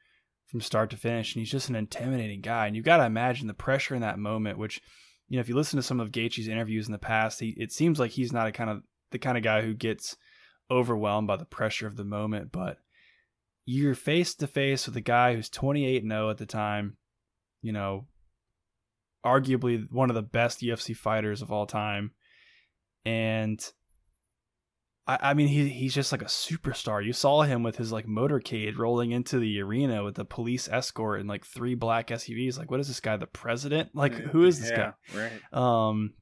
from 0.50 0.60
start 0.60 0.90
to 0.90 0.96
finish, 0.96 1.34
and 1.34 1.40
he's 1.40 1.50
just 1.50 1.68
an 1.68 1.76
intimidating 1.76 2.40
guy. 2.40 2.66
And 2.66 2.74
you've 2.74 2.84
got 2.84 2.96
to 2.96 3.04
imagine 3.04 3.46
the 3.46 3.54
pressure 3.54 3.94
in 3.94 4.00
that 4.02 4.18
moment. 4.18 4.58
Which, 4.58 4.80
you 5.28 5.36
know, 5.36 5.40
if 5.40 5.48
you 5.48 5.54
listen 5.54 5.76
to 5.76 5.82
some 5.82 6.00
of 6.00 6.10
Gaethje's 6.10 6.48
interviews 6.48 6.86
in 6.86 6.92
the 6.92 6.98
past, 6.98 7.40
he 7.40 7.54
it 7.56 7.72
seems 7.72 8.00
like 8.00 8.10
he's 8.10 8.32
not 8.32 8.48
a 8.48 8.52
kind 8.52 8.70
of 8.70 8.82
the 9.12 9.18
kind 9.18 9.38
of 9.38 9.44
guy 9.44 9.62
who 9.62 9.74
gets 9.74 10.16
overwhelmed 10.70 11.28
by 11.28 11.36
the 11.36 11.44
pressure 11.44 11.86
of 11.86 11.96
the 11.96 12.04
moment. 12.04 12.50
But 12.50 12.78
you're 13.64 13.94
face 13.94 14.34
to 14.36 14.46
face 14.46 14.86
with 14.86 14.96
a 14.96 15.00
guy 15.00 15.34
who's 15.34 15.48
28 15.48 16.02
and 16.02 16.10
0 16.10 16.30
at 16.30 16.38
the 16.38 16.46
time, 16.46 16.96
you 17.62 17.72
know, 17.72 18.06
arguably 19.24 19.86
one 19.90 20.10
of 20.10 20.16
the 20.16 20.22
best 20.22 20.60
UFC 20.60 20.96
fighters 20.96 21.42
of 21.42 21.52
all 21.52 21.66
time. 21.66 22.10
And 23.04 23.64
I, 25.10 25.30
I 25.30 25.34
mean, 25.34 25.48
he 25.48 25.68
he's 25.68 25.94
just 25.94 26.12
like 26.12 26.22
a 26.22 26.26
superstar. 26.26 27.04
You 27.04 27.12
saw 27.12 27.42
him 27.42 27.64
with 27.64 27.76
his 27.76 27.90
like 27.90 28.06
motorcade 28.06 28.78
rolling 28.78 29.10
into 29.10 29.40
the 29.40 29.60
arena 29.60 30.04
with 30.04 30.14
the 30.14 30.24
police 30.24 30.68
escort 30.68 31.18
and 31.18 31.28
like 31.28 31.44
three 31.44 31.74
black 31.74 32.08
SUVs. 32.08 32.56
Like, 32.56 32.70
what 32.70 32.78
is 32.78 32.86
this 32.86 33.00
guy? 33.00 33.16
The 33.16 33.26
president? 33.26 33.90
Like, 33.92 34.12
who 34.12 34.44
is 34.44 34.60
this 34.60 34.70
yeah, 34.70 34.92
guy? 35.12 35.30
Right. 35.52 35.52
Um. 35.52 36.14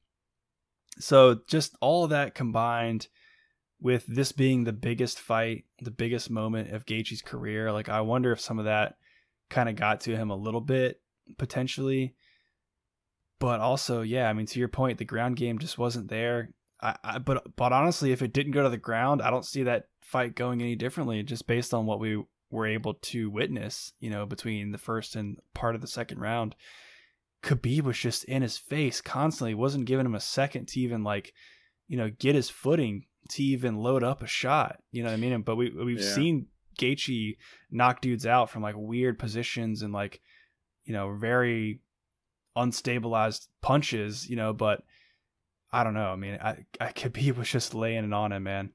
So 0.97 1.41
just 1.47 1.75
all 1.81 2.03
of 2.03 2.09
that 2.09 2.33
combined 2.33 3.07
with 3.79 4.05
this 4.07 4.31
being 4.31 4.63
the 4.63 4.73
biggest 4.73 5.19
fight, 5.19 5.65
the 5.81 5.91
biggest 5.91 6.31
moment 6.31 6.71
of 6.73 6.87
Gaethje's 6.87 7.21
career, 7.21 7.71
like 7.71 7.89
I 7.89 8.01
wonder 8.01 8.31
if 8.31 8.41
some 8.41 8.57
of 8.57 8.65
that 8.65 8.95
kind 9.51 9.69
of 9.69 9.75
got 9.75 10.01
to 10.01 10.15
him 10.15 10.31
a 10.31 10.35
little 10.35 10.61
bit 10.61 10.99
potentially. 11.37 12.15
But 13.39 13.59
also, 13.61 14.01
yeah, 14.01 14.29
I 14.29 14.33
mean, 14.33 14.47
to 14.47 14.59
your 14.59 14.67
point, 14.67 14.97
the 14.97 15.05
ground 15.05 15.37
game 15.37 15.59
just 15.59 15.77
wasn't 15.77 16.09
there. 16.09 16.49
I, 16.81 16.95
I, 17.03 17.17
but 17.19 17.55
but 17.55 17.73
honestly, 17.73 18.11
if 18.11 18.21
it 18.21 18.33
didn't 18.33 18.53
go 18.53 18.63
to 18.63 18.69
the 18.69 18.77
ground, 18.77 19.21
I 19.21 19.29
don't 19.29 19.45
see 19.45 19.63
that 19.63 19.87
fight 20.01 20.35
going 20.35 20.61
any 20.61 20.75
differently. 20.75 21.21
Just 21.23 21.47
based 21.47 21.73
on 21.73 21.85
what 21.85 21.99
we 21.99 22.23
were 22.51 22.65
able 22.65 22.95
to 22.95 23.29
witness, 23.29 23.93
you 23.99 24.09
know, 24.09 24.25
between 24.25 24.71
the 24.71 24.77
first 24.77 25.15
and 25.15 25.39
part 25.53 25.75
of 25.75 25.81
the 25.81 25.87
second 25.87 26.19
round, 26.19 26.55
Khabib 27.43 27.83
was 27.83 27.97
just 27.97 28.23
in 28.25 28.41
his 28.41 28.57
face 28.57 29.01
constantly. 29.01 29.53
wasn't 29.53 29.85
giving 29.85 30.05
him 30.05 30.15
a 30.15 30.19
second 30.19 30.67
to 30.69 30.79
even 30.79 31.03
like, 31.03 31.33
you 31.87 31.97
know, 31.97 32.09
get 32.09 32.35
his 32.35 32.49
footing 32.49 33.05
to 33.29 33.43
even 33.43 33.77
load 33.77 34.03
up 34.03 34.23
a 34.23 34.27
shot. 34.27 34.81
You 34.91 35.03
know 35.03 35.09
what 35.09 35.17
I 35.17 35.19
mean? 35.19 35.41
But 35.41 35.55
we 35.57 35.69
we've 35.69 35.99
yeah. 35.99 36.13
seen 36.13 36.47
Gaethje 36.79 37.37
knock 37.69 38.01
dudes 38.01 38.25
out 38.25 38.49
from 38.49 38.63
like 38.63 38.75
weird 38.77 39.19
positions 39.19 39.81
and 39.81 39.93
like, 39.93 40.21
you 40.85 40.93
know, 40.93 41.15
very 41.15 41.81
unstabilized 42.57 43.47
punches. 43.61 44.29
You 44.29 44.37
know, 44.37 44.53
but 44.53 44.83
I 45.71 45.83
don't 45.83 45.93
know. 45.93 46.11
I 46.11 46.15
mean, 46.15 46.39
I, 46.41 46.65
I 46.79 46.91
Khabib 46.91 47.37
was 47.37 47.49
just 47.49 47.73
laying 47.73 48.05
it 48.05 48.13
on 48.13 48.31
him, 48.31 48.43
man. 48.43 48.71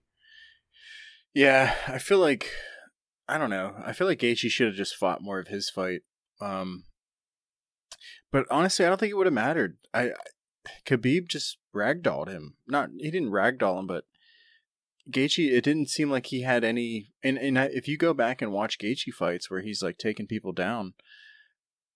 Yeah, 1.35 1.74
I 1.88 1.98
feel 1.98 2.18
like 2.18 2.50
I 3.28 3.38
don't 3.38 3.50
know. 3.50 3.74
I 3.85 3.92
feel 3.92 4.07
like 4.07 4.20
Gaethje 4.20 4.50
should 4.50 4.68
have 4.68 4.76
just 4.76 4.96
fought 4.96 5.22
more 5.22 5.38
of 5.38 5.48
his 5.48 5.70
fight. 5.70 6.02
Um, 6.40 6.85
but 8.30 8.46
honestly, 8.50 8.85
I 8.85 8.88
don't 8.88 8.98
think 8.98 9.11
it 9.11 9.16
would 9.16 9.26
have 9.26 9.33
mattered. 9.33 9.78
I, 9.92 10.11
I 10.11 10.12
Khabib 10.87 11.28
just 11.28 11.59
ragdolled 11.74 12.28
him. 12.28 12.57
Not 12.66 12.90
he 12.98 13.11
didn't 13.11 13.30
ragdoll 13.30 13.78
him, 13.80 13.87
but 13.87 14.04
Gaethje. 15.11 15.50
It 15.50 15.64
didn't 15.64 15.90
seem 15.90 16.11
like 16.11 16.26
he 16.26 16.42
had 16.42 16.64
any. 16.64 17.09
And 17.22 17.38
and 17.38 17.59
if 17.59 17.88
you 17.88 17.98
go 17.98 18.14
back 18.14 18.40
and 18.40 18.52
watch 18.52 18.78
Gaethje 18.78 19.12
fights 19.12 19.50
where 19.50 19.61
he's 19.61 19.83
like 19.83 19.98
taking 19.98 20.26
people 20.26 20.52
down, 20.52 20.94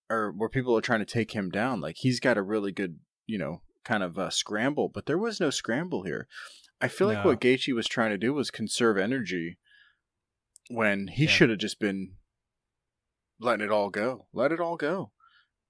or 0.09 0.31
where 0.35 0.49
people 0.49 0.77
are 0.77 0.81
trying 0.81 0.99
to 0.99 1.05
take 1.05 1.31
him 1.31 1.49
down, 1.49 1.81
like 1.81 1.97
he's 1.99 2.19
got 2.19 2.37
a 2.37 2.43
really 2.43 2.71
good 2.71 2.99
you 3.25 3.37
know 3.37 3.61
kind 3.89 4.03
of 4.03 4.19
uh, 4.19 4.29
scramble, 4.29 4.87
but 4.87 5.07
there 5.07 5.17
was 5.17 5.39
no 5.39 5.49
scramble 5.49 6.03
here. 6.03 6.27
I 6.79 6.87
feel 6.87 7.07
no. 7.07 7.15
like 7.15 7.25
what 7.25 7.41
Gaethje 7.41 7.73
was 7.73 7.87
trying 7.87 8.11
to 8.11 8.17
do 8.17 8.33
was 8.33 8.51
conserve 8.51 8.97
energy 8.97 9.57
when 10.69 11.07
he 11.07 11.23
yeah. 11.23 11.29
should 11.29 11.49
have 11.49 11.57
just 11.57 11.79
been 11.79 12.13
letting 13.39 13.65
it 13.65 13.71
all 13.71 13.89
go. 13.89 14.27
Let 14.31 14.51
it 14.51 14.59
all 14.59 14.77
go. 14.77 15.11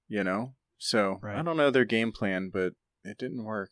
You 0.09 0.25
know? 0.25 0.55
So 0.77 1.19
right. 1.21 1.37
I 1.37 1.41
don't 1.41 1.55
know 1.55 1.71
their 1.71 1.85
game 1.85 2.11
plan, 2.11 2.49
but 2.53 2.73
it 3.05 3.17
didn't 3.17 3.45
work. 3.45 3.69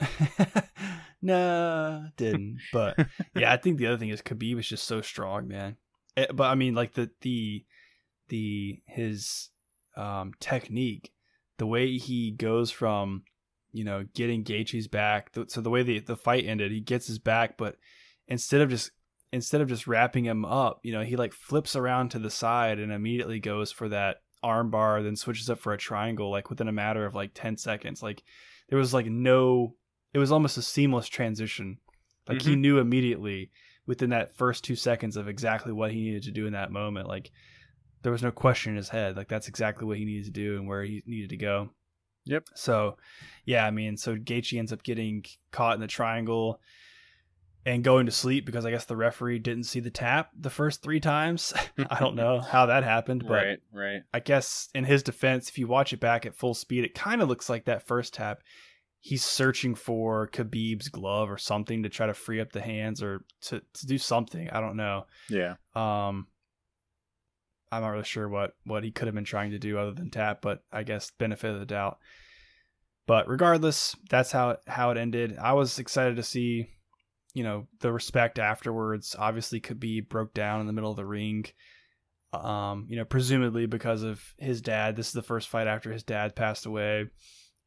no, 1.22 2.06
didn't. 2.16 2.60
But 2.72 2.96
yeah, 3.36 3.52
I 3.52 3.58
think 3.58 3.76
the 3.76 3.86
other 3.86 3.98
thing 3.98 4.08
is 4.08 4.22
Khabib 4.22 4.58
is 4.58 4.68
just 4.68 4.84
so 4.84 5.02
strong, 5.02 5.46
man. 5.46 5.76
It, 6.16 6.30
eh, 6.30 6.32
but 6.32 6.44
I 6.44 6.54
mean, 6.54 6.74
like 6.74 6.94
the 6.94 7.10
the 7.20 7.64
the 8.28 8.80
his 8.86 9.50
um 9.96 10.32
technique, 10.40 11.12
the 11.58 11.66
way 11.66 11.96
he 11.96 12.30
goes 12.30 12.70
from 12.70 13.24
you 13.74 13.84
know, 13.84 14.06
getting 14.14 14.44
Gaethje's 14.44 14.86
back. 14.86 15.32
So 15.48 15.60
the 15.60 15.68
way 15.68 15.82
the 15.82 15.98
the 15.98 16.16
fight 16.16 16.46
ended, 16.46 16.70
he 16.70 16.80
gets 16.80 17.08
his 17.08 17.18
back, 17.18 17.58
but 17.58 17.76
instead 18.28 18.60
of 18.60 18.70
just 18.70 18.92
instead 19.32 19.60
of 19.60 19.68
just 19.68 19.88
wrapping 19.88 20.24
him 20.24 20.44
up, 20.44 20.78
you 20.84 20.92
know, 20.92 21.02
he 21.02 21.16
like 21.16 21.32
flips 21.32 21.74
around 21.74 22.10
to 22.10 22.20
the 22.20 22.30
side 22.30 22.78
and 22.78 22.92
immediately 22.92 23.40
goes 23.40 23.72
for 23.72 23.88
that 23.88 24.18
armbar, 24.44 25.02
then 25.02 25.16
switches 25.16 25.50
up 25.50 25.58
for 25.58 25.72
a 25.72 25.78
triangle 25.78 26.30
like 26.30 26.50
within 26.50 26.68
a 26.68 26.72
matter 26.72 27.04
of 27.04 27.16
like 27.16 27.32
10 27.34 27.56
seconds. 27.56 28.00
Like 28.00 28.22
there 28.68 28.78
was 28.78 28.94
like 28.94 29.06
no 29.06 29.74
it 30.12 30.18
was 30.18 30.30
almost 30.30 30.56
a 30.56 30.62
seamless 30.62 31.08
transition. 31.08 31.78
Like 32.28 32.38
mm-hmm. 32.38 32.50
he 32.50 32.56
knew 32.56 32.78
immediately 32.78 33.50
within 33.86 34.10
that 34.10 34.36
first 34.36 34.62
2 34.64 34.76
seconds 34.76 35.16
of 35.16 35.26
exactly 35.26 35.72
what 35.72 35.90
he 35.90 36.00
needed 36.00 36.22
to 36.22 36.30
do 36.30 36.46
in 36.46 36.52
that 36.52 36.70
moment. 36.70 37.08
Like 37.08 37.32
there 38.02 38.12
was 38.12 38.22
no 38.22 38.30
question 38.30 38.70
in 38.70 38.76
his 38.76 38.88
head. 38.88 39.16
Like 39.16 39.28
that's 39.28 39.48
exactly 39.48 39.84
what 39.84 39.98
he 39.98 40.04
needed 40.04 40.26
to 40.26 40.30
do 40.30 40.58
and 40.58 40.68
where 40.68 40.84
he 40.84 41.02
needed 41.06 41.30
to 41.30 41.36
go. 41.36 41.70
Yep. 42.26 42.48
So, 42.54 42.96
yeah, 43.44 43.66
I 43.66 43.70
mean, 43.70 43.96
so 43.96 44.16
Gaethje 44.16 44.58
ends 44.58 44.72
up 44.72 44.82
getting 44.82 45.24
caught 45.52 45.74
in 45.74 45.80
the 45.80 45.86
triangle. 45.86 46.60
and 47.66 47.82
going 47.82 48.04
to 48.04 48.12
sleep 48.12 48.44
because 48.44 48.66
I 48.66 48.70
guess 48.70 48.84
the 48.84 48.96
referee 48.96 49.38
didn't 49.38 49.64
see 49.64 49.80
the 49.80 49.90
tap 49.90 50.30
the 50.38 50.50
first 50.50 50.82
three 50.82 51.00
times. 51.00 51.54
I 51.90 51.98
don't 51.98 52.14
know 52.14 52.40
how 52.40 52.66
that 52.66 52.84
happened, 52.84 53.24
but 53.26 53.34
right, 53.34 53.58
right. 53.72 54.02
I 54.12 54.20
guess 54.20 54.68
in 54.74 54.84
his 54.84 55.02
defense, 55.02 55.48
if 55.48 55.56
you 55.58 55.66
watch 55.66 55.92
it 55.94 56.00
back 56.00 56.26
at 56.26 56.34
full 56.34 56.52
speed, 56.52 56.84
it 56.84 56.94
kind 56.94 57.22
of 57.22 57.28
looks 57.28 57.48
like 57.48 57.64
that 57.64 57.86
first 57.86 58.12
tap. 58.12 58.42
He's 59.00 59.24
searching 59.24 59.74
for 59.74 60.28
Khabib's 60.28 60.88
glove 60.88 61.30
or 61.30 61.38
something 61.38 61.82
to 61.82 61.88
try 61.88 62.06
to 62.06 62.14
free 62.14 62.40
up 62.40 62.52
the 62.52 62.60
hands 62.60 63.02
or 63.02 63.24
to, 63.42 63.60
to 63.60 63.86
do 63.86 63.96
something. 63.96 64.50
I 64.50 64.60
don't 64.60 64.76
know. 64.76 65.06
Yeah. 65.30 65.54
Um, 65.74 66.26
I'm 67.74 67.82
not 67.82 67.88
really 67.88 68.04
sure 68.04 68.28
what 68.28 68.52
what 68.64 68.84
he 68.84 68.90
could 68.90 69.06
have 69.06 69.14
been 69.14 69.24
trying 69.24 69.50
to 69.50 69.58
do 69.58 69.78
other 69.78 69.92
than 69.92 70.10
tap, 70.10 70.40
but 70.42 70.62
I 70.72 70.82
guess 70.84 71.10
benefit 71.18 71.52
of 71.52 71.60
the 71.60 71.66
doubt. 71.66 71.98
But 73.06 73.28
regardless, 73.28 73.96
that's 74.08 74.32
how 74.32 74.50
it, 74.50 74.60
how 74.66 74.90
it 74.90 74.96
ended. 74.96 75.36
I 75.38 75.52
was 75.52 75.78
excited 75.78 76.16
to 76.16 76.22
see, 76.22 76.68
you 77.34 77.42
know, 77.42 77.66
the 77.80 77.92
respect 77.92 78.38
afterwards. 78.38 79.14
Obviously, 79.18 79.60
Khabib 79.60 80.08
broke 80.08 80.32
down 80.32 80.60
in 80.60 80.66
the 80.66 80.72
middle 80.72 80.90
of 80.90 80.96
the 80.96 81.04
ring. 81.04 81.44
Um, 82.32 82.86
you 82.88 82.96
know, 82.96 83.04
presumably 83.04 83.66
because 83.66 84.02
of 84.02 84.20
his 84.38 84.60
dad. 84.60 84.96
This 84.96 85.08
is 85.08 85.12
the 85.12 85.22
first 85.22 85.48
fight 85.48 85.66
after 85.66 85.92
his 85.92 86.02
dad 86.02 86.34
passed 86.34 86.66
away, 86.66 87.06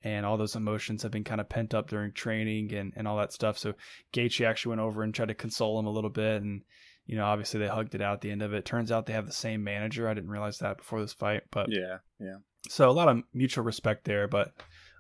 and 0.04 0.26
all 0.26 0.38
those 0.38 0.56
emotions 0.56 1.04
have 1.04 1.12
been 1.12 1.24
kind 1.24 1.40
of 1.40 1.50
pent 1.50 1.74
up 1.74 1.90
during 1.90 2.12
training 2.12 2.74
and 2.74 2.94
and 2.96 3.08
all 3.08 3.18
that 3.18 3.32
stuff. 3.32 3.58
So 3.58 3.74
Gaethje 4.14 4.46
actually 4.46 4.72
went 4.72 4.82
over 4.82 5.04
and 5.04 5.14
tried 5.14 5.30
to 5.30 5.34
console 5.36 5.80
him 5.80 5.86
a 5.86 5.92
little 5.92 6.10
bit, 6.10 6.42
and 6.42 6.64
you 7.08 7.16
know, 7.16 7.26
obviously 7.26 7.62
they 7.62 7.68
hugged 7.68 7.96
it 7.96 8.02
out 8.02 8.16
at 8.16 8.22
the 8.22 8.30
end 8.30 8.42
of 8.42 8.54
it. 8.54 8.66
Turns 8.66 8.92
out 8.92 9.06
they 9.06 9.14
have 9.14 9.26
the 9.26 9.32
same 9.32 9.64
manager. 9.64 10.08
I 10.08 10.14
didn't 10.14 10.30
realize 10.30 10.60
that 10.60 10.78
before 10.78 11.02
this 11.02 11.14
fight, 11.14 11.44
but 11.52 11.68
yeah, 11.70 11.98
yeah. 12.20 12.36
So 12.70 12.90
a 12.90 12.92
lot 12.92 13.08
of 13.08 13.24
mutual 13.34 13.64
respect 13.64 14.04
there, 14.04 14.28
but 14.28 14.52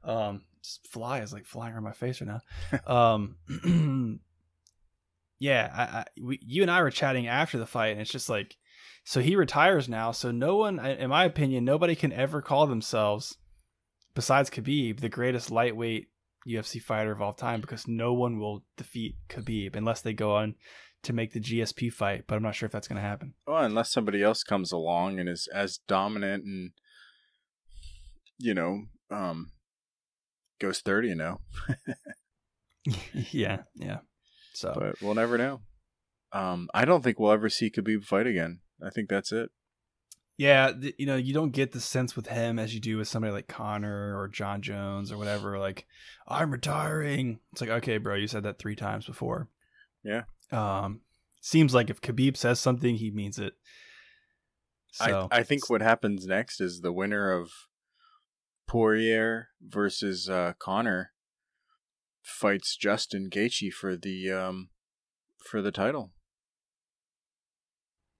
um, 0.05 0.41
fly 0.89 1.20
is 1.20 1.34
like 1.34 1.45
flying 1.45 1.74
around 1.74 1.84
my 1.84 1.91
face 1.91 2.22
right 2.22 2.39
now. 2.88 2.88
um, 3.14 3.36
yeah, 5.39 5.70
I, 5.76 5.82
I, 5.99 6.05
we, 6.22 6.39
you 6.41 6.62
and 6.62 6.72
I 6.72 6.82
were 6.82 6.91
chatting 6.91 7.28
after 7.28 7.58
the 7.58 7.66
fight, 7.66 7.89
and 7.89 8.01
it's 8.01 8.12
just 8.12 8.30
like, 8.30 8.55
so 9.03 9.20
he 9.20 9.36
retires 9.36 9.89
now. 9.89 10.12
So 10.12 10.32
no 10.32 10.55
one, 10.55 10.80
in 10.80 11.10
my 11.10 11.26
opinion, 11.26 11.66
nobody 11.66 11.95
can 11.95 12.14
ever 12.14 12.41
call 12.41 12.68
themselves, 12.68 13.38
besides 14.16 14.49
Khabib, 14.49 15.01
the 15.01 15.10
greatest 15.10 15.51
lightweight 15.51 16.08
UFC 16.47 16.82
fighter 16.82 17.12
of 17.12 17.22
all 17.22 17.34
time, 17.34 17.60
because 17.60 17.86
no 17.86 18.14
one 18.14 18.39
will 18.39 18.64
defeat 18.78 19.16
Khabib 19.30 19.76
unless 19.76 20.01
they 20.01 20.14
go 20.14 20.36
on 20.36 20.55
to 21.08 21.14
make 21.14 21.34
the 21.34 21.39
GSP 21.39 21.91
fight. 21.91 22.26
But 22.28 22.36
I'm 22.36 22.43
not 22.43 22.55
sure 22.55 22.68
if 22.68 22.72
that's 22.72 22.88
going 22.88 23.01
to 23.01 23.08
happen. 23.08 23.34
Well, 23.45 23.64
unless 23.64 23.91
somebody 23.91 24.22
else 24.22 24.43
comes 24.43 24.72
along 24.72 25.20
and 25.20 25.28
is 25.28 25.47
as 25.53 25.80
dominant 25.88 26.43
and 26.45 26.72
you 28.39 28.53
know 28.53 28.84
um 29.10 29.51
goes 30.60 30.80
30 30.80 31.10
you 31.10 31.16
know. 31.16 31.39
yeah, 33.32 33.64
yeah. 33.76 33.99
So, 34.53 34.74
but 34.76 35.01
we'll 35.01 35.16
never 35.16 35.38
know. 35.38 35.62
Um, 36.32 36.70
I 36.74 36.86
don't 36.86 37.03
think 37.03 37.20
we'll 37.20 37.32
ever 37.32 37.49
see 37.49 37.70
Khabib 37.70 38.03
fight 38.03 38.28
again. 38.28 38.60
I 38.84 38.89
think 38.89 39.10
that's 39.10 39.32
it. 39.32 39.49
Yeah, 40.38 40.72
th- 40.72 40.95
you 40.97 41.05
know, 41.05 41.16
you 41.16 41.34
don't 41.34 41.51
get 41.51 41.72
the 41.72 41.80
sense 41.80 42.16
with 42.16 42.28
him 42.28 42.60
as 42.60 42.74
you 42.74 42.80
do 42.80 42.97
with 42.97 43.08
somebody 43.08 43.34
like 43.34 43.47
Conor 43.47 44.18
or 44.20 44.28
Jon 44.28 44.62
Jones 44.62 45.12
or 45.12 45.18
whatever. 45.18 45.58
Like, 45.58 45.88
I'm 46.28 46.51
retiring. 46.51 47.39
It's 47.51 47.62
like, 47.62 47.72
okay, 47.72 47.97
bro, 47.97 48.16
you 48.16 48.28
said 48.28 48.43
that 48.43 48.60
three 48.60 48.76
times 48.76 49.05
before. 49.05 49.47
Yeah. 50.03 50.24
Um, 50.52 51.02
seems 51.41 51.74
like 51.74 51.89
if 51.89 52.02
Khabib 52.02 52.38
says 52.38 52.60
something, 52.60 52.95
he 52.95 53.12
means 53.12 53.39
it. 53.39 53.54
So, 54.91 55.28
I 55.32 55.39
I 55.39 55.43
think 55.43 55.70
what 55.70 55.82
happens 55.82 56.26
next 56.26 56.62
is 56.62 56.82
the 56.82 56.93
winner 56.93 57.32
of 57.32 57.52
Poirier 58.68 59.50
versus 59.62 60.30
uh, 60.30 60.54
Conor 60.60 61.12
fights 62.22 62.76
Justin 62.76 63.30
Gaethje 63.30 63.72
for 63.72 63.95
the 63.95 64.32
um 64.32 64.70
for 65.39 65.62
the 65.62 65.72
title. 65.72 66.12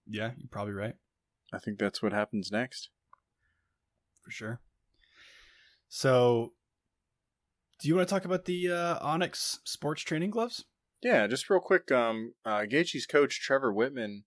Yeah, 0.06 0.32
you're 0.38 0.48
probably 0.50 0.74
right. 0.74 0.96
I 1.54 1.60
think 1.60 1.80
that's 1.80 2.02
what 2.02 2.14
happens 2.14 2.52
next. 2.52 2.90
For 4.22 4.32
sure. 4.32 4.62
So, 5.90 6.54
do 7.80 7.88
you 7.88 7.96
want 7.96 8.08
to 8.08 8.14
talk 8.14 8.26
about 8.26 8.46
the 8.46 8.72
uh, 8.72 9.00
ONX 9.00 9.60
sports 9.64 10.02
training 10.02 10.32
gloves? 10.32 10.66
Yeah, 11.02 11.28
just 11.28 11.50
real 11.50 11.60
quick. 11.60 11.92
Um, 11.92 12.34
uh, 12.44 12.62
Gaethje's 12.62 13.06
coach 13.06 13.40
Trevor 13.40 13.74
Wittman, 13.74 14.24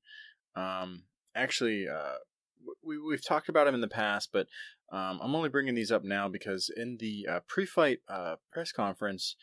um, 0.54 1.04
actually, 1.34 1.86
uh, 1.88 2.14
we 2.84 2.98
we've 2.98 3.24
talked 3.24 3.48
about 3.48 3.66
him 3.66 3.74
in 3.74 3.80
the 3.80 3.88
past, 3.88 4.30
but 4.32 4.46
um, 4.92 5.20
I'm 5.22 5.34
only 5.34 5.48
bringing 5.48 5.74
these 5.74 5.92
up 5.92 6.04
now 6.04 6.28
because 6.28 6.70
in 6.74 6.96
the 6.98 7.26
uh, 7.28 7.40
pre-fight 7.46 8.00
uh, 8.08 8.36
press 8.52 8.72
conference, 8.72 9.36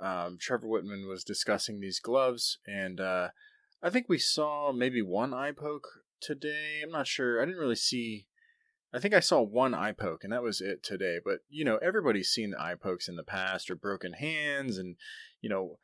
um, 0.00 0.38
Trevor 0.40 0.66
Wittman 0.66 1.08
was 1.08 1.24
discussing 1.24 1.80
these 1.80 2.00
gloves, 2.00 2.58
and 2.66 3.00
uh, 3.00 3.28
I 3.82 3.90
think 3.90 4.06
we 4.08 4.18
saw 4.18 4.72
maybe 4.72 5.02
one 5.02 5.32
eye 5.32 5.52
poke 5.52 5.86
today. 6.20 6.80
I'm 6.82 6.90
not 6.90 7.06
sure. 7.06 7.40
I 7.40 7.44
didn't 7.44 7.60
really 7.60 7.76
see. 7.76 8.26
I 8.92 8.98
think 8.98 9.14
I 9.14 9.20
saw 9.20 9.40
one 9.40 9.74
eye 9.74 9.92
poke, 9.92 10.24
and 10.24 10.32
that 10.32 10.42
was 10.42 10.60
it 10.60 10.82
today. 10.82 11.18
But 11.24 11.38
you 11.48 11.64
know, 11.64 11.78
everybody's 11.78 12.28
seen 12.28 12.50
the 12.50 12.60
eye 12.60 12.74
pokes 12.74 13.08
in 13.08 13.16
the 13.16 13.22
past, 13.22 13.70
or 13.70 13.76
broken 13.76 14.14
hands, 14.14 14.76
and 14.78 14.96
you 15.40 15.48
know, 15.48 15.78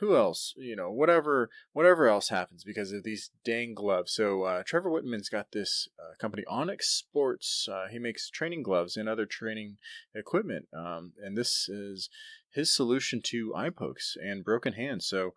who 0.00 0.16
else? 0.16 0.54
You 0.56 0.76
know, 0.76 0.90
whatever, 0.90 1.50
whatever 1.72 2.08
else 2.08 2.28
happens 2.28 2.64
because 2.64 2.92
of 2.92 3.04
these 3.04 3.30
dang 3.44 3.74
gloves. 3.74 4.12
So 4.12 4.42
uh, 4.42 4.62
Trevor 4.64 4.90
Wittman's 4.90 5.28
got 5.28 5.52
this 5.52 5.88
uh, 5.98 6.14
company, 6.20 6.44
ONX 6.50 6.82
Sports. 6.82 7.68
Uh, 7.70 7.86
he 7.90 7.98
makes 7.98 8.30
training 8.30 8.62
gloves 8.62 8.96
and 8.96 9.08
other 9.08 9.26
training 9.26 9.76
equipment, 10.14 10.66
um, 10.76 11.12
and 11.22 11.36
this 11.36 11.68
is 11.68 12.08
his 12.50 12.74
solution 12.74 13.20
to 13.24 13.54
eye 13.54 13.70
pokes 13.70 14.16
and 14.20 14.44
broken 14.44 14.72
hands. 14.72 15.06
So, 15.06 15.34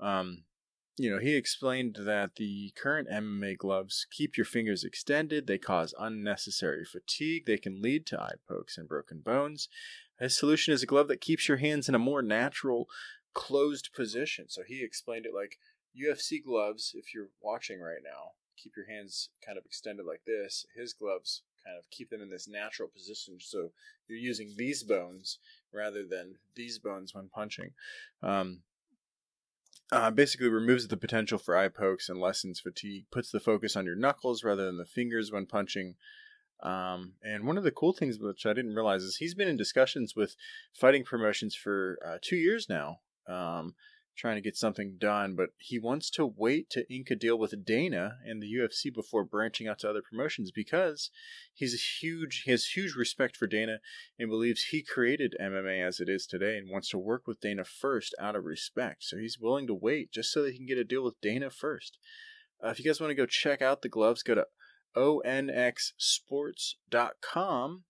um, 0.00 0.44
you 0.96 1.10
know, 1.10 1.18
he 1.18 1.34
explained 1.34 1.98
that 2.00 2.36
the 2.36 2.72
current 2.76 3.08
MMA 3.10 3.58
gloves 3.58 4.06
keep 4.10 4.36
your 4.36 4.46
fingers 4.46 4.84
extended, 4.84 5.46
they 5.46 5.58
cause 5.58 5.94
unnecessary 5.98 6.84
fatigue, 6.84 7.46
they 7.46 7.58
can 7.58 7.82
lead 7.82 8.06
to 8.06 8.20
eye 8.20 8.34
pokes 8.48 8.78
and 8.78 8.88
broken 8.88 9.20
bones. 9.20 9.68
His 10.20 10.38
solution 10.38 10.72
is 10.72 10.82
a 10.82 10.86
glove 10.86 11.08
that 11.08 11.20
keeps 11.20 11.48
your 11.48 11.56
hands 11.56 11.88
in 11.88 11.94
a 11.94 11.98
more 11.98 12.22
natural, 12.22 12.88
closed 13.34 13.90
position. 13.94 14.46
So 14.48 14.62
he 14.66 14.82
explained 14.82 15.26
it 15.26 15.34
like 15.34 15.58
UFC 15.98 16.42
gloves, 16.42 16.92
if 16.94 17.14
you're 17.14 17.30
watching 17.42 17.80
right 17.80 18.02
now, 18.02 18.32
keep 18.56 18.72
your 18.76 18.86
hands 18.86 19.30
kind 19.44 19.58
of 19.58 19.64
extended 19.64 20.06
like 20.06 20.22
this. 20.26 20.66
His 20.76 20.92
gloves 20.92 21.42
kind 21.64 21.78
of 21.78 21.88
keep 21.90 22.10
them 22.10 22.22
in 22.22 22.30
this 22.30 22.48
natural 22.48 22.88
position. 22.88 23.38
So 23.40 23.70
you're 24.08 24.18
using 24.18 24.54
these 24.56 24.82
bones 24.82 25.38
rather 25.72 26.04
than 26.04 26.36
these 26.54 26.78
bones 26.78 27.14
when 27.14 27.28
punching. 27.28 27.70
Um, 28.22 28.62
uh, 29.92 30.10
basically 30.10 30.48
removes 30.48 30.88
the 30.88 30.96
potential 30.96 31.38
for 31.38 31.56
eye 31.56 31.68
pokes 31.68 32.08
and 32.08 32.20
lessens 32.20 32.60
fatigue, 32.60 33.04
puts 33.10 33.30
the 33.30 33.40
focus 33.40 33.76
on 33.76 33.84
your 33.84 33.96
knuckles 33.96 34.42
rather 34.42 34.64
than 34.64 34.78
the 34.78 34.84
fingers 34.84 35.30
when 35.30 35.46
punching. 35.46 35.94
Um, 36.62 37.14
and 37.22 37.46
one 37.46 37.58
of 37.58 37.64
the 37.64 37.70
cool 37.70 37.92
things 37.92 38.18
which 38.18 38.46
I 38.46 38.54
didn't 38.54 38.74
realize 38.74 39.02
is 39.02 39.16
he's 39.16 39.34
been 39.34 39.48
in 39.48 39.56
discussions 39.56 40.16
with 40.16 40.36
fighting 40.72 41.04
promotions 41.04 41.54
for 41.54 41.98
uh, 42.04 42.18
two 42.22 42.36
years 42.36 42.68
now. 42.68 43.00
Um, 43.28 43.74
trying 44.16 44.36
to 44.36 44.40
get 44.40 44.56
something 44.56 44.96
done, 44.98 45.34
but 45.34 45.50
he 45.58 45.78
wants 45.78 46.08
to 46.08 46.24
wait 46.24 46.70
to 46.70 46.90
ink 46.92 47.10
a 47.10 47.16
deal 47.16 47.38
with 47.38 47.64
Dana 47.64 48.18
and 48.24 48.40
the 48.40 48.52
UFC 48.52 48.94
before 48.94 49.24
branching 49.24 49.66
out 49.66 49.80
to 49.80 49.90
other 49.90 50.02
promotions 50.02 50.52
because 50.52 51.10
he's 51.52 51.74
a 51.74 51.76
huge 51.76 52.42
he 52.44 52.52
has 52.52 52.66
huge 52.66 52.94
respect 52.94 53.36
for 53.36 53.48
Dana 53.48 53.80
and 54.18 54.30
believes 54.30 54.64
he 54.64 54.82
created 54.82 55.36
MMA 55.40 55.80
as 55.84 56.00
it 56.00 56.08
is 56.08 56.26
today 56.26 56.56
and 56.56 56.70
wants 56.70 56.88
to 56.90 56.98
work 56.98 57.26
with 57.26 57.40
Dana 57.40 57.64
first 57.64 58.14
out 58.20 58.36
of 58.36 58.44
respect. 58.44 59.02
So 59.04 59.16
he's 59.16 59.40
willing 59.40 59.66
to 59.66 59.74
wait 59.74 60.12
just 60.12 60.32
so 60.32 60.42
that 60.42 60.52
he 60.52 60.58
can 60.58 60.66
get 60.66 60.78
a 60.78 60.84
deal 60.84 61.02
with 61.02 61.20
Dana 61.20 61.50
first. 61.50 61.98
Uh, 62.64 62.68
if 62.68 62.78
you 62.78 62.84
guys 62.84 63.00
want 63.00 63.10
to 63.10 63.16
go 63.16 63.26
check 63.26 63.62
out 63.62 63.82
the 63.82 63.88
gloves, 63.88 64.22
go 64.22 64.36
to 64.36 64.46
onxsports.com. 64.96 67.82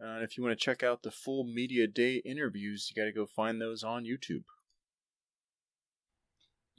Uh, 0.00 0.06
and 0.06 0.22
if 0.22 0.38
you 0.38 0.44
want 0.44 0.58
to 0.58 0.64
check 0.64 0.82
out 0.82 1.02
the 1.02 1.10
full 1.10 1.44
media 1.44 1.86
day 1.86 2.22
interviews, 2.24 2.88
you 2.88 2.96
got 3.00 3.04
to 3.06 3.12
go 3.12 3.26
find 3.26 3.60
those 3.60 3.82
on 3.82 4.04
YouTube. 4.04 4.44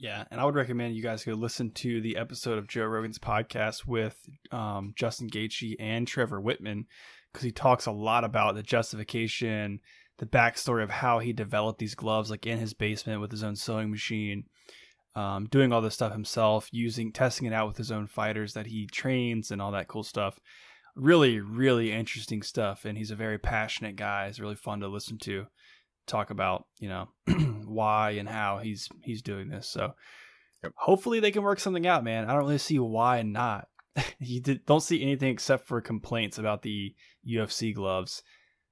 Yeah, 0.00 0.24
and 0.30 0.40
I 0.40 0.46
would 0.46 0.54
recommend 0.54 0.96
you 0.96 1.02
guys 1.02 1.24
go 1.24 1.34
listen 1.34 1.72
to 1.72 2.00
the 2.00 2.16
episode 2.16 2.56
of 2.56 2.66
Joe 2.66 2.86
Rogan's 2.86 3.18
podcast 3.18 3.86
with 3.86 4.16
um, 4.50 4.94
Justin 4.96 5.28
Gaethje 5.28 5.76
and 5.78 6.08
Trevor 6.08 6.40
Wittman 6.40 6.86
because 7.30 7.44
he 7.44 7.52
talks 7.52 7.84
a 7.84 7.92
lot 7.92 8.24
about 8.24 8.54
the 8.54 8.62
justification, 8.62 9.80
the 10.16 10.24
backstory 10.24 10.82
of 10.82 10.88
how 10.88 11.18
he 11.18 11.34
developed 11.34 11.80
these 11.80 11.94
gloves, 11.94 12.30
like 12.30 12.46
in 12.46 12.58
his 12.58 12.72
basement 12.72 13.20
with 13.20 13.30
his 13.30 13.44
own 13.44 13.56
sewing 13.56 13.90
machine, 13.90 14.44
um, 15.16 15.46
doing 15.50 15.70
all 15.70 15.82
this 15.82 15.96
stuff 15.96 16.12
himself, 16.12 16.70
using 16.72 17.12
testing 17.12 17.46
it 17.46 17.52
out 17.52 17.68
with 17.68 17.76
his 17.76 17.92
own 17.92 18.06
fighters 18.06 18.54
that 18.54 18.68
he 18.68 18.86
trains 18.86 19.50
and 19.50 19.60
all 19.60 19.72
that 19.72 19.88
cool 19.88 20.02
stuff. 20.02 20.40
Really, 20.96 21.40
really 21.40 21.92
interesting 21.92 22.40
stuff, 22.40 22.86
and 22.86 22.96
he's 22.96 23.10
a 23.10 23.16
very 23.16 23.38
passionate 23.38 23.96
guy. 23.96 24.28
It's 24.28 24.40
really 24.40 24.56
fun 24.56 24.80
to 24.80 24.88
listen 24.88 25.18
to 25.18 25.44
talk 26.10 26.30
about 26.30 26.66
you 26.78 26.88
know 26.88 27.08
why 27.64 28.12
and 28.12 28.28
how 28.28 28.58
he's 28.58 28.88
he's 29.02 29.22
doing 29.22 29.48
this. 29.48 29.68
So 29.68 29.94
yep. 30.62 30.72
hopefully 30.76 31.20
they 31.20 31.30
can 31.30 31.42
work 31.42 31.60
something 31.60 31.86
out, 31.86 32.04
man. 32.04 32.24
I 32.24 32.32
don't 32.32 32.42
really 32.42 32.58
see 32.58 32.78
why 32.78 33.22
not. 33.22 33.68
you 34.18 34.40
did, 34.40 34.66
don't 34.66 34.82
see 34.82 35.02
anything 35.02 35.30
except 35.30 35.66
for 35.66 35.80
complaints 35.80 36.38
about 36.38 36.62
the 36.62 36.94
UFC 37.28 37.74
gloves. 37.74 38.22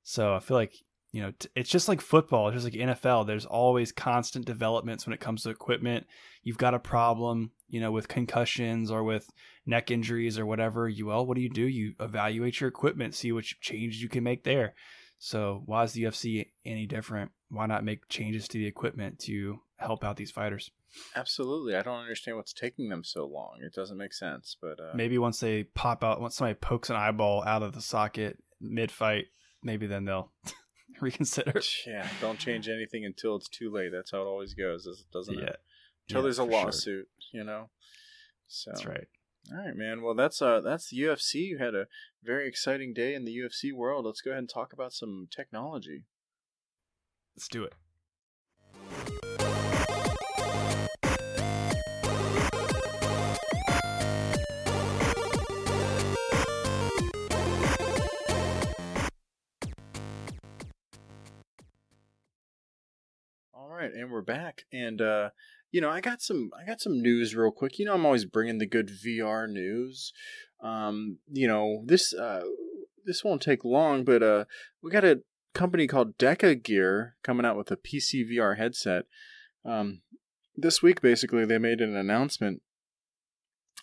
So 0.03 0.34
I 0.34 0.41
feel 0.41 0.57
like 0.57 0.74
you 1.12 1.22
know, 1.22 1.32
t- 1.39 1.49
it's 1.55 1.70
just 1.70 1.89
like 1.89 2.01
football, 2.01 2.49
it's 2.49 2.62
just 2.62 2.64
like 2.64 2.74
NFL. 2.74 3.26
There's 3.26 3.47
always 3.47 3.93
constant 3.93 4.45
developments 4.45 5.07
when 5.07 5.14
it 5.14 5.20
comes 5.20 5.43
to 5.43 5.51
equipment. 5.51 6.07
You've 6.43 6.59
got 6.59 6.74
a 6.74 6.78
problem, 6.78 7.53
you 7.68 7.80
know, 7.80 7.91
with 7.91 8.09
concussions 8.09 8.91
or 8.91 9.03
with 9.03 9.30
neck 9.64 9.91
injuries 9.91 10.39
or 10.39 10.45
whatever. 10.45 10.89
You 10.89 11.07
well, 11.07 11.26
what 11.26 11.36
do 11.36 11.43
you 11.43 11.51
do? 11.51 11.66
You 11.66 11.95
evaluate 11.99 12.61
your 12.61 12.68
equipment, 12.68 13.14
see 13.14 13.32
what 13.32 13.45
changes 13.45 14.03
you 14.03 14.09
can 14.09 14.22
make 14.22 14.45
there. 14.45 14.74
So 15.18 15.62
why 15.66 15.84
is 15.84 15.92
the 15.92 16.04
UFC 16.04 16.46
any 16.64 16.86
different? 16.86 17.32
Why 17.50 17.66
not 17.66 17.84
make 17.84 18.08
changes 18.08 18.46
to 18.48 18.58
the 18.58 18.66
equipment 18.66 19.18
to 19.20 19.60
help 19.76 20.04
out 20.04 20.16
these 20.16 20.30
fighters? 20.30 20.70
Absolutely, 21.16 21.74
I 21.74 21.82
don't 21.82 22.00
understand 22.00 22.36
what's 22.36 22.52
taking 22.52 22.88
them 22.88 23.04
so 23.04 23.26
long. 23.26 23.58
It 23.62 23.74
doesn't 23.74 23.98
make 23.98 24.12
sense. 24.12 24.56
But 24.60 24.80
uh... 24.80 24.92
maybe 24.94 25.18
once 25.18 25.40
they 25.40 25.64
pop 25.64 26.04
out, 26.04 26.20
once 26.20 26.36
somebody 26.36 26.54
pokes 26.54 26.90
an 26.90 26.96
eyeball 26.96 27.44
out 27.44 27.62
of 27.62 27.72
the 27.74 27.82
socket 27.82 28.38
mid 28.60 28.90
fight, 28.90 29.26
maybe 29.62 29.86
then 29.86 30.04
they'll 30.04 30.32
reconsider. 31.00 31.60
Yeah, 31.86 32.06
don't 32.20 32.38
change 32.38 32.68
anything 32.68 33.04
until 33.04 33.36
it's 33.36 33.48
too 33.48 33.70
late. 33.70 33.90
That's 33.92 34.12
how 34.12 34.22
it 34.22 34.26
always 34.26 34.54
goes, 34.54 34.86
doesn't 35.12 35.38
yeah. 35.38 35.44
it? 35.44 35.56
Until 36.08 36.20
Yeah, 36.20 36.22
there's 36.22 36.38
a 36.38 36.44
for 36.44 36.50
sure. 36.50 36.64
lawsuit, 36.64 37.08
you 37.32 37.44
know. 37.44 37.70
So 38.46 38.70
That's 38.72 38.86
right. 38.86 39.08
All 39.51 39.64
right, 39.64 39.74
man. 39.74 40.03
Well, 40.03 40.14
that's 40.14 40.42
uh 40.42 40.61
that's 40.61 40.90
the 40.90 40.99
UFC. 40.99 41.36
You 41.36 41.59
had 41.59 41.74
a 41.74 41.86
very 42.22 42.46
exciting 42.46 42.92
day 42.92 43.14
in 43.14 43.24
the 43.24 43.34
UFC 43.34 43.72
world. 43.72 44.05
Let's 44.05 44.20
go 44.20 44.30
ahead 44.30 44.40
and 44.40 44.49
talk 44.49 44.74
about 44.74 44.92
some 44.92 45.26
technology. 45.34 46.05
Let's 47.34 47.49
do 47.49 47.64
it. 47.64 47.72
All 63.55 63.70
right, 63.70 63.92
and 63.94 64.11
we're 64.11 64.20
back. 64.20 64.64
And 64.70 65.01
uh 65.01 65.30
you 65.70 65.80
know, 65.80 65.90
I 65.90 66.00
got 66.00 66.22
some 66.22 66.50
I 66.58 66.64
got 66.64 66.80
some 66.80 67.00
news 67.00 67.34
real 67.34 67.50
quick. 67.50 67.78
You 67.78 67.84
know, 67.84 67.94
I'm 67.94 68.06
always 68.06 68.24
bringing 68.24 68.58
the 68.58 68.66
good 68.66 68.88
VR 68.88 69.48
news. 69.48 70.12
Um, 70.62 71.18
you 71.30 71.46
know, 71.46 71.82
this 71.84 72.12
uh 72.14 72.42
this 73.04 73.24
won't 73.24 73.42
take 73.42 73.64
long, 73.64 74.04
but 74.04 74.22
uh 74.22 74.44
we 74.82 74.90
got 74.90 75.04
a 75.04 75.22
company 75.54 75.86
called 75.86 76.18
DecaGear 76.18 77.12
coming 77.22 77.46
out 77.46 77.56
with 77.56 77.70
a 77.70 77.76
PC 77.76 78.30
VR 78.30 78.56
headset. 78.56 79.04
Um 79.64 80.02
this 80.56 80.82
week 80.82 81.00
basically 81.00 81.44
they 81.44 81.58
made 81.58 81.80
an 81.80 81.96
announcement 81.96 82.62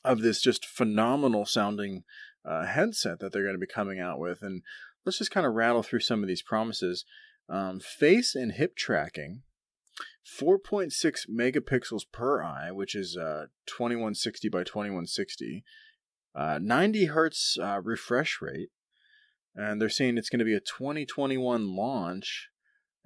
of 0.03 0.21
this 0.21 0.41
just 0.41 0.65
phenomenal 0.65 1.45
sounding 1.45 2.03
uh, 2.43 2.65
headset 2.65 3.19
that 3.19 3.31
they're 3.31 3.43
going 3.43 3.55
to 3.55 3.59
be 3.59 3.65
coming 3.65 3.99
out 3.99 4.19
with 4.19 4.43
and 4.43 4.61
let's 5.03 5.17
just 5.17 5.31
kind 5.31 5.47
of 5.47 5.53
rattle 5.53 5.81
through 5.81 6.01
some 6.01 6.21
of 6.21 6.27
these 6.27 6.43
promises 6.43 7.05
um, 7.49 7.79
face 7.79 8.35
and 8.35 8.51
hip 8.51 8.75
tracking 8.75 9.41
4.6 10.25 11.29
megapixels 11.29 12.03
per 12.11 12.43
eye, 12.43 12.71
which 12.71 12.95
is 12.95 13.15
uh, 13.15 13.45
2160 13.67 14.49
by 14.49 14.63
2160, 14.63 15.63
uh, 16.33 16.59
90 16.61 17.05
hertz 17.05 17.57
uh, 17.61 17.79
refresh 17.83 18.39
rate, 18.41 18.69
and 19.55 19.81
they're 19.81 19.89
saying 19.89 20.17
it's 20.17 20.29
going 20.29 20.39
to 20.39 20.45
be 20.45 20.55
a 20.55 20.59
2021 20.59 21.75
launch. 21.75 22.49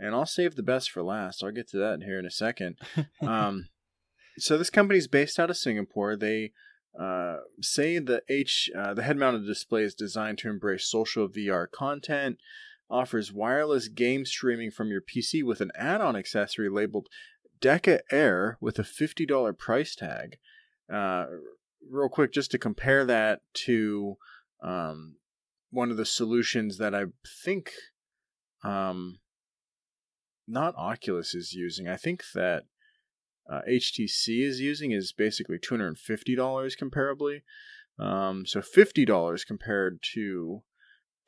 And 0.02 0.16
I'll 0.16 0.26
save 0.26 0.56
the 0.56 0.64
best 0.64 0.90
for 0.90 1.04
last. 1.04 1.44
I'll 1.44 1.52
get 1.52 1.68
to 1.72 1.78
that 1.78 2.04
here 2.04 2.18
in 2.18 2.26
a 2.26 2.32
second. 2.32 2.78
Um, 3.22 3.68
so 4.38 4.58
this 4.58 4.70
company 4.70 4.98
is 4.98 5.10
based 5.10 5.38
out 5.38 5.50
of 5.50 5.58
Singapore. 5.58 6.16
They 6.16 6.54
uh, 6.98 7.38
say 7.62 8.00
the 8.00 8.24
H 8.30 8.70
uh, 8.78 8.94
the 8.94 9.04
head-mounted 9.04 9.46
display 9.46 9.84
is 9.84 9.94
designed 9.94 10.38
to 10.40 10.50
embrace 10.50 10.90
social 10.90 11.28
VR 11.28 11.70
content 11.70 12.38
offers 12.90 13.32
wireless 13.32 13.88
game 13.88 14.26
streaming 14.26 14.72
from 14.72 14.90
your 14.90 15.02
PC 15.02 15.44
with 15.44 15.62
an 15.62 15.72
add-on 15.76 16.16
accessory 16.16 16.70
labeled 16.70 17.08
Deca 17.62 18.00
Air 18.12 18.58
with 18.60 18.80
a 18.80 18.84
$50 18.84 19.58
price 19.58 19.96
tag. 19.96 20.38
Uh, 20.92 21.26
real 21.90 22.10
quick, 22.10 22.34
just 22.34 22.52
to 22.52 22.58
compare 22.58 23.06
that 23.06 23.42
to 23.54 24.18
um, 24.64 25.16
one 25.72 25.92
of 25.92 25.98
the 25.98 26.06
solutions 26.06 26.78
that 26.78 26.96
I 26.96 27.06
think 27.44 27.72
um, 28.64 29.20
not 30.48 30.76
Oculus 30.76 31.36
is 31.36 31.54
using. 31.54 31.88
I 31.88 31.96
think 31.96 32.24
that 32.34 32.64
uh, 33.50 33.62
HTC 33.70 34.44
is 34.44 34.60
using 34.60 34.92
is 34.92 35.12
basically 35.12 35.58
$250 35.58 35.96
comparably. 36.78 37.42
Um, 38.00 38.46
so 38.46 38.62
$50 38.62 39.46
compared 39.46 40.00
to 40.14 40.64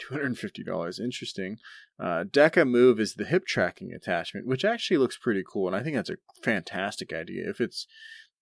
$250. 0.10 1.00
Interesting. 1.00 1.58
Uh, 2.00 2.24
Deca 2.24 2.68
Move 2.68 3.00
is 3.00 3.16
the 3.16 3.26
hip 3.26 3.46
tracking 3.46 3.94
attachment, 3.94 4.48
which 4.48 4.66
actually 4.66 4.98
looks 4.98 5.18
pretty 5.18 5.44
cool, 5.48 5.68
and 5.68 5.76
I 5.76 5.84
think 5.84 5.96
that's 5.96 6.10
a 6.10 6.18
fantastic 6.44 7.14
idea. 7.14 7.50
If 7.50 7.62
it's 7.62 7.88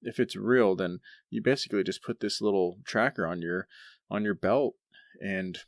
if 0.01 0.19
it's 0.19 0.35
real, 0.35 0.75
then 0.75 0.99
you 1.29 1.41
basically 1.41 1.83
just 1.83 2.03
put 2.03 2.21
this 2.21 2.41
little 2.41 2.77
tracker 2.85 3.27
on 3.27 3.41
your 3.41 3.67
on 4.09 4.23
your 4.23 4.35
belt 4.35 4.75
and 5.21 5.59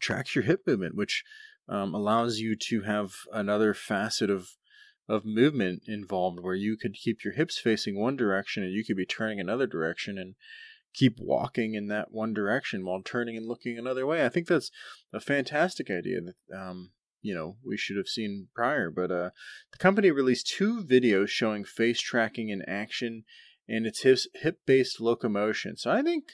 tracks 0.00 0.34
your 0.34 0.44
hip 0.44 0.62
movement, 0.66 0.96
which 0.96 1.24
um, 1.68 1.94
allows 1.94 2.38
you 2.38 2.56
to 2.56 2.82
have 2.82 3.12
another 3.32 3.74
facet 3.74 4.30
of 4.30 4.50
of 5.08 5.24
movement 5.24 5.82
involved, 5.86 6.40
where 6.40 6.54
you 6.54 6.76
could 6.76 6.94
keep 6.94 7.22
your 7.24 7.34
hips 7.34 7.58
facing 7.58 7.98
one 7.98 8.16
direction 8.16 8.64
and 8.64 8.72
you 8.72 8.84
could 8.84 8.96
be 8.96 9.06
turning 9.06 9.38
another 9.38 9.66
direction 9.66 10.18
and 10.18 10.34
keep 10.96 11.18
walking 11.20 11.74
in 11.74 11.88
that 11.88 12.10
one 12.10 12.32
direction 12.32 12.84
while 12.84 13.02
turning 13.02 13.36
and 13.36 13.46
looking 13.46 13.78
another 13.78 14.06
way. 14.06 14.24
I 14.24 14.28
think 14.28 14.48
that's 14.48 14.70
a 15.12 15.20
fantastic 15.20 15.90
idea 15.90 16.20
that 16.22 16.56
um, 16.56 16.90
you 17.20 17.34
know 17.34 17.56
we 17.64 17.76
should 17.76 17.96
have 17.96 18.08
seen 18.08 18.48
prior. 18.54 18.90
But 18.90 19.10
uh, 19.10 19.30
the 19.72 19.78
company 19.78 20.10
released 20.10 20.48
two 20.48 20.82
videos 20.82 21.28
showing 21.28 21.64
face 21.64 22.00
tracking 22.00 22.48
in 22.48 22.62
action 22.62 23.24
and 23.68 23.86
its 23.86 24.02
hip 24.02 24.18
hip 24.34 24.60
based 24.66 25.00
locomotion. 25.00 25.76
So 25.76 25.90
I 25.90 26.02
think 26.02 26.24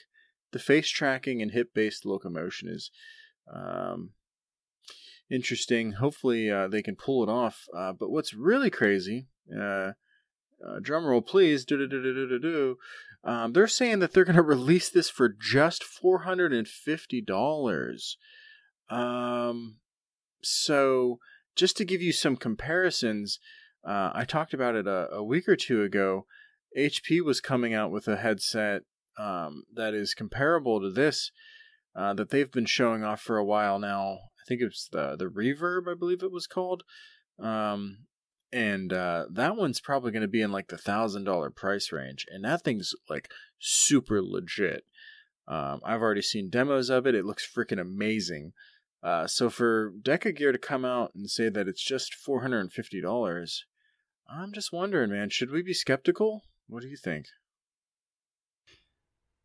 the 0.51 0.59
face 0.59 0.89
tracking 0.89 1.41
and 1.41 1.51
hip 1.51 1.73
based 1.73 2.05
locomotion 2.05 2.69
is 2.69 2.89
um, 3.53 4.11
interesting. 5.29 5.93
Hopefully 5.93 6.49
uh, 6.49 6.67
they 6.67 6.81
can 6.81 6.95
pull 6.95 7.23
it 7.23 7.29
off. 7.29 7.65
Uh, 7.75 7.91
but 7.91 8.09
what's 8.09 8.33
really 8.33 8.69
crazy. 8.69 9.27
Uh, 9.51 9.91
uh, 10.65 10.79
drum 10.81 11.05
roll, 11.05 11.21
please. 11.21 11.65
Um, 13.25 13.53
they're 13.53 13.67
saying 13.67 13.99
that 13.99 14.13
they're 14.13 14.25
going 14.25 14.35
to 14.37 14.41
release 14.41 14.89
this 14.89 15.09
for 15.09 15.29
just 15.29 15.83
four 15.83 16.19
hundred 16.19 16.53
and 16.53 16.67
fifty 16.67 17.21
dollars. 17.21 18.17
Um, 18.89 19.77
so 20.41 21.19
just 21.55 21.77
to 21.77 21.85
give 21.85 22.01
you 22.01 22.11
some 22.11 22.35
comparisons, 22.35 23.39
uh, 23.87 24.11
I 24.13 24.25
talked 24.25 24.53
about 24.53 24.75
it 24.75 24.87
a, 24.87 25.09
a 25.11 25.23
week 25.23 25.47
or 25.47 25.55
two 25.55 25.83
ago. 25.83 26.25
HP 26.77 27.21
was 27.21 27.41
coming 27.41 27.73
out 27.73 27.91
with 27.91 28.07
a 28.07 28.17
headset 28.17 28.81
um, 29.17 29.63
that 29.73 29.93
is 29.93 30.13
comparable 30.13 30.81
to 30.81 30.89
this 30.89 31.31
uh, 31.95 32.13
that 32.13 32.29
they've 32.29 32.51
been 32.51 32.65
showing 32.65 33.03
off 33.03 33.21
for 33.21 33.37
a 33.37 33.45
while 33.45 33.79
now. 33.79 34.13
I 34.13 34.43
think 34.47 34.61
it's 34.61 34.87
the 34.91 35.15
the 35.15 35.25
Reverb, 35.25 35.89
I 35.89 35.95
believe 35.95 36.23
it 36.23 36.31
was 36.31 36.47
called. 36.47 36.83
Um, 37.39 38.05
and 38.53 38.93
uh, 38.93 39.25
that 39.31 39.57
one's 39.57 39.81
probably 39.81 40.11
going 40.11 40.21
to 40.21 40.27
be 40.27 40.41
in 40.41 40.51
like 40.51 40.67
the 40.67 40.77
thousand 40.77 41.23
dollar 41.23 41.49
price 41.49 41.91
range, 41.91 42.25
and 42.29 42.45
that 42.45 42.63
thing's 42.63 42.93
like 43.09 43.29
super 43.59 44.21
legit. 44.21 44.85
Um, 45.47 45.81
I've 45.83 46.01
already 46.01 46.21
seen 46.21 46.49
demos 46.49 46.89
of 46.89 47.07
it; 47.07 47.15
it 47.15 47.25
looks 47.25 47.49
freaking 47.51 47.81
amazing. 47.81 48.53
Uh, 49.01 49.27
so 49.27 49.49
for 49.49 49.91
DecaGear 50.01 50.53
to 50.53 50.57
come 50.57 50.85
out 50.85 51.11
and 51.15 51.29
say 51.29 51.49
that 51.49 51.67
it's 51.67 51.83
just 51.83 52.13
four 52.13 52.41
hundred 52.41 52.59
and 52.59 52.71
fifty 52.71 53.01
dollars, 53.01 53.65
I'm 54.29 54.53
just 54.53 54.71
wondering, 54.71 55.09
man, 55.09 55.29
should 55.29 55.51
we 55.51 55.63
be 55.63 55.73
skeptical? 55.73 56.43
What 56.67 56.83
do 56.83 56.87
you 56.87 56.97
think? 56.97 57.25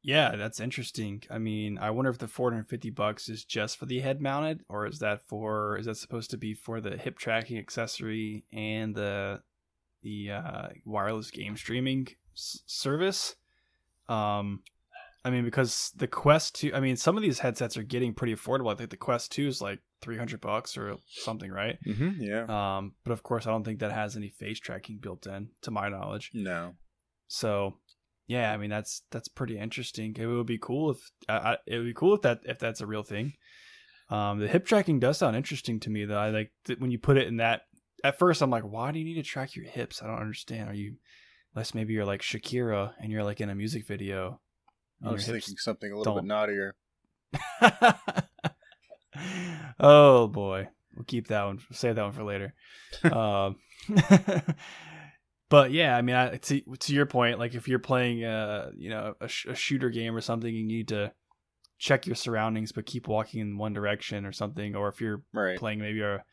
Yeah, 0.02 0.36
that's 0.36 0.60
interesting. 0.60 1.22
I 1.30 1.38
mean, 1.38 1.78
I 1.78 1.90
wonder 1.90 2.10
if 2.10 2.18
the 2.18 2.28
450 2.28 2.90
bucks 2.90 3.28
is 3.28 3.44
just 3.44 3.76
for 3.76 3.86
the 3.86 4.00
head 4.00 4.20
mounted 4.20 4.62
or 4.68 4.86
is 4.86 5.00
that 5.00 5.22
for 5.26 5.76
is 5.76 5.86
that 5.86 5.96
supposed 5.96 6.30
to 6.30 6.36
be 6.36 6.54
for 6.54 6.80
the 6.80 6.96
hip 6.96 7.18
tracking 7.18 7.58
accessory 7.58 8.44
and 8.52 8.94
the 8.94 9.42
the 10.02 10.30
uh, 10.30 10.68
wireless 10.84 11.30
game 11.30 11.56
streaming 11.56 12.08
s- 12.34 12.62
service? 12.66 13.34
Um 14.08 14.62
I 15.24 15.30
mean 15.30 15.44
because 15.44 15.92
the 15.96 16.06
Quest 16.06 16.54
2, 16.60 16.74
I 16.74 16.80
mean 16.80 16.96
some 16.96 17.16
of 17.16 17.22
these 17.22 17.40
headsets 17.40 17.76
are 17.76 17.82
getting 17.82 18.14
pretty 18.14 18.34
affordable. 18.34 18.72
I 18.72 18.76
think 18.76 18.90
the 18.90 18.96
Quest 18.96 19.32
2 19.32 19.48
is 19.48 19.60
like 19.60 19.80
300 20.00 20.40
bucks 20.40 20.78
or 20.78 20.96
something, 21.06 21.50
right? 21.50 21.76
Mm-hmm, 21.84 22.22
yeah. 22.22 22.44
Um 22.76 22.94
but 23.04 23.12
of 23.12 23.24
course 23.24 23.46
I 23.46 23.50
don't 23.50 23.64
think 23.64 23.80
that 23.80 23.92
has 23.92 24.16
any 24.16 24.28
face 24.28 24.60
tracking 24.60 24.98
built 24.98 25.26
in 25.26 25.48
to 25.62 25.70
my 25.72 25.88
knowledge. 25.88 26.30
No. 26.32 26.74
So, 27.30 27.76
yeah, 28.28 28.52
I 28.52 28.58
mean 28.58 28.70
that's 28.70 29.02
that's 29.10 29.26
pretty 29.26 29.58
interesting. 29.58 30.14
It 30.16 30.26
would 30.26 30.46
be 30.46 30.58
cool 30.58 30.90
if 30.90 30.98
uh, 31.28 31.56
it 31.66 31.78
would 31.78 31.86
be 31.86 31.94
cool 31.94 32.14
if 32.14 32.22
that 32.22 32.40
if 32.44 32.58
that's 32.58 32.82
a 32.82 32.86
real 32.86 33.02
thing. 33.02 33.32
Um, 34.10 34.38
the 34.38 34.46
hip 34.48 34.66
tracking 34.66 35.00
does 35.00 35.18
sound 35.18 35.34
interesting 35.34 35.80
to 35.80 35.90
me 35.90 36.04
though. 36.04 36.18
I 36.18 36.30
like 36.30 36.52
th- 36.66 36.78
when 36.78 36.90
you 36.90 36.98
put 36.98 37.16
it 37.16 37.26
in 37.26 37.38
that. 37.38 37.62
At 38.04 38.18
first, 38.18 38.42
I'm 38.42 38.50
like, 38.50 38.62
why 38.62 38.92
do 38.92 38.98
you 39.00 39.04
need 39.04 39.14
to 39.14 39.24
track 39.24 39.56
your 39.56 39.64
hips? 39.64 40.02
I 40.02 40.06
don't 40.06 40.20
understand. 40.20 40.70
Are 40.70 40.74
you, 40.74 40.94
unless 41.54 41.74
maybe 41.74 41.94
you're 41.94 42.04
like 42.04 42.22
Shakira 42.22 42.92
and 43.00 43.10
you're 43.10 43.24
like 43.24 43.40
in 43.40 43.50
a 43.50 43.54
music 43.56 43.86
video. 43.86 44.40
I 45.04 45.10
was 45.10 45.26
thinking 45.26 45.56
something 45.56 45.90
a 45.90 45.96
little 45.96 46.14
bit 46.14 46.24
naughtier. 46.24 46.76
oh 49.80 50.28
boy. 50.28 50.68
we'll 50.94 51.04
keep 51.06 51.28
that 51.28 51.44
one. 51.44 51.60
Save 51.72 51.96
that 51.96 52.02
one 52.02 52.12
for 52.12 52.24
later. 52.24 52.54
um, 53.04 53.56
but 55.48 55.70
yeah, 55.72 55.96
I 55.96 56.02
mean, 56.02 56.16
I, 56.16 56.36
to 56.36 56.60
to 56.60 56.94
your 56.94 57.06
point, 57.06 57.38
like 57.38 57.54
if 57.54 57.68
you're 57.68 57.78
playing, 57.78 58.24
uh, 58.24 58.70
you 58.76 58.90
know, 58.90 59.14
a, 59.20 59.28
sh- 59.28 59.46
a 59.46 59.54
shooter 59.54 59.90
game 59.90 60.14
or 60.16 60.20
something, 60.20 60.52
you 60.52 60.64
need 60.66 60.88
to 60.88 61.12
check 61.78 62.06
your 62.06 62.16
surroundings, 62.16 62.72
but 62.72 62.86
keep 62.86 63.08
walking 63.08 63.40
in 63.40 63.58
one 63.58 63.72
direction 63.72 64.24
or 64.26 64.32
something. 64.32 64.74
Or 64.76 64.88
if 64.88 65.00
you're 65.00 65.22
Right. 65.32 65.58
playing 65.58 65.78
maybe 65.78 66.00
a 66.02 66.24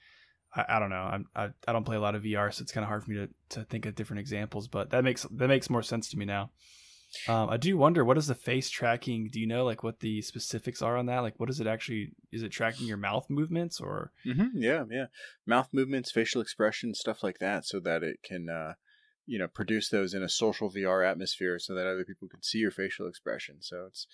I, 0.55 0.65
I 0.69 0.79
don't 0.79 0.89
know. 0.89 0.95
I'm, 0.95 1.25
I 1.35 1.49
I 1.67 1.73
don't 1.73 1.83
play 1.85 1.97
a 1.97 2.01
lot 2.01 2.15
of 2.15 2.23
VR, 2.23 2.51
so 2.51 2.61
it's 2.63 2.71
kind 2.71 2.83
of 2.83 2.89
hard 2.89 3.03
for 3.03 3.11
me 3.11 3.17
to, 3.17 3.29
to 3.59 3.65
think 3.65 3.85
of 3.85 3.95
different 3.95 4.19
examples. 4.21 4.67
But 4.67 4.89
that 4.91 5.03
makes 5.03 5.23
that 5.31 5.47
makes 5.47 5.69
more 5.69 5.83
sense 5.83 6.09
to 6.09 6.17
me 6.17 6.25
now. 6.25 6.51
Um, 7.27 7.49
I 7.49 7.57
do 7.57 7.77
wonder 7.77 8.03
what 8.03 8.17
is 8.17 8.27
the 8.27 8.35
face 8.35 8.69
tracking? 8.69 9.29
Do 9.31 9.39
you 9.39 9.47
know 9.47 9.63
like 9.63 9.83
what 9.83 9.99
the 9.99 10.21
specifics 10.21 10.81
are 10.81 10.97
on 10.97 11.05
that? 11.05 11.19
Like, 11.19 11.39
what 11.39 11.49
is 11.49 11.59
it 11.59 11.67
actually? 11.67 12.11
Is 12.31 12.43
it 12.43 12.49
tracking 12.49 12.87
your 12.87 12.97
mouth 12.97 13.25
movements 13.29 13.79
or? 13.79 14.11
hmm 14.23 14.47
Yeah, 14.53 14.83
yeah. 14.89 15.05
Mouth 15.45 15.69
movements, 15.71 16.11
facial 16.11 16.41
expressions, 16.41 16.99
stuff 16.99 17.23
like 17.23 17.39
that, 17.39 17.65
so 17.65 17.79
that 17.81 18.03
it 18.03 18.19
can, 18.23 18.49
uh, 18.49 18.73
you 19.25 19.39
know, 19.39 19.47
produce 19.47 19.89
those 19.89 20.13
in 20.13 20.23
a 20.23 20.29
social 20.29 20.71
VR 20.71 21.09
atmosphere, 21.09 21.59
so 21.59 21.73
that 21.73 21.87
other 21.87 22.05
people 22.05 22.27
can 22.27 22.43
see 22.43 22.59
your 22.59 22.71
facial 22.71 23.07
expression. 23.07 23.57
So 23.61 23.85
it's, 23.87 24.07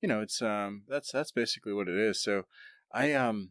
you 0.00 0.08
know, 0.08 0.20
it's 0.20 0.42
um, 0.42 0.82
that's 0.88 1.10
that's 1.12 1.32
basically 1.32 1.72
what 1.72 1.88
it 1.88 1.96
is. 1.96 2.22
So 2.22 2.44
I 2.92 3.12
um, 3.12 3.50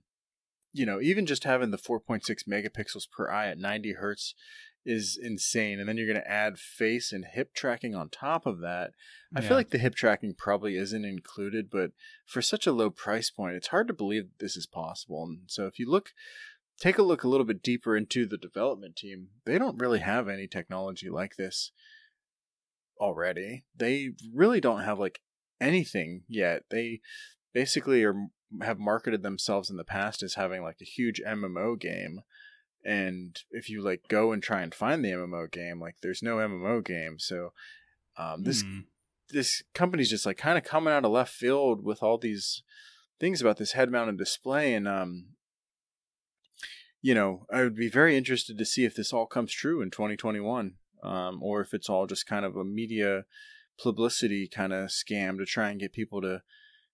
you 0.74 0.86
know, 0.86 1.02
even 1.02 1.26
just 1.26 1.44
having 1.44 1.72
the 1.72 1.78
4.6 1.78 2.22
megapixels 2.48 3.10
per 3.10 3.30
eye 3.30 3.48
at 3.48 3.58
90 3.58 3.94
hertz 3.94 4.36
is 4.86 5.20
insane, 5.22 5.80
and 5.80 5.90
then 5.90 5.98
you're 5.98 6.08
going 6.08 6.24
to 6.24 6.32
add 6.32 6.58
face 6.58 7.12
and 7.12 7.26
hip 7.26 7.54
tracking 7.54 7.94
on 7.94 8.08
top 8.08 8.46
of 8.46 8.62
that. 8.62 8.92
I 9.36 9.42
feel 9.42 9.58
like 9.58 9.72
the 9.72 9.78
hip 9.78 9.96
tracking 9.96 10.34
probably 10.34 10.78
isn't 10.78 11.04
included, 11.04 11.70
but 11.70 11.92
for 12.26 12.42
such 12.42 12.66
a 12.66 12.72
low 12.72 12.90
price 12.90 13.30
point, 13.30 13.56
it's 13.56 13.68
hard 13.68 13.90
to 13.90 13.94
believe 13.94 14.24
that 14.24 14.40
this 14.40 14.56
is 14.56 14.66
possible. 14.66 15.24
And 15.24 15.40
so 15.48 15.66
if 15.66 15.78
you 15.78 15.90
look, 15.90 16.12
take 16.80 16.98
a 16.98 17.04
look 17.04 17.24
a 17.24 17.28
little 17.28 17.46
bit 17.46 17.64
deeper 17.64 17.96
into 17.96 18.26
the 18.26 18.38
development 18.38 18.96
team, 18.96 19.30
they 19.46 19.58
don't 19.58 19.80
really 19.80 20.00
have 20.00 20.28
any 20.28 20.48
technology 20.48 21.10
like 21.10 21.36
this 21.36 21.72
already. 23.00 23.64
They 23.76 24.12
really 24.34 24.62
don't 24.62 24.84
have 24.84 25.00
like 25.00 25.20
anything 25.60 26.24
yet. 26.28 26.64
They 26.70 27.02
basically 27.54 28.04
are 28.04 28.28
have 28.62 28.80
marketed 28.80 29.24
themselves 29.24 29.70
in 29.70 29.78
the 29.78 29.84
past 29.84 30.24
as 30.24 30.36
having 30.36 30.64
like 30.64 30.78
a 30.82 30.86
huge 30.86 31.22
MMO 31.28 31.80
game. 31.80 32.22
And 32.86 33.38
if 33.52 33.70
you 33.70 33.84
like 33.84 34.08
go 34.08 34.32
and 34.32 34.42
try 34.42 34.62
and 34.62 34.74
find 34.74 35.04
the 35.04 35.12
MMO 35.12 35.52
game, 35.52 35.82
like 35.82 35.96
there's 36.02 36.24
no 36.24 36.38
MMO 36.38 36.84
game. 36.86 37.20
So 37.20 37.52
um, 38.18 38.44
this 38.44 38.62
Hmm. 38.62 38.80
this 39.30 39.62
company's 39.74 40.10
just 40.10 40.26
like 40.26 40.38
kind 40.38 40.58
of 40.58 40.64
coming 40.64 40.94
out 40.94 41.04
of 41.06 41.12
left 41.12 41.34
field 41.34 41.84
with 41.84 42.02
all 42.02 42.18
these 42.18 42.64
things 43.20 43.42
about 43.42 43.58
this 43.58 43.74
head 43.74 43.92
mounted 43.92 44.18
display 44.18 44.74
and 44.74 44.88
um 44.88 45.26
you 47.08 47.14
know 47.16 47.46
i 47.58 47.60
would 47.64 47.76
be 47.76 47.90
very 47.90 48.18
interested 48.18 48.58
to 48.58 48.66
see 48.66 48.84
if 48.86 48.94
this 48.96 49.14
all 49.14 49.26
comes 49.26 49.52
true 49.52 49.82
in 49.82 49.90
2021 49.90 50.74
um 51.04 51.42
or 51.42 51.62
if 51.62 51.74
it's 51.74 51.90
all 51.90 52.06
just 52.14 52.26
kind 52.34 52.46
of 52.46 52.56
a 52.56 52.66
media 52.66 53.24
publicity 53.82 54.48
kind 54.60 54.74
of 54.74 54.90
scam 54.90 55.38
to 55.38 55.46
try 55.46 55.70
and 55.70 55.80
get 55.80 55.94
people 55.94 56.20
to 56.22 56.42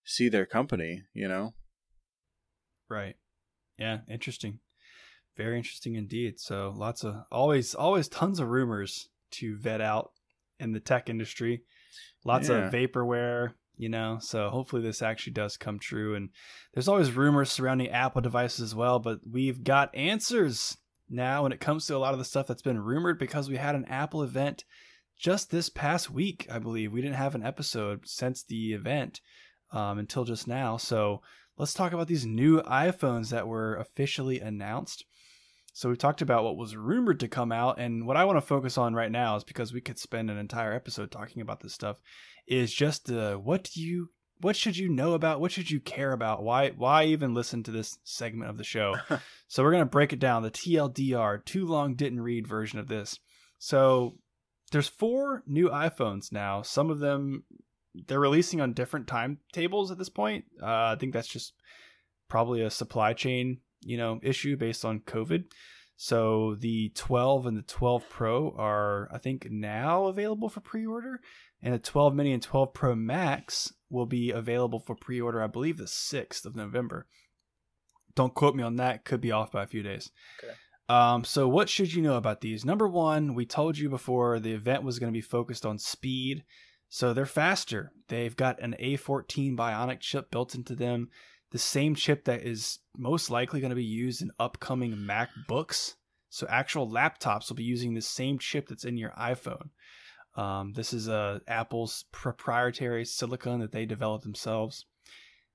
see 0.03 0.29
their 0.29 0.45
company 0.45 1.03
you 1.13 1.27
know 1.27 1.53
Right. 2.89 3.15
Yeah, 3.79 3.99
interesting. 4.07 4.59
Very 5.35 5.57
interesting 5.57 5.95
indeed. 5.95 6.39
So 6.39 6.73
lots 6.75 7.03
of 7.03 7.15
always 7.31 7.73
always 7.73 8.07
tons 8.07 8.39
of 8.39 8.49
rumors 8.49 9.09
to 9.31 9.57
vet 9.57 9.81
out 9.81 10.11
in 10.59 10.73
the 10.73 10.79
tech 10.79 11.09
industry. 11.09 11.63
Lots 12.23 12.49
Yeah. 12.49 12.67
of 12.67 12.73
vaporware, 12.73 13.53
you 13.77 13.89
know. 13.89 14.17
So 14.21 14.49
hopefully 14.49 14.81
this 14.81 15.01
actually 15.01 15.33
does 15.33 15.57
come 15.57 15.79
true 15.79 16.15
and 16.15 16.29
there's 16.73 16.87
always 16.87 17.11
rumors 17.11 17.51
surrounding 17.51 17.89
Apple 17.89 18.21
devices 18.21 18.61
as 18.61 18.75
well, 18.75 18.99
but 18.99 19.19
we've 19.29 19.63
got 19.63 19.93
answers 19.95 20.77
now 21.09 21.43
when 21.43 21.51
it 21.51 21.59
comes 21.59 21.85
to 21.85 21.95
a 21.95 21.99
lot 21.99 22.13
of 22.13 22.19
the 22.19 22.25
stuff 22.25 22.47
that's 22.47 22.61
been 22.61 22.79
rumored 22.79 23.19
because 23.19 23.49
we 23.49 23.57
had 23.57 23.75
an 23.75 23.85
Apple 23.85 24.23
event 24.23 24.63
just 25.17 25.51
this 25.51 25.69
past 25.69 26.09
week, 26.09 26.47
I 26.51 26.59
believe. 26.59 26.91
We 26.91 27.01
didn't 27.01 27.15
have 27.15 27.35
an 27.35 27.43
episode 27.43 28.01
since 28.05 28.43
the 28.43 28.73
event 28.73 29.21
um, 29.71 29.99
until 29.99 30.23
just 30.23 30.47
now. 30.47 30.77
So 30.77 31.21
let's 31.57 31.73
talk 31.73 31.93
about 31.93 32.07
these 32.07 32.25
new 32.25 32.61
iPhones 32.61 33.29
that 33.29 33.47
were 33.47 33.75
officially 33.75 34.39
announced. 34.39 35.05
So 35.73 35.89
we 35.89 35.95
talked 35.95 36.21
about 36.21 36.43
what 36.43 36.55
was 36.55 36.77
rumored 36.77 37.19
to 37.21 37.27
come 37.27 37.51
out, 37.51 37.79
and 37.79 38.05
what 38.05 38.15
I 38.15 38.25
want 38.25 38.37
to 38.37 38.41
focus 38.41 38.77
on 38.77 38.93
right 38.93 39.11
now 39.11 39.35
is 39.35 39.43
because 39.43 39.73
we 39.73 39.81
could 39.81 39.97
spend 39.97 40.29
an 40.29 40.37
entire 40.37 40.73
episode 40.73 41.11
talking 41.11 41.41
about 41.41 41.61
this 41.61 41.73
stuff. 41.73 41.99
Is 42.47 42.73
just 42.73 43.09
uh, 43.11 43.35
what 43.35 43.63
do 43.73 43.81
you, 43.81 44.09
what 44.39 44.55
should 44.55 44.77
you 44.77 44.89
know 44.89 45.13
about, 45.13 45.39
what 45.41 45.51
should 45.51 45.71
you 45.71 45.79
care 45.79 46.11
about? 46.11 46.43
Why, 46.43 46.69
why 46.71 47.05
even 47.05 47.33
listen 47.33 47.63
to 47.63 47.71
this 47.71 47.97
segment 48.03 48.51
of 48.51 48.57
the 48.57 48.63
show? 48.63 48.95
so 49.47 49.63
we're 49.63 49.71
gonna 49.71 49.85
break 49.85 50.13
it 50.13 50.19
down. 50.19 50.43
The 50.43 50.51
TLDR, 50.51 51.43
too 51.43 51.65
long 51.65 51.95
didn't 51.95 52.21
read 52.21 52.47
version 52.47 52.79
of 52.79 52.87
this. 52.87 53.19
So 53.57 54.17
there's 54.71 54.87
four 54.87 55.43
new 55.47 55.69
iPhones 55.69 56.31
now. 56.31 56.61
Some 56.61 56.89
of 56.89 56.99
them 56.99 57.45
they're 58.07 58.19
releasing 58.19 58.61
on 58.61 58.73
different 58.73 59.07
timetables 59.07 59.91
at 59.91 59.97
this 59.97 60.09
point. 60.09 60.45
Uh, 60.61 60.93
I 60.93 60.97
think 60.99 61.13
that's 61.13 61.27
just 61.27 61.53
probably 62.27 62.61
a 62.61 62.69
supply 62.69 63.13
chain, 63.13 63.59
you 63.85 63.97
know, 63.97 64.19
issue 64.21 64.57
based 64.57 64.85
on 64.85 64.99
COVID. 65.01 65.45
So 65.95 66.55
the 66.55 66.91
12 66.95 67.45
and 67.45 67.57
the 67.57 67.61
12 67.61 68.09
Pro 68.09 68.53
are, 68.57 69.07
I 69.11 69.19
think, 69.19 69.47
now 69.49 70.05
available 70.05 70.49
for 70.49 70.59
pre-order, 70.59 71.21
and 71.61 71.73
the 71.73 71.79
12 71.79 72.15
Mini 72.15 72.33
and 72.33 72.41
12 72.41 72.73
Pro 72.73 72.95
Max 72.95 73.73
will 73.89 74.05
be 74.05 74.31
available 74.31 74.79
for 74.79 74.95
pre-order. 74.95 75.41
I 75.41 75.47
believe 75.47 75.77
the 75.77 75.83
6th 75.85 76.45
of 76.45 76.55
November. 76.55 77.05
Don't 78.15 78.33
quote 78.33 78.55
me 78.55 78.63
on 78.63 78.75
that; 78.77 79.05
could 79.05 79.21
be 79.21 79.31
off 79.31 79.51
by 79.51 79.63
a 79.63 79.67
few 79.67 79.83
days. 79.83 80.11
Okay. 80.43 80.53
Um, 80.89 81.23
so 81.23 81.47
what 81.47 81.69
should 81.69 81.93
you 81.93 82.01
know 82.01 82.17
about 82.17 82.41
these? 82.41 82.65
Number 82.65 82.87
one, 82.87 83.35
we 83.35 83.45
told 83.45 83.77
you 83.77 83.89
before 83.89 84.39
the 84.39 84.53
event 84.53 84.83
was 84.83 84.99
going 84.99 85.11
to 85.11 85.17
be 85.17 85.21
focused 85.21 85.65
on 85.65 85.79
speed. 85.79 86.43
So 86.89 87.13
they're 87.13 87.25
faster. 87.25 87.91
They've 88.09 88.35
got 88.35 88.61
an 88.61 88.75
A14 88.79 89.55
Bionic 89.57 89.99
chip 89.99 90.29
built 90.29 90.53
into 90.53 90.75
them, 90.75 91.09
the 91.53 91.59
same 91.59 91.93
chip 91.93 92.25
that 92.25 92.41
is 92.41 92.79
most 92.97 93.29
likely 93.29 93.61
going 93.61 93.69
to 93.69 93.75
be 93.75 93.83
used 93.83 94.23
in 94.23 94.31
upcoming 94.39 94.95
MacBooks. 94.95 95.93
So 96.29 96.47
actual 96.49 96.89
laptops 96.89 97.47
will 97.47 97.55
be 97.55 97.63
using 97.63 97.93
the 97.93 98.01
same 98.01 98.39
chip 98.39 98.67
that's 98.67 98.85
in 98.85 98.97
your 98.97 99.11
iPhone. 99.11 99.69
Um, 100.35 100.73
this 100.73 100.93
is 100.93 101.07
uh, 101.07 101.39
Apple's 101.47 102.05
proprietary 102.11 103.05
silicon 103.05 103.59
that 103.59 103.71
they 103.71 103.85
developed 103.85 104.23
themselves. 104.23 104.87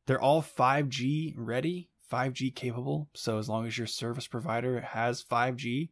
They're 0.07 0.20
all 0.20 0.40
5G 0.40 1.34
ready, 1.36 1.90
5G 2.12 2.55
capable. 2.55 3.09
So 3.14 3.38
as 3.38 3.49
long 3.49 3.66
as 3.66 3.76
your 3.76 3.88
service 3.88 4.28
provider 4.28 4.80
has 4.80 5.24
5G, 5.24 5.88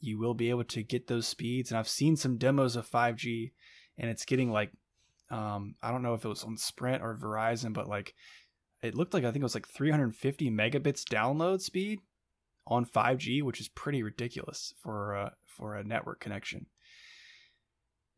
you 0.00 0.18
will 0.18 0.32
be 0.32 0.48
able 0.48 0.64
to 0.64 0.82
get 0.82 1.08
those 1.08 1.26
speeds. 1.26 1.70
And 1.70 1.78
I've 1.78 1.88
seen 1.90 2.16
some 2.16 2.38
demos 2.38 2.74
of 2.74 2.90
5G, 2.90 3.52
and 3.98 4.10
it's 4.10 4.24
getting 4.24 4.50
like 4.50 4.72
um, 5.32 5.76
I 5.82 5.90
don't 5.90 6.02
know 6.02 6.12
if 6.12 6.24
it 6.24 6.28
was 6.28 6.44
on 6.44 6.58
Sprint 6.58 7.02
or 7.02 7.16
Verizon, 7.16 7.72
but 7.72 7.88
like 7.88 8.14
it 8.82 8.94
looked 8.94 9.14
like 9.14 9.24
I 9.24 9.30
think 9.30 9.42
it 9.42 9.44
was 9.44 9.54
like 9.54 9.68
350 9.68 10.50
megabits 10.50 11.02
download 11.04 11.60
speed 11.60 12.00
on 12.66 12.84
5G, 12.84 13.42
which 13.42 13.60
is 13.60 13.68
pretty 13.68 14.02
ridiculous 14.02 14.74
for 14.82 15.16
uh, 15.16 15.30
for 15.46 15.76
a 15.76 15.84
network 15.84 16.20
connection. 16.20 16.66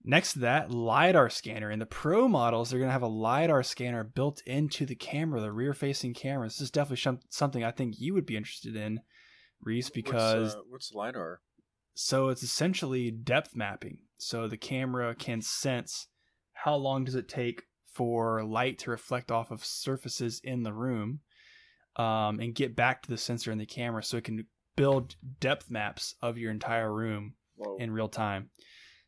Next 0.07 0.35
to 0.35 0.41
that, 0.41 0.71
LiDAR 0.71 1.31
scanner. 1.31 1.71
In 1.71 1.79
the 1.79 1.87
Pro 1.87 2.29
models, 2.29 2.69
they're 2.69 2.79
going 2.79 2.91
to 2.91 2.93
have 2.93 3.03
a 3.03 3.07
LiDAR 3.07 3.63
scanner 3.63 4.05
built 4.05 4.43
into 4.45 4.85
the 4.85 4.95
camera, 4.95 5.41
the 5.41 5.51
rear 5.51 5.73
facing 5.73 6.13
camera. 6.13 6.47
This 6.47 6.61
is 6.61 6.71
definitely 6.71 6.99
shom- 6.99 7.23
something 7.31 7.65
I 7.65 7.71
think 7.71 7.95
you 7.99 8.13
would 8.13 8.27
be 8.27 8.37
interested 8.37 8.77
in, 8.77 9.01
Reese, 9.63 9.89
because 9.89 10.43
what's, 10.43 10.55
uh, 10.55 10.63
what's 10.69 10.93
lidar 10.93 11.41
so 11.95 12.29
it's 12.29 12.43
essentially 12.43 13.11
depth 13.11 13.55
mapping. 13.55 13.99
So 14.19 14.49
the 14.49 14.57
camera 14.57 15.15
can 15.15 15.41
sense 15.41 16.09
how 16.53 16.75
long 16.75 17.05
does 17.05 17.15
it 17.15 17.29
take 17.29 17.63
for 17.95 18.45
light 18.45 18.79
to 18.81 18.91
reflect 18.91 19.31
off 19.31 19.51
of 19.51 19.65
surfaces 19.65 20.41
in 20.43 20.63
the 20.63 20.73
room 20.73 21.21
um, 21.97 22.41
and 22.41 22.55
get 22.55 22.75
back 22.77 23.03
to 23.03 23.11
the 23.11 23.17
sensor 23.17 23.53
in 23.53 23.59
the 23.59 23.67
camera 23.67 24.03
so 24.03 24.17
it 24.17 24.25
can 24.25 24.47
build 24.77 25.15
depth 25.41 25.71
maps 25.71 26.17
of 26.21 26.37
your 26.37 26.51
entire 26.51 26.93
room 26.93 27.35
Whoa. 27.57 27.77
in 27.77 27.93
real 27.93 28.09
time. 28.09 28.51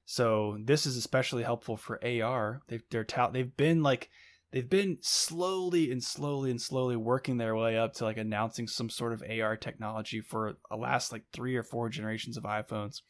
So 0.04 0.56
this 0.64 0.86
is 0.86 0.96
especially 0.96 1.42
helpful 1.42 1.76
for 1.76 2.00
AR. 2.04 2.60
They've 2.68 2.82
they're 2.90 3.04
tout 3.04 3.32
they've 3.32 3.56
been 3.56 3.82
like 3.82 4.08
they've 4.52 4.70
been 4.70 4.98
slowly 5.00 5.90
and 5.90 6.02
slowly 6.02 6.52
and 6.52 6.60
slowly 6.60 6.96
working 6.96 7.38
their 7.38 7.56
way 7.56 7.76
up 7.76 7.94
to 7.94 8.04
like 8.04 8.16
announcing 8.16 8.68
some 8.68 8.88
sort 8.88 9.12
of 9.12 9.22
AR 9.28 9.56
technology 9.56 10.20
for 10.20 10.58
the 10.70 10.76
last 10.76 11.10
like 11.10 11.24
three 11.32 11.56
or 11.56 11.64
four 11.64 11.88
generations 11.88 12.36
of 12.36 12.44
iPhones. 12.44 13.02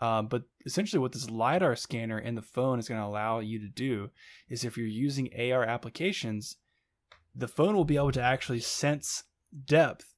Um, 0.00 0.28
but 0.28 0.42
essentially, 0.64 1.00
what 1.00 1.12
this 1.12 1.28
lidar 1.28 1.74
scanner 1.74 2.18
in 2.18 2.36
the 2.36 2.42
phone 2.42 2.78
is 2.78 2.88
going 2.88 3.00
to 3.00 3.06
allow 3.06 3.40
you 3.40 3.58
to 3.58 3.68
do 3.68 4.10
is 4.48 4.64
if 4.64 4.76
you're 4.76 4.86
using 4.86 5.30
AR 5.36 5.64
applications, 5.64 6.56
the 7.34 7.48
phone 7.48 7.74
will 7.74 7.84
be 7.84 7.96
able 7.96 8.12
to 8.12 8.22
actually 8.22 8.60
sense 8.60 9.24
depth 9.64 10.14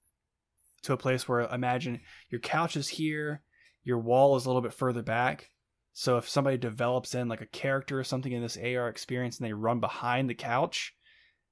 to 0.83 0.93
a 0.93 0.99
place 0.99 1.29
where 1.29 1.41
imagine 1.41 2.01
your 2.31 2.41
couch 2.41 2.77
is 2.77 2.89
here, 2.89 3.43
your 3.83 3.99
wall 3.99 4.37
is 4.37 4.45
a 4.45 4.49
little 4.49 4.63
bit 4.63 4.75
further 4.75 5.03
back. 5.03 5.51
So 5.93 6.17
if 6.17 6.29
somebody 6.29 6.57
develops 6.57 7.15
in 7.15 7.29
like 7.29 7.41
a 7.41 7.47
character 7.47 7.99
or 7.99 8.05
something 8.05 8.33
in 8.33 8.43
this 8.43 8.57
AR 8.57 8.89
experience 8.89 9.39
and 9.39 9.47
they 9.47 9.53
run 9.53 9.81
behind 9.81 10.31
the 10.31 10.35
couch, 10.35 10.95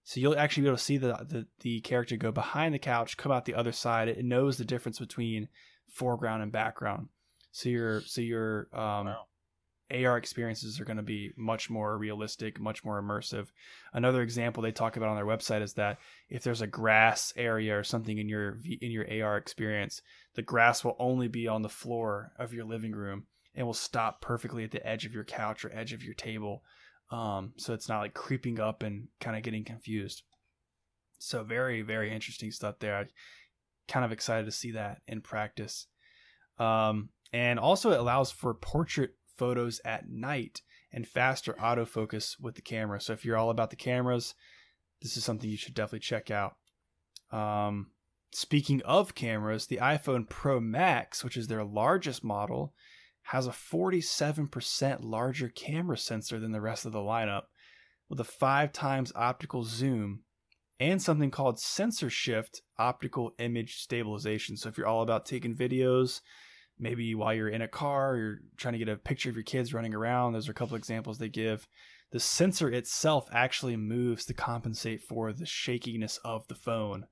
So 0.05 0.21
you'll 0.21 0.39
actually 0.39 0.63
be 0.63 0.69
able 0.69 0.79
to 0.79 0.83
see 0.83 0.97
the, 0.97 1.13
the 1.29 1.47
the 1.61 1.81
character 1.81 2.17
go 2.17 2.33
behind 2.33 2.73
the 2.73 2.79
couch, 2.79 3.19
come 3.19 3.31
out 3.31 3.45
the 3.45 3.55
other 3.55 3.73
side. 3.73 4.09
It 4.09 4.25
knows 4.25 4.57
the 4.57 4.65
difference 4.65 4.99
between 4.99 5.49
foreground 5.91 6.43
and 6.43 6.53
background. 6.53 7.09
So 7.51 7.69
your 7.69 8.03
so 8.03 8.21
your 8.21 8.69
um, 8.73 9.07
Wow. 9.07 9.27
AR 9.91 10.19
experiences 10.19 10.79
are 10.81 10.85
going 10.85 10.99
to 10.99 11.03
be 11.03 11.33
much 11.37 11.71
more 11.71 11.97
realistic, 11.97 12.61
much 12.61 12.85
more 12.85 13.03
immersive. 13.03 13.49
Another 13.95 14.23
example 14.23 14.63
they 14.63 14.73
talk 14.73 14.97
about 14.97 15.09
on 15.09 15.17
their 15.17 15.25
website 15.25 15.63
is 15.63 15.75
that 15.75 15.99
if 16.29 16.43
there's 16.43 16.61
a 16.61 16.67
grass 16.67 17.33
area 17.37 17.79
or 17.79 17.83
something 17.83 18.19
in 18.19 18.29
your 18.29 18.59
in 18.81 18.91
your 18.91 19.07
AR 19.25 19.39
experience, 19.39 20.03
the 20.35 20.43
grass 20.43 20.85
will 20.85 20.97
only 20.99 21.29
be 21.29 21.49
on 21.49 21.63
the 21.63 21.69
floor 21.69 22.33
of 22.39 22.53
your 22.53 22.67
living 22.67 22.93
room 22.93 23.25
and 23.55 23.67
will 23.67 23.75
stop 23.75 24.21
perfectly 24.21 24.63
at 24.63 24.71
the 24.71 24.87
edge 24.87 25.07
of 25.07 25.15
your 25.15 25.25
couch 25.25 25.65
or 25.65 25.75
edge 25.75 25.95
of 25.95 26.05
your 26.05 26.15
table. 26.15 26.63
Um, 27.11 27.55
so 27.57 27.73
it's 27.73 27.89
not 27.89 28.01
like 28.01 28.13
creeping 28.13 28.61
up 28.61 28.83
and 28.83 29.09
kind 29.21 29.37
of 29.37 29.43
getting 29.43 29.65
confused. 29.65 30.23
So 31.19 31.43
very 31.45 31.81
very 31.81 32.13
interesting 32.13 32.51
stuff 32.51 32.79
there. 32.79 32.95
I 32.95 33.05
kind 33.91 34.05
of 34.05 34.13
excited 34.13 34.45
to 34.45 34.53
see 34.53 34.73
that 34.73 35.01
in 35.09 35.23
practice. 35.23 35.87
Um, 36.59 37.09
and 37.33 37.59
also 37.59 37.91
it 37.91 38.01
allows 38.01 38.31
for 38.31 38.55
portrait 38.55 39.13
photos 39.37 39.81
at 39.85 40.09
night 40.09 40.63
and 40.93 41.07
faster 41.07 41.55
autofocus 41.55 42.41
with 42.41 42.55
the 42.55 42.63
camera. 42.63 43.01
So 43.01 43.13
if 43.13 43.25
you're 43.25 43.37
all 43.37 43.51
about 43.51 43.71
the 43.71 43.77
cameras, 43.77 44.35
this 45.03 45.17
is 45.17 45.25
something 45.25 45.49
you 45.49 45.57
should 45.57 45.75
definitely 45.75 46.01
check 46.01 46.31
out. 46.31 46.57
Um, 47.31 47.89
speaking 48.33 48.83
of 48.83 49.15
cameras, 49.15 49.67
the 49.67 49.77
iPhone 49.79 50.29
Pro 50.29 50.61
Max, 50.61 51.23
which 51.23 51.37
is 51.37 51.47
their 51.47 51.65
largest 51.65 52.25
model, 52.25 52.75
has 53.23 53.47
a 53.47 53.51
47% 53.51 54.99
larger 55.03 55.49
camera 55.51 55.99
sensor 55.99 56.41
than 56.41 56.53
the 56.53 56.61
rest 56.63 56.87
of 56.87 56.93
the 56.93 56.99
lineup, 56.99 57.45
with 58.09 58.19
a 58.19 58.25
five 58.25 58.73
times 58.73 59.13
optical 59.15 59.65
zoom 59.65 60.21
and 60.81 61.03
something 61.03 61.31
called 61.31 61.61
sensor 61.61 62.09
shift 62.09 62.63
optical 62.79 63.35
image 63.39 63.77
stabilization. 63.77 64.57
So 64.57 64.69
if 64.69 64.79
you're 64.79 64.87
all 64.87 65.03
about 65.03 65.27
taking 65.27 65.55
videos, 65.55 66.21
maybe 66.79 67.15
while 67.15 67.35
you're 67.35 67.49
in 67.49 67.63
a 67.63 67.69
car, 67.69 68.17
you're 68.17 68.39
trying 68.57 68.73
to 68.73 68.79
get 68.79 68.89
a 68.89 68.97
picture 68.97 69.31
of 69.31 69.37
your 69.37 69.45
kids 69.45 69.75
running 69.75 69.95
around. 69.95 70.33
Those 70.33 70.49
are 70.49 70.53
a 70.53 70.55
couple 70.55 70.77
examples 70.77 71.19
they 71.19 71.29
give. 71.29 71.67
The 72.11 72.21
sensor 72.21 72.71
itself 72.71 73.29
actually 73.33 73.77
moves 73.77 74.25
to 74.27 74.35
compensate 74.35 75.03
for 75.03 75.33
the 75.33 75.47
shakiness 75.47 76.19
of 76.25 76.47
the 76.49 76.55
phone 76.55 77.07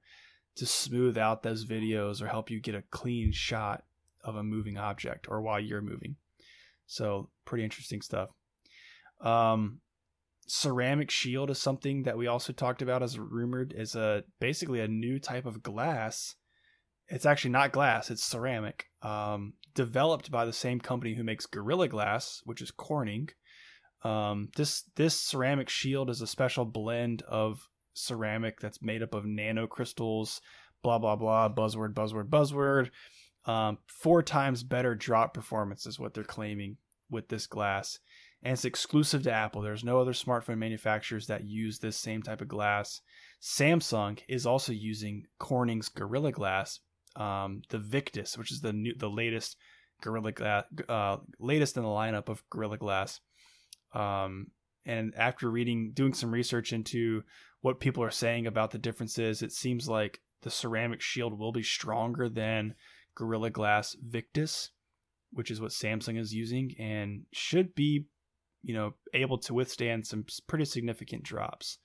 to 0.57 0.67
smooth 0.67 1.19
out 1.19 1.43
those 1.43 1.67
videos 1.67 2.23
or 2.23 2.29
help 2.29 2.51
you 2.51 2.61
get 2.61 2.75
a 2.75 2.85
clean 2.91 3.31
shot 3.31 3.85
of 4.25 4.37
a 4.37 4.43
moving 4.43 4.79
object 4.79 5.27
or 5.29 5.43
while 5.43 5.61
you're 5.61 5.83
moving. 5.83 6.17
So, 6.87 7.29
pretty 7.45 7.64
interesting 7.64 8.01
stuff. 8.01 8.31
Um, 9.21 9.81
ceramic 10.47 11.11
shield 11.11 11.51
is 11.51 11.59
something 11.59 12.05
that 12.05 12.17
we 12.17 12.27
also 12.27 12.53
talked 12.53 12.81
about 12.81 13.03
as 13.03 13.19
rumored 13.19 13.75
is 13.77 13.95
a 13.95 14.25
basically 14.41 14.81
a 14.81 14.89
new 14.89 15.19
type 15.19 15.45
of 15.45 15.62
glass 15.62 16.37
it's 17.09 17.26
actually 17.26 17.50
not 17.50 17.72
glass 17.72 18.11
it's 18.11 18.24
ceramic 18.24 18.86
um, 19.02 19.52
developed 19.74 20.30
by 20.30 20.44
the 20.44 20.52
same 20.52 20.80
company 20.80 21.14
who 21.14 21.24
makes 21.24 21.46
gorilla 21.46 21.88
glass 21.88 22.40
which 22.44 22.61
is 22.61 22.70
corning 22.70 23.28
um, 24.02 24.48
this 24.57 24.84
this 24.96 25.18
ceramic 25.18 25.68
shield 25.68 26.11
is 26.11 26.20
a 26.20 26.26
special 26.26 26.64
blend 26.64 27.22
of 27.22 27.68
ceramic 27.94 28.61
that's 28.61 28.82
made 28.82 29.02
up 29.02 29.14
of 29.14 29.24
nanocrystals 29.24 30.40
blah 30.82 30.98
blah 30.98 31.16
blah 31.16 31.48
buzzword 31.48 31.94
buzzword 31.94 32.28
buzzword 32.28 32.90
um, 33.46 33.78
four 33.86 34.22
times 34.22 34.62
better 34.62 34.94
drop 34.94 35.32
performance 35.32 35.86
is 35.86 35.98
what 35.98 36.14
they're 36.14 36.24
claiming 36.24 36.76
with 37.11 37.28
this 37.28 37.46
glass 37.46 37.98
and 38.46 38.52
it's 38.52 38.64
exclusive 38.64 39.24
to 39.24 39.32
Apple. 39.32 39.62
There's 39.62 39.82
no 39.82 39.98
other 39.98 40.12
smartphone 40.12 40.59
manufacturers 40.59 41.26
that 41.26 41.44
use 41.44 41.80
this 41.80 41.96
same 41.96 42.22
type 42.22 42.40
of 42.40 42.46
glass. 42.46 43.00
Samsung 43.42 44.20
is 44.28 44.46
also 44.46 44.72
using 44.72 45.24
Corning's 45.38 45.88
Gorilla 45.88 46.30
Glass, 46.30 46.78
um, 47.17 47.62
the 47.71 47.79
Victus, 47.79 48.37
which 48.37 48.53
is 48.53 48.61
the 48.61 48.73
new, 48.73 48.95
the 48.97 49.11
latest 49.11 49.57
Gorilla 50.03 50.33
Glass, 50.33 50.64
uh, 50.89 51.17
latest 51.39 51.77
in 51.77 51.83
the 51.83 51.89
lineup 51.89 52.29
of 52.29 52.43
Gorilla 52.51 52.79
Glass. 52.79 53.21
Um, 53.95 54.49
and 54.85 55.14
after 55.17 55.51
reading, 55.51 55.93
doing 55.95 56.14
some 56.14 56.31
research 56.31 56.73
into 56.73 57.23
what 57.61 57.81
people 57.81 58.03
are 58.03 58.11
saying 58.11 58.47
about 58.47 58.71
the 58.71 58.79
differences, 58.79 59.43
it 59.43 59.53
seems 59.53 59.89
like 59.89 60.21
the 60.43 60.51
ceramic 60.51 61.01
shield 61.01 61.39
will 61.39 61.53
be 61.53 61.62
stronger 61.62 62.29
than 62.29 62.75
Gorilla 63.17 63.51
Glass 63.51 63.97
Victus, 64.01 64.71
which 65.33 65.51
is 65.51 65.61
what 65.61 65.73
Samsung 65.73 66.19
is 66.19 66.33
using, 66.33 66.75
and 66.79 67.23
should 67.33 67.75
be 67.75 68.07
you 68.67 68.75
know, 68.75 68.95
able 69.14 69.39
to 69.39 69.55
withstand 69.55 70.05
some 70.05 70.25
pretty 70.49 70.64
significant 70.64 71.23
drops. 71.23 71.79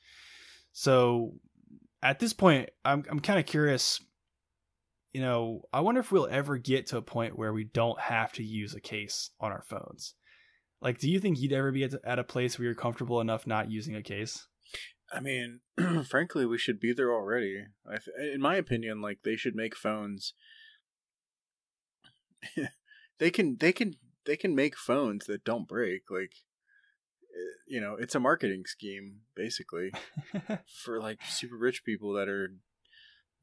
So 0.73 1.33
at 2.01 2.19
this 2.19 2.33
point, 2.33 2.69
I'm 2.83 3.05
I'm 3.09 3.19
kind 3.19 3.39
of 3.39 3.45
curious. 3.45 4.01
You 5.13 5.21
know, 5.21 5.63
I 5.73 5.81
wonder 5.81 5.99
if 5.99 6.11
we'll 6.11 6.27
ever 6.29 6.57
get 6.57 6.87
to 6.87 6.97
a 6.97 7.01
point 7.01 7.37
where 7.37 7.53
we 7.53 7.65
don't 7.65 7.99
have 7.99 8.31
to 8.33 8.43
use 8.43 8.73
a 8.73 8.79
case 8.79 9.31
on 9.39 9.51
our 9.51 9.63
phones. 9.63 10.15
Like, 10.81 10.99
do 10.99 11.09
you 11.09 11.19
think 11.19 11.39
you'd 11.39 11.51
ever 11.53 11.71
be 11.71 11.83
at, 11.83 11.93
at 12.03 12.19
a 12.19 12.23
place 12.23 12.57
where 12.57 12.65
you're 12.65 12.75
comfortable 12.75 13.21
enough 13.21 13.45
not 13.45 13.69
using 13.69 13.95
a 13.95 14.01
case? 14.01 14.47
I 15.11 15.19
mean, 15.19 15.59
frankly, 16.07 16.45
we 16.45 16.57
should 16.57 16.79
be 16.79 16.93
there 16.93 17.13
already. 17.13 17.65
I 17.85 17.97
th- 17.97 18.33
in 18.33 18.41
my 18.41 18.55
opinion, 18.55 19.01
like 19.01 19.19
they 19.23 19.35
should 19.35 19.55
make 19.55 19.75
phones. 19.75 20.33
they 23.19 23.29
can 23.29 23.57
they 23.59 23.73
can 23.73 23.95
they 24.25 24.37
can 24.37 24.55
make 24.55 24.77
phones 24.77 25.25
that 25.25 25.43
don't 25.43 25.67
break. 25.67 26.03
Like, 26.09 26.33
eh, 27.23 27.57
you 27.67 27.81
know, 27.81 27.95
it's 27.99 28.15
a 28.15 28.19
marketing 28.19 28.63
scheme 28.65 29.21
basically 29.35 29.91
for 30.83 30.99
like 30.99 31.19
super 31.27 31.57
rich 31.57 31.83
people 31.83 32.13
that 32.13 32.29
are 32.29 32.55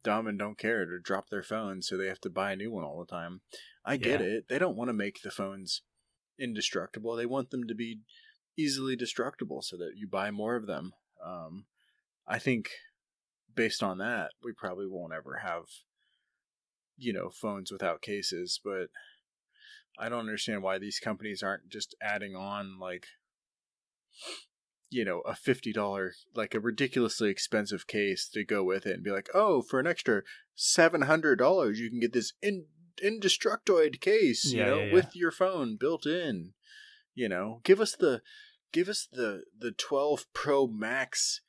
dumb 0.03 0.27
and 0.27 0.39
don't 0.39 0.59
care 0.59 0.85
to 0.85 0.99
drop 0.99 1.29
their 1.29 1.43
phones, 1.43 1.89
so 1.89 1.97
they 1.97 2.07
have 2.07 2.21
to 2.21 2.31
buy 2.31 2.53
a 2.53 2.57
new 2.57 2.71
one 2.71 2.85
all 2.85 2.99
the 2.99 3.07
time. 3.07 3.41
I 3.85 3.97
get 3.97 4.21
Yeah. 4.21 4.27
it. 4.27 4.49
They 4.49 4.59
don't 4.59 4.77
want 4.77 4.89
to 4.89 4.95
make 4.95 5.23
the 5.23 5.31
phones 5.31 5.83
indestructible. 6.39 7.17
They 7.17 7.27
want 7.27 7.51
them 7.51 7.67
to 7.67 7.75
be 7.75 8.01
easily 8.57 8.97
destructible 8.97 9.63
so 9.63 9.77
that 9.77 9.93
you 9.97 10.07
buy 10.07 10.31
more 10.31 10.57
of 10.57 10.67
them. 10.67 10.93
Um, 11.25 11.67
I 12.27 12.39
think 12.39 12.71
based 13.55 13.83
on 13.83 13.99
that, 13.99 14.33
we 14.43 14.53
probably 14.53 14.87
won't 14.87 15.13
ever 15.13 15.39
have, 15.39 15.65
you 16.97 17.13
know, 17.13 17.31
phones 17.31 17.73
without 17.73 18.03
cases. 18.03 18.61
But 18.63 18.91
I 19.99 20.09
don't 20.09 20.21
understand 20.21 20.63
why 20.63 20.79
these 20.79 21.01
companies 21.01 21.43
aren't 21.43 21.69
just 21.69 21.95
adding 22.01 22.37
on 22.37 22.79
like, 22.79 23.07
you 24.91 25.05
know, 25.05 25.21
a 25.21 25.35
fifty 25.35 25.73
dollar, 25.73 26.13
like 26.35 26.55
a 26.55 26.61
ridiculously 26.61 27.31
expensive 27.31 27.87
case 27.87 28.29
to 28.31 28.45
go 28.45 28.63
with 28.65 28.87
it, 28.87 28.95
and 28.95 29.05
be 29.05 29.11
like, 29.11 29.29
oh, 29.35 29.63
for 29.63 29.79
an 29.81 29.87
extra 29.87 30.23
seven 30.55 31.03
hundred 31.03 31.37
dollars, 31.37 31.79
you 31.81 31.91
can 31.91 32.01
get 32.01 32.13
this 32.13 32.33
in 32.43 32.67
indestructoid 33.05 34.01
case, 34.01 34.45
you 34.47 34.59
Yeah, 34.59 34.67
know, 34.67 34.79
yeah, 34.79 34.85
yeah. 34.87 34.93
with 34.93 35.15
your 35.17 35.31
phone 35.31 35.77
built 35.77 36.07
in. 36.07 36.53
You 37.15 37.29
know, 37.29 37.61
give 37.65 37.81
us 37.81 37.95
the 37.97 38.23
give 38.73 38.89
us 38.89 39.09
the 39.11 39.45
the 39.59 39.73
12 39.73 40.27
Pro 40.35 40.67
Max 40.67 41.41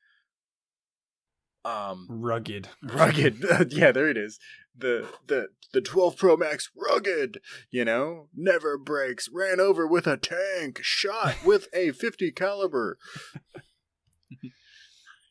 um 1.65 2.07
Rugged. 2.09 2.69
rugged 2.81 3.43
yeah 3.71 3.91
there 3.91 4.09
it 4.09 4.17
is 4.17 4.39
the 4.79 5.07
the 5.27 5.49
the 5.73 5.81
12 5.81 6.17
Pro 6.17 6.37
Max 6.37 6.69
rugged 6.75 7.39
you 7.69 7.85
know 7.85 8.27
never 8.35 8.77
breaks 8.77 9.29
ran 9.31 9.59
over 9.59 9.85
with 9.85 10.07
a 10.07 10.17
tank 10.17 10.79
shot 10.81 11.35
with 11.45 11.67
a 11.73 11.91
50 11.91 12.31
caliber 12.31 12.97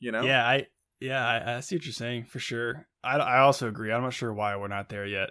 you 0.00 0.12
know 0.12 0.22
Yeah, 0.22 0.46
I 0.46 0.66
yeah, 1.00 1.26
I, 1.26 1.56
I 1.56 1.60
see 1.60 1.76
what 1.76 1.84
you're 1.84 1.92
saying 1.92 2.24
for 2.24 2.38
sure. 2.38 2.88
I, 3.04 3.18
I 3.18 3.38
also 3.40 3.68
agree. 3.68 3.92
I'm 3.92 4.02
not 4.02 4.12
sure 4.12 4.32
why 4.32 4.56
we're 4.56 4.68
not 4.68 4.88
there 4.88 5.06
yet. 5.06 5.30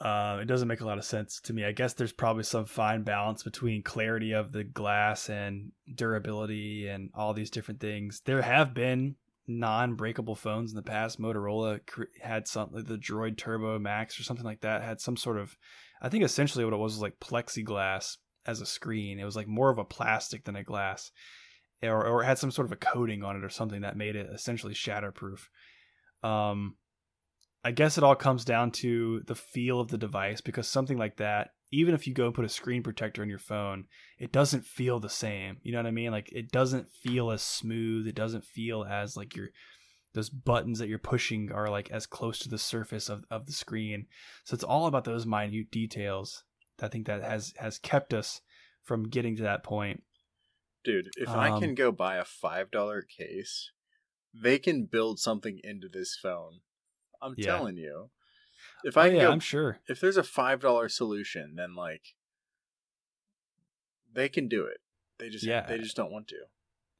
Uh, 0.00 0.38
it 0.40 0.46
doesn't 0.46 0.68
make 0.68 0.80
a 0.80 0.86
lot 0.86 0.98
of 0.98 1.04
sense 1.04 1.40
to 1.42 1.52
me. 1.52 1.64
I 1.64 1.72
guess 1.72 1.92
there's 1.92 2.12
probably 2.12 2.42
some 2.42 2.64
fine 2.64 3.02
balance 3.02 3.42
between 3.42 3.82
clarity 3.82 4.32
of 4.32 4.50
the 4.50 4.64
glass 4.64 5.28
and 5.28 5.72
durability 5.94 6.88
and 6.88 7.10
all 7.14 7.34
these 7.34 7.50
different 7.50 7.80
things. 7.80 8.22
There 8.24 8.42
have 8.42 8.72
been 8.72 9.16
non-breakable 9.58 10.34
phones 10.34 10.70
in 10.70 10.76
the 10.76 10.82
past. 10.82 11.20
Motorola 11.20 11.80
had 12.22 12.46
something, 12.46 12.84
the 12.84 12.96
Droid 12.96 13.36
Turbo 13.36 13.78
Max 13.78 14.18
or 14.18 14.22
something 14.22 14.44
like 14.44 14.60
that, 14.60 14.82
had 14.82 15.00
some 15.00 15.16
sort 15.16 15.38
of, 15.38 15.56
I 16.00 16.08
think 16.08 16.24
essentially 16.24 16.64
what 16.64 16.74
it 16.74 16.78
was 16.78 16.94
was 16.94 17.02
like 17.02 17.20
plexiglass 17.20 18.16
as 18.46 18.60
a 18.60 18.66
screen. 18.66 19.18
It 19.18 19.24
was 19.24 19.36
like 19.36 19.48
more 19.48 19.70
of 19.70 19.78
a 19.78 19.84
plastic 19.84 20.44
than 20.44 20.56
a 20.56 20.64
glass 20.64 21.10
or, 21.82 22.06
or 22.06 22.22
it 22.22 22.26
had 22.26 22.38
some 22.38 22.50
sort 22.50 22.66
of 22.66 22.72
a 22.72 22.76
coating 22.76 23.22
on 23.22 23.36
it 23.36 23.44
or 23.44 23.48
something 23.48 23.82
that 23.82 23.96
made 23.96 24.16
it 24.16 24.28
essentially 24.32 24.74
shatterproof. 24.74 25.48
Um, 26.22 26.76
I 27.64 27.72
guess 27.72 27.98
it 27.98 28.04
all 28.04 28.14
comes 28.14 28.44
down 28.44 28.70
to 28.72 29.22
the 29.26 29.34
feel 29.34 29.80
of 29.80 29.88
the 29.88 29.98
device 29.98 30.40
because 30.40 30.68
something 30.68 30.98
like 30.98 31.16
that, 31.16 31.50
even 31.72 31.94
if 31.94 32.06
you 32.06 32.14
go 32.14 32.26
and 32.26 32.34
put 32.34 32.44
a 32.44 32.48
screen 32.48 32.82
protector 32.82 33.22
on 33.22 33.28
your 33.28 33.38
phone, 33.38 33.86
it 34.18 34.32
doesn't 34.32 34.64
feel 34.66 34.98
the 35.00 35.08
same. 35.10 35.58
You 35.62 35.72
know 35.72 35.78
what 35.78 35.86
I 35.86 35.92
mean? 35.92 36.10
Like 36.10 36.30
it 36.32 36.50
doesn't 36.50 36.90
feel 36.90 37.30
as 37.30 37.42
smooth. 37.42 38.06
It 38.06 38.14
doesn't 38.14 38.44
feel 38.44 38.84
as 38.84 39.16
like 39.16 39.36
your 39.36 39.48
those 40.12 40.28
buttons 40.30 40.80
that 40.80 40.88
you're 40.88 40.98
pushing 40.98 41.52
are 41.52 41.68
like 41.70 41.90
as 41.92 42.04
close 42.06 42.40
to 42.40 42.48
the 42.48 42.58
surface 42.58 43.08
of, 43.08 43.24
of 43.30 43.46
the 43.46 43.52
screen. 43.52 44.06
So 44.44 44.54
it's 44.54 44.64
all 44.64 44.86
about 44.86 45.04
those 45.04 45.24
minute 45.26 45.70
details. 45.70 46.42
I 46.82 46.88
think 46.88 47.06
that 47.06 47.22
has 47.22 47.54
has 47.58 47.78
kept 47.78 48.12
us 48.14 48.40
from 48.82 49.08
getting 49.08 49.36
to 49.36 49.42
that 49.42 49.62
point. 49.62 50.02
dude 50.82 51.08
if 51.16 51.28
i 51.28 51.50
Um, 51.50 51.60
can 51.60 51.74
go 51.74 51.92
buy 51.92 52.16
a 52.16 52.24
five 52.24 52.70
dollar 52.70 53.02
case 53.02 53.70
they 54.32 54.58
can 54.58 54.86
build 54.86 55.18
something 55.18 55.60
into 55.64 55.88
this 55.88 56.16
phone. 56.20 56.60
I'm 57.20 57.34
Yeah. 57.36 57.46
telling 57.46 57.76
you. 57.76 58.10
If 58.84 58.96
Oh, 58.96 59.00
I 59.02 59.06
yeah, 59.08 59.22
go, 59.22 59.30
I'm 59.32 59.40
sure. 59.40 59.80
if 59.88 60.00
there's 60.00 60.16
a 60.16 60.22
five 60.22 60.60
dollar 60.60 60.88
solution, 60.88 61.54
then 61.56 61.74
like 61.74 62.14
they 64.12 64.28
can 64.28 64.48
do 64.48 64.64
it. 64.64 64.78
They 65.18 65.28
just 65.28 65.44
Yeah. 65.44 65.66
they 65.66 65.78
just 65.78 65.96
don't 65.96 66.12
want 66.12 66.28
to. 66.28 66.36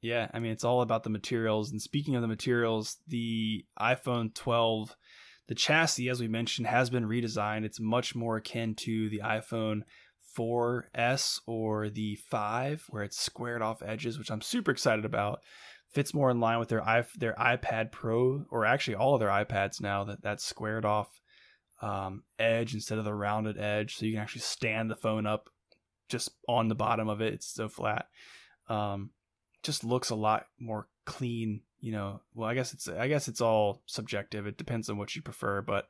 Yeah, 0.01 0.29
I 0.33 0.39
mean 0.39 0.51
it's 0.51 0.63
all 0.63 0.81
about 0.81 1.03
the 1.03 1.09
materials. 1.09 1.71
And 1.71 1.81
speaking 1.81 2.15
of 2.15 2.21
the 2.21 2.27
materials, 2.27 2.97
the 3.07 3.65
iPhone 3.79 4.33
12, 4.33 4.95
the 5.47 5.55
chassis, 5.55 6.09
as 6.09 6.19
we 6.19 6.27
mentioned, 6.27 6.67
has 6.67 6.89
been 6.89 7.05
redesigned. 7.07 7.65
It's 7.65 7.79
much 7.79 8.15
more 8.15 8.37
akin 8.37 8.73
to 8.75 9.09
the 9.09 9.19
iPhone 9.23 9.81
4S 10.37 11.41
or 11.45 11.89
the 11.89 12.15
5, 12.15 12.85
where 12.89 13.03
it's 13.03 13.19
squared 13.19 13.61
off 13.61 13.83
edges, 13.83 14.17
which 14.17 14.31
I'm 14.31 14.41
super 14.41 14.71
excited 14.71 15.05
about. 15.05 15.41
Fits 15.89 16.13
more 16.13 16.31
in 16.31 16.39
line 16.39 16.57
with 16.57 16.69
their 16.69 16.81
i 16.87 17.03
their 17.17 17.33
iPad 17.33 17.91
Pro, 17.91 18.45
or 18.49 18.65
actually 18.65 18.95
all 18.95 19.13
of 19.15 19.19
their 19.19 19.29
iPads 19.29 19.81
now 19.81 20.05
that 20.05 20.21
that's 20.23 20.43
squared 20.45 20.85
off 20.85 21.19
um, 21.81 22.23
edge 22.39 22.73
instead 22.73 22.97
of 22.97 23.05
the 23.05 23.13
rounded 23.13 23.57
edge, 23.57 23.95
so 23.95 24.05
you 24.05 24.13
can 24.13 24.21
actually 24.21 24.41
stand 24.41 24.89
the 24.89 24.95
phone 24.95 25.25
up 25.25 25.49
just 26.09 26.29
on 26.47 26.67
the 26.67 26.75
bottom 26.75 27.09
of 27.09 27.21
it. 27.21 27.33
It's 27.33 27.47
so 27.47 27.69
flat. 27.69 28.07
Um, 28.69 29.11
just 29.63 29.83
looks 29.83 30.09
a 30.09 30.15
lot 30.15 30.45
more 30.59 30.87
clean 31.05 31.61
you 31.81 31.91
know. 31.91 32.21
Well 32.33 32.47
i 32.47 32.53
guess 32.53 32.73
it's 32.73 32.87
i 32.87 33.07
guess 33.07 33.27
it's 33.27 33.41
all 33.41 33.81
subjective. 33.87 34.47
It 34.47 34.57
depends 34.57 34.89
on 34.89 34.97
what 34.97 35.15
you 35.15 35.21
prefer 35.21 35.61
but 35.61 35.87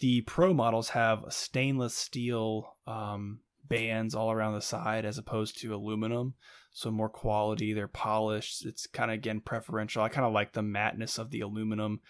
the 0.00 0.22
pro 0.22 0.52
models 0.52 0.90
have 0.90 1.24
stainless 1.28 1.94
steel 1.94 2.76
um, 2.86 3.40
bands 3.66 4.14
all 4.14 4.30
around 4.30 4.54
the 4.54 4.60
side 4.60 5.04
as 5.04 5.16
opposed 5.18 5.60
to 5.60 5.74
aluminum 5.74 6.34
so 6.72 6.90
more 6.90 7.08
quality. 7.08 7.72
They're 7.72 7.88
polished. 7.88 8.66
It's 8.66 8.86
kind 8.86 9.10
of 9.10 9.14
again 9.14 9.40
preferential. 9.40 10.02
I 10.02 10.10
kind 10.10 10.26
of 10.26 10.34
like 10.34 10.52
the 10.52 10.62
mateness 10.62 11.18
of 11.18 11.30
the 11.30 11.40
aluminum 11.40 12.00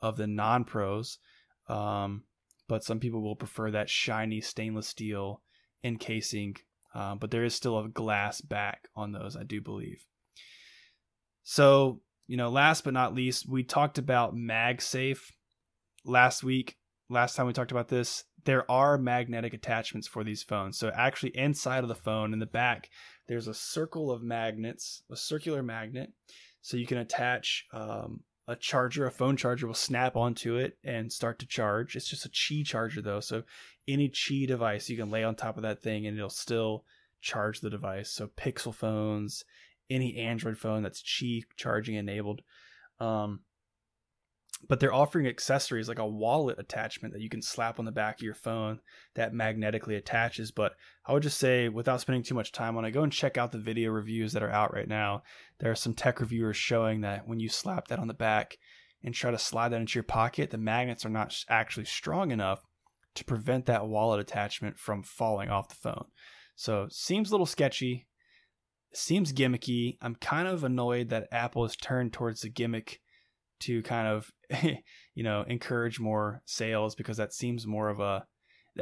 of 0.00 0.16
the 0.16 0.28
non-pros. 0.28 1.18
Um, 1.68 2.22
but 2.72 2.84
some 2.84 2.98
people 2.98 3.22
will 3.22 3.36
prefer 3.36 3.70
that 3.70 3.90
shiny 3.90 4.40
stainless 4.40 4.88
steel 4.88 5.42
encasing 5.84 6.56
um, 6.94 7.18
but 7.18 7.30
there 7.30 7.44
is 7.44 7.54
still 7.54 7.78
a 7.78 7.88
glass 7.88 8.40
back 8.40 8.88
on 8.96 9.12
those 9.12 9.36
i 9.36 9.42
do 9.42 9.60
believe 9.60 10.06
so, 11.44 12.00
you 12.26 12.36
know, 12.36 12.50
last 12.50 12.84
but 12.84 12.94
not 12.94 13.14
least, 13.14 13.48
we 13.48 13.64
talked 13.64 13.98
about 13.98 14.34
MagSafe 14.34 15.32
last 16.04 16.44
week. 16.44 16.76
Last 17.08 17.36
time 17.36 17.46
we 17.46 17.52
talked 17.52 17.72
about 17.72 17.88
this, 17.88 18.24
there 18.44 18.68
are 18.70 18.96
magnetic 18.96 19.52
attachments 19.52 20.08
for 20.08 20.24
these 20.24 20.42
phones. 20.42 20.78
So, 20.78 20.90
actually, 20.94 21.36
inside 21.36 21.82
of 21.82 21.88
the 21.88 21.94
phone 21.94 22.32
in 22.32 22.38
the 22.38 22.46
back, 22.46 22.88
there's 23.28 23.48
a 23.48 23.54
circle 23.54 24.10
of 24.10 24.22
magnets, 24.22 25.02
a 25.10 25.16
circular 25.16 25.62
magnet. 25.62 26.10
So, 26.62 26.76
you 26.76 26.86
can 26.86 26.98
attach 26.98 27.66
um, 27.72 28.20
a 28.52 28.56
charger, 28.56 29.06
a 29.06 29.10
phone 29.10 29.36
charger 29.36 29.66
will 29.66 29.74
snap 29.74 30.14
onto 30.14 30.56
it 30.56 30.76
and 30.84 31.10
start 31.10 31.38
to 31.38 31.46
charge. 31.46 31.96
It's 31.96 32.08
just 32.08 32.26
a 32.26 32.28
Qi 32.28 32.64
charger, 32.64 33.00
though. 33.00 33.20
So, 33.20 33.44
any 33.88 34.08
Qi 34.08 34.46
device 34.46 34.88
you 34.88 34.96
can 34.96 35.10
lay 35.10 35.24
on 35.24 35.34
top 35.34 35.56
of 35.56 35.62
that 35.62 35.82
thing 35.82 36.06
and 36.06 36.16
it'll 36.16 36.30
still 36.30 36.84
charge 37.20 37.60
the 37.60 37.70
device. 37.70 38.10
So, 38.10 38.28
Pixel 38.28 38.74
phones, 38.74 39.44
any 39.88 40.16
Android 40.18 40.58
phone 40.58 40.82
that's 40.82 41.02
Qi 41.02 41.44
charging 41.56 41.94
enabled. 41.94 42.42
Um, 43.00 43.40
but 44.68 44.80
they're 44.80 44.94
offering 44.94 45.26
accessories 45.26 45.88
like 45.88 45.98
a 45.98 46.06
wallet 46.06 46.58
attachment 46.58 47.12
that 47.14 47.20
you 47.20 47.28
can 47.28 47.42
slap 47.42 47.78
on 47.78 47.84
the 47.84 47.92
back 47.92 48.16
of 48.16 48.22
your 48.22 48.34
phone 48.34 48.80
that 49.14 49.34
magnetically 49.34 49.96
attaches. 49.96 50.50
But 50.50 50.74
I 51.04 51.12
would 51.12 51.22
just 51.22 51.38
say, 51.38 51.68
without 51.68 52.00
spending 52.00 52.22
too 52.22 52.34
much 52.34 52.52
time 52.52 52.76
on 52.76 52.84
it, 52.84 52.92
go 52.92 53.02
and 53.02 53.12
check 53.12 53.36
out 53.36 53.52
the 53.52 53.58
video 53.58 53.90
reviews 53.90 54.32
that 54.32 54.42
are 54.42 54.50
out 54.50 54.72
right 54.72 54.88
now. 54.88 55.22
There 55.58 55.70
are 55.70 55.76
some 55.76 55.94
tech 55.94 56.20
reviewers 56.20 56.56
showing 56.56 57.00
that 57.02 57.26
when 57.26 57.40
you 57.40 57.48
slap 57.48 57.88
that 57.88 57.98
on 57.98 58.08
the 58.08 58.14
back 58.14 58.58
and 59.02 59.14
try 59.14 59.30
to 59.30 59.38
slide 59.38 59.70
that 59.70 59.80
into 59.80 59.96
your 59.96 60.04
pocket, 60.04 60.50
the 60.50 60.58
magnets 60.58 61.04
are 61.04 61.10
not 61.10 61.36
actually 61.48 61.86
strong 61.86 62.30
enough 62.30 62.64
to 63.14 63.24
prevent 63.24 63.66
that 63.66 63.86
wallet 63.86 64.20
attachment 64.20 64.78
from 64.78 65.02
falling 65.02 65.50
off 65.50 65.68
the 65.68 65.74
phone. 65.74 66.06
So, 66.54 66.86
seems 66.90 67.30
a 67.30 67.32
little 67.32 67.46
sketchy 67.46 68.06
seems 68.94 69.32
gimmicky. 69.32 69.96
I'm 70.00 70.14
kind 70.16 70.48
of 70.48 70.64
annoyed 70.64 71.08
that 71.08 71.28
Apple 71.32 71.64
has 71.64 71.76
turned 71.76 72.12
towards 72.12 72.40
the 72.40 72.48
gimmick 72.48 73.00
to 73.62 73.82
kind 73.82 74.08
of, 74.08 74.30
you 75.14 75.22
know, 75.22 75.44
encourage 75.46 76.00
more 76.00 76.42
sales 76.44 76.94
because 76.94 77.16
that 77.16 77.32
seems 77.32 77.66
more 77.66 77.88
of 77.88 78.00
a, 78.00 78.24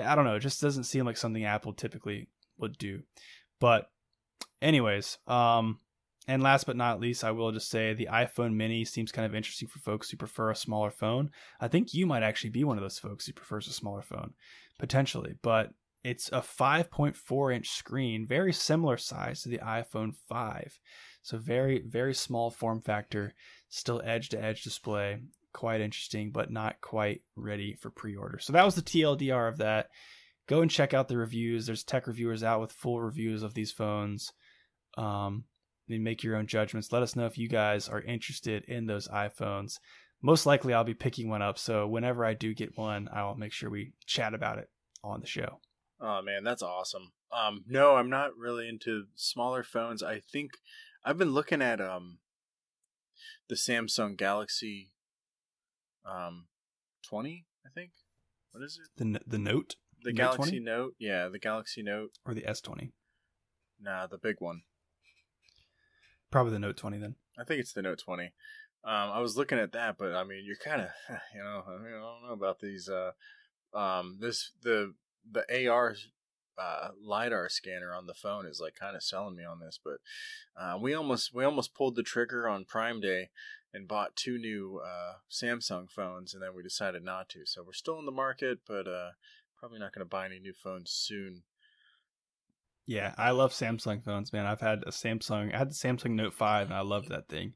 I 0.00 0.14
don't 0.14 0.24
know, 0.24 0.36
it 0.36 0.40
just 0.40 0.60
doesn't 0.60 0.84
seem 0.84 1.06
like 1.06 1.16
something 1.16 1.44
Apple 1.44 1.72
typically 1.72 2.28
would 2.58 2.78
do. 2.78 3.02
But, 3.60 3.90
anyways, 4.62 5.18
um, 5.26 5.80
and 6.28 6.42
last 6.42 6.66
but 6.66 6.76
not 6.76 7.00
least, 7.00 7.24
I 7.24 7.32
will 7.32 7.50
just 7.50 7.70
say 7.70 7.92
the 7.92 8.08
iPhone 8.10 8.54
mini 8.54 8.84
seems 8.84 9.10
kind 9.10 9.26
of 9.26 9.34
interesting 9.34 9.68
for 9.68 9.78
folks 9.80 10.10
who 10.10 10.16
prefer 10.16 10.50
a 10.50 10.56
smaller 10.56 10.90
phone. 10.90 11.30
I 11.60 11.68
think 11.68 11.92
you 11.92 12.06
might 12.06 12.22
actually 12.22 12.50
be 12.50 12.64
one 12.64 12.76
of 12.76 12.82
those 12.82 12.98
folks 12.98 13.26
who 13.26 13.32
prefers 13.32 13.66
a 13.66 13.72
smaller 13.72 14.02
phone, 14.02 14.34
potentially. 14.78 15.34
But 15.42 15.70
it's 16.04 16.28
a 16.28 16.40
5.4 16.40 17.54
inch 17.54 17.70
screen, 17.70 18.26
very 18.26 18.52
similar 18.52 18.96
size 18.96 19.42
to 19.42 19.48
the 19.48 19.58
iPhone 19.58 20.14
5. 20.28 20.78
So 21.22 21.38
very, 21.38 21.82
very 21.86 22.14
small 22.14 22.50
form 22.50 22.80
factor, 22.80 23.34
still 23.68 24.00
edge 24.04 24.30
to 24.30 24.42
edge 24.42 24.62
display. 24.62 25.20
Quite 25.52 25.80
interesting, 25.80 26.30
but 26.30 26.50
not 26.50 26.80
quite 26.80 27.22
ready 27.36 27.74
for 27.74 27.90
pre 27.90 28.16
order. 28.16 28.38
So 28.38 28.52
that 28.52 28.64
was 28.64 28.76
the 28.76 28.82
TLDR 28.82 29.48
of 29.48 29.58
that. 29.58 29.88
Go 30.46 30.62
and 30.62 30.70
check 30.70 30.94
out 30.94 31.08
the 31.08 31.16
reviews. 31.16 31.66
There's 31.66 31.84
tech 31.84 32.06
reviewers 32.06 32.42
out 32.42 32.60
with 32.60 32.72
full 32.72 33.00
reviews 33.00 33.42
of 33.42 33.54
these 33.54 33.72
phones. 33.72 34.32
Um, 34.96 35.44
and 35.88 36.04
make 36.04 36.22
your 36.22 36.36
own 36.36 36.46
judgments. 36.46 36.92
Let 36.92 37.02
us 37.02 37.16
know 37.16 37.26
if 37.26 37.38
you 37.38 37.48
guys 37.48 37.88
are 37.88 38.00
interested 38.00 38.64
in 38.64 38.86
those 38.86 39.08
iPhones. 39.08 39.78
Most 40.22 40.46
likely, 40.46 40.74
I'll 40.74 40.84
be 40.84 40.94
picking 40.94 41.28
one 41.28 41.42
up. 41.42 41.58
So 41.58 41.86
whenever 41.86 42.24
I 42.24 42.34
do 42.34 42.54
get 42.54 42.76
one, 42.76 43.08
I'll 43.12 43.34
make 43.34 43.52
sure 43.52 43.70
we 43.70 43.92
chat 44.06 44.34
about 44.34 44.58
it 44.58 44.68
on 45.02 45.20
the 45.20 45.26
show. 45.26 45.60
Oh 46.00 46.22
man, 46.22 46.44
that's 46.44 46.62
awesome. 46.62 47.12
Um, 47.32 47.64
no, 47.66 47.96
I'm 47.96 48.10
not 48.10 48.36
really 48.36 48.68
into 48.68 49.04
smaller 49.14 49.62
phones. 49.62 50.02
I 50.02 50.20
think 50.32 50.52
I've 51.05 51.18
been 51.18 51.32
looking 51.32 51.62
at 51.62 51.80
um 51.80 52.18
the 53.48 53.55
Samsung 53.55 54.16
Galaxy 54.16 54.92
um 56.05 56.46
20, 57.09 57.46
I 57.66 57.68
think. 57.74 57.90
What 58.53 58.64
is 58.64 58.78
it? 58.82 58.90
The 58.96 59.20
the 59.26 59.38
Note 59.38 59.76
The 60.03 60.12
Note 60.12 60.16
Galaxy 60.16 60.59
20? 60.59 60.61
Note? 60.61 60.94
Yeah, 60.98 61.28
the 61.28 61.38
Galaxy 61.38 61.82
Note. 61.82 62.12
or 62.24 62.34
the 62.34 62.42
S20? 62.42 62.92
Nah, 63.80 64.07
the 64.07 64.18
big 64.18 64.36
one. 64.38 64.62
Probably 66.30 66.53
the 66.53 66.59
Note 66.59 66.76
20 66.76 66.98
then. 66.98 67.16
I 67.38 67.44
think 67.44 67.61
it's 67.61 67.72
the 67.72 67.82
Note 67.82 67.98
20. 67.98 68.24
Um, 68.24 68.30
I 68.84 69.20
was 69.20 69.36
looking 69.36 69.59
at 69.59 69.72
that, 69.72 69.96
but 69.98 70.14
I 70.14 70.24
mean, 70.24 70.44
you're 70.44 70.57
kind 70.57 70.82
of, 70.82 70.88
you 71.34 71.42
know, 71.42 71.64
I, 71.66 71.82
mean, 71.82 71.92
I 71.94 72.01
don't 72.01 72.22
know 72.28 72.32
about 72.32 72.61
these. 72.61 72.88
Uh, 72.88 73.12
um, 73.76 74.18
this 74.20 74.53
the 74.62 74.94
the 75.30 75.68
AR 75.68 75.94
uh, 76.61 76.88
lidar 77.02 77.48
scanner 77.48 77.94
on 77.94 78.06
the 78.06 78.14
phone 78.14 78.46
is 78.46 78.61
like 78.61 78.74
kind 78.74 78.96
of 78.96 79.02
selling 79.02 79.36
me 79.36 79.44
on 79.44 79.61
this, 79.61 79.78
but 79.82 79.98
uh, 80.61 80.76
we 80.78 80.94
almost 80.94 81.34
we 81.34 81.44
almost 81.44 81.74
pulled 81.74 81.96
the 81.96 82.02
trigger 82.02 82.48
on 82.48 82.64
Prime 82.64 83.00
Day 83.00 83.30
and 83.72 83.88
bought 83.88 84.16
two 84.16 84.36
new 84.36 84.80
uh, 84.84 85.14
Samsung 85.30 85.90
phones, 85.90 86.34
and 86.34 86.42
then 86.42 86.54
we 86.54 86.62
decided 86.62 87.04
not 87.04 87.28
to. 87.30 87.46
So 87.46 87.62
we're 87.64 87.72
still 87.72 87.98
in 87.98 88.06
the 88.06 88.12
market, 88.12 88.58
but 88.66 88.88
uh, 88.88 89.11
probably 89.58 89.78
not 89.78 89.92
going 89.92 90.04
to 90.04 90.08
buy 90.08 90.26
any 90.26 90.38
new 90.38 90.54
phones 90.54 90.90
soon. 90.90 91.42
Yeah, 92.86 93.14
I 93.16 93.30
love 93.30 93.52
Samsung 93.52 94.02
phones, 94.02 94.32
man. 94.32 94.46
I've 94.46 94.61
had 94.61 94.82
a 94.84 94.90
Samsung. 94.90 95.54
I 95.54 95.58
had 95.58 95.70
the 95.70 95.74
Samsung 95.74 96.12
Note 96.12 96.34
5 96.34 96.68
and 96.68 96.74
I 96.76 96.80
love 96.80 97.08
that 97.08 97.28
thing. 97.28 97.52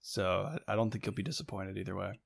So 0.00 0.48
I 0.66 0.76
don't 0.76 0.90
think 0.90 1.04
you'll 1.04 1.14
be 1.14 1.22
disappointed 1.22 1.76
either 1.76 1.94
way. 1.94 2.20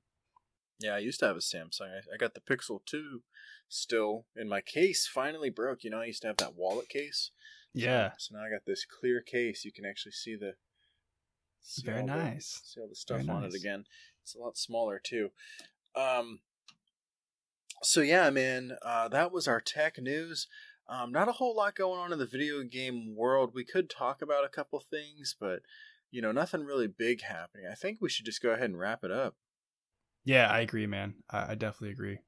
Yeah, 0.79 0.95
I 0.95 0.99
used 0.99 1.19
to 1.21 1.27
have 1.27 1.35
a 1.35 1.39
Samsung. 1.39 1.89
I, 1.89 2.13
I 2.13 2.17
got 2.17 2.33
the 2.35 2.41
Pixel 2.41 2.79
2 2.85 3.21
still 3.67 4.25
in 4.35 4.47
my 4.47 4.61
case. 4.61 5.07
Finally 5.07 5.49
broke. 5.49 5.83
You 5.83 5.89
know, 5.89 6.01
I 6.01 6.05
used 6.05 6.21
to 6.21 6.27
have 6.27 6.37
that 6.37 6.55
wallet 6.55 6.87
case. 6.89 7.31
Yeah, 7.73 8.11
So, 8.17 8.35
now 8.35 8.43
I 8.43 8.49
got 8.49 8.65
this 8.65 8.85
clear 8.85 9.21
case. 9.21 9.63
You 9.65 9.71
can 9.71 9.85
actually 9.85 10.13
see 10.13 10.35
the 10.35 10.53
see 11.61 11.83
very 11.85 12.01
all 12.01 12.07
the- 12.07 12.13
nice. 12.15 12.61
see 12.63 12.79
all 12.81 12.87
the 12.87 12.95
stuff 12.95 13.17
Very 13.21 13.29
on 13.29 13.41
nice. 13.43 13.53
it 13.53 13.59
again. 13.59 13.85
It's 14.23 14.35
a 14.35 14.39
lot 14.39 14.57
smaller 14.57 14.99
too. 15.03 15.31
Um. 15.95 16.39
So 17.83 18.01
yeah, 18.01 18.29
man, 18.31 18.77
uh, 18.81 19.07
that 19.09 19.31
was 19.31 19.47
our 19.47 19.61
tech 19.61 19.99
news. 20.01 20.47
Um, 20.89 21.11
not 21.11 21.27
a 21.29 21.33
whole 21.33 21.55
lot 21.55 21.75
going 21.75 21.99
on 21.99 22.11
in 22.13 22.17
the 22.17 22.25
video 22.25 22.63
game 22.63 23.15
world. 23.15 23.51
We 23.53 23.63
could 23.65 23.89
talk 23.89 24.21
about 24.21 24.45
a 24.45 24.49
couple 24.49 24.79
things, 24.79 25.35
but 25.39 25.59
you 26.09 26.21
know, 26.21 26.31
nothing 26.31 26.63
really 26.63 26.87
big 26.87 27.21
happening. 27.21 27.67
I 27.69 27.75
think 27.75 27.99
we 28.01 28.09
should 28.09 28.25
just 28.25 28.41
go 28.41 28.51
ahead 28.51 28.69
and 28.69 28.79
wrap 28.79 29.03
it 29.03 29.11
up. 29.11 29.35
Yeah, 30.27 30.51
I 30.51 30.59
agree, 30.59 30.87
man. 30.87 31.13
I, 31.29 31.51
I 31.51 31.55
definitely 31.55 31.91
agree. 31.91 32.19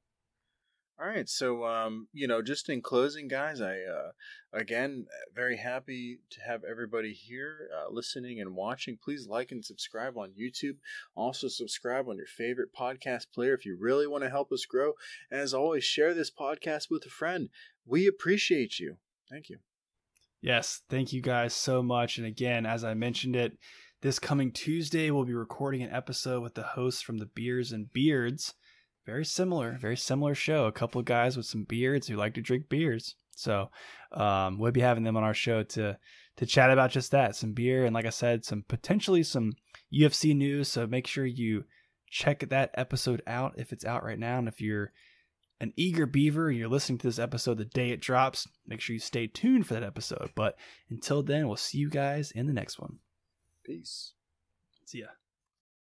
All 0.98 1.06
right, 1.06 1.28
so 1.28 1.66
um, 1.66 2.08
you 2.14 2.26
know, 2.26 2.40
just 2.40 2.70
in 2.70 2.80
closing, 2.80 3.28
guys, 3.28 3.60
I 3.60 3.80
uh, 3.80 4.12
again 4.54 5.04
very 5.34 5.58
happy 5.58 6.20
to 6.30 6.40
have 6.40 6.64
everybody 6.64 7.12
here 7.12 7.68
uh, 7.76 7.90
listening 7.90 8.40
and 8.40 8.54
watching. 8.54 8.96
Please 9.02 9.26
like 9.26 9.52
and 9.52 9.62
subscribe 9.62 10.16
on 10.16 10.30
YouTube. 10.30 10.76
Also, 11.14 11.48
subscribe 11.48 12.08
on 12.08 12.16
your 12.16 12.26
favorite 12.26 12.70
podcast 12.74 13.26
player 13.34 13.52
if 13.52 13.66
you 13.66 13.76
really 13.78 14.06
want 14.06 14.24
to 14.24 14.30
help 14.30 14.50
us 14.50 14.64
grow. 14.64 14.94
And 15.30 15.42
as 15.42 15.52
always, 15.52 15.84
share 15.84 16.14
this 16.14 16.30
podcast 16.30 16.90
with 16.90 17.04
a 17.04 17.10
friend. 17.10 17.50
We 17.84 18.06
appreciate 18.06 18.78
you. 18.78 18.96
Thank 19.30 19.50
you. 19.50 19.58
Yes, 20.40 20.80
thank 20.88 21.12
you 21.12 21.20
guys 21.20 21.52
so 21.52 21.82
much. 21.82 22.16
And 22.16 22.26
again, 22.26 22.64
as 22.64 22.82
I 22.82 22.94
mentioned 22.94 23.36
it, 23.36 23.58
this 24.02 24.18
coming 24.18 24.50
Tuesday, 24.50 25.10
we'll 25.10 25.24
be 25.24 25.34
recording 25.34 25.82
an 25.82 25.92
episode 25.92 26.42
with 26.42 26.54
the 26.54 26.62
hosts 26.62 27.02
from 27.02 27.18
the 27.18 27.26
Beers 27.26 27.70
and 27.70 27.92
Beards. 27.92 28.54
Very 29.04 29.26
similar, 29.26 29.76
very 29.78 29.96
similar 29.96 30.34
show. 30.34 30.64
A 30.64 30.72
couple 30.72 30.98
of 30.98 31.04
guys 31.04 31.36
with 31.36 31.44
some 31.44 31.64
beards 31.64 32.06
who 32.06 32.16
like 32.16 32.34
to 32.34 32.40
drink 32.40 32.70
beers. 32.70 33.16
So 33.32 33.70
um, 34.12 34.58
we'll 34.58 34.72
be 34.72 34.80
having 34.80 35.04
them 35.04 35.16
on 35.16 35.24
our 35.24 35.34
show 35.34 35.62
to 35.64 35.98
to 36.36 36.46
chat 36.46 36.70
about 36.70 36.90
just 36.90 37.10
that, 37.10 37.36
some 37.36 37.52
beer, 37.52 37.84
and 37.84 37.94
like 37.94 38.06
I 38.06 38.10
said, 38.10 38.44
some 38.46 38.64
potentially 38.66 39.22
some 39.22 39.52
UFC 39.92 40.34
news. 40.34 40.68
So 40.68 40.86
make 40.86 41.06
sure 41.06 41.26
you 41.26 41.64
check 42.08 42.48
that 42.48 42.70
episode 42.74 43.22
out 43.26 43.54
if 43.58 43.72
it's 43.72 43.84
out 43.84 44.04
right 44.04 44.18
now, 44.18 44.38
and 44.38 44.48
if 44.48 44.62
you're 44.62 44.92
an 45.60 45.74
eager 45.76 46.06
beaver 46.06 46.48
and 46.48 46.56
you're 46.56 46.68
listening 46.68 46.98
to 46.98 47.06
this 47.06 47.18
episode 47.18 47.58
the 47.58 47.66
day 47.66 47.90
it 47.90 48.00
drops, 48.00 48.48
make 48.66 48.80
sure 48.80 48.94
you 48.94 49.00
stay 49.00 49.26
tuned 49.26 49.66
for 49.66 49.74
that 49.74 49.82
episode. 49.82 50.30
But 50.34 50.56
until 50.88 51.22
then, 51.22 51.46
we'll 51.46 51.56
see 51.56 51.76
you 51.76 51.90
guys 51.90 52.30
in 52.30 52.46
the 52.46 52.54
next 52.54 52.78
one. 52.78 52.98
Peace. 53.70 54.14
See 54.84 54.98
ya. 54.98 55.19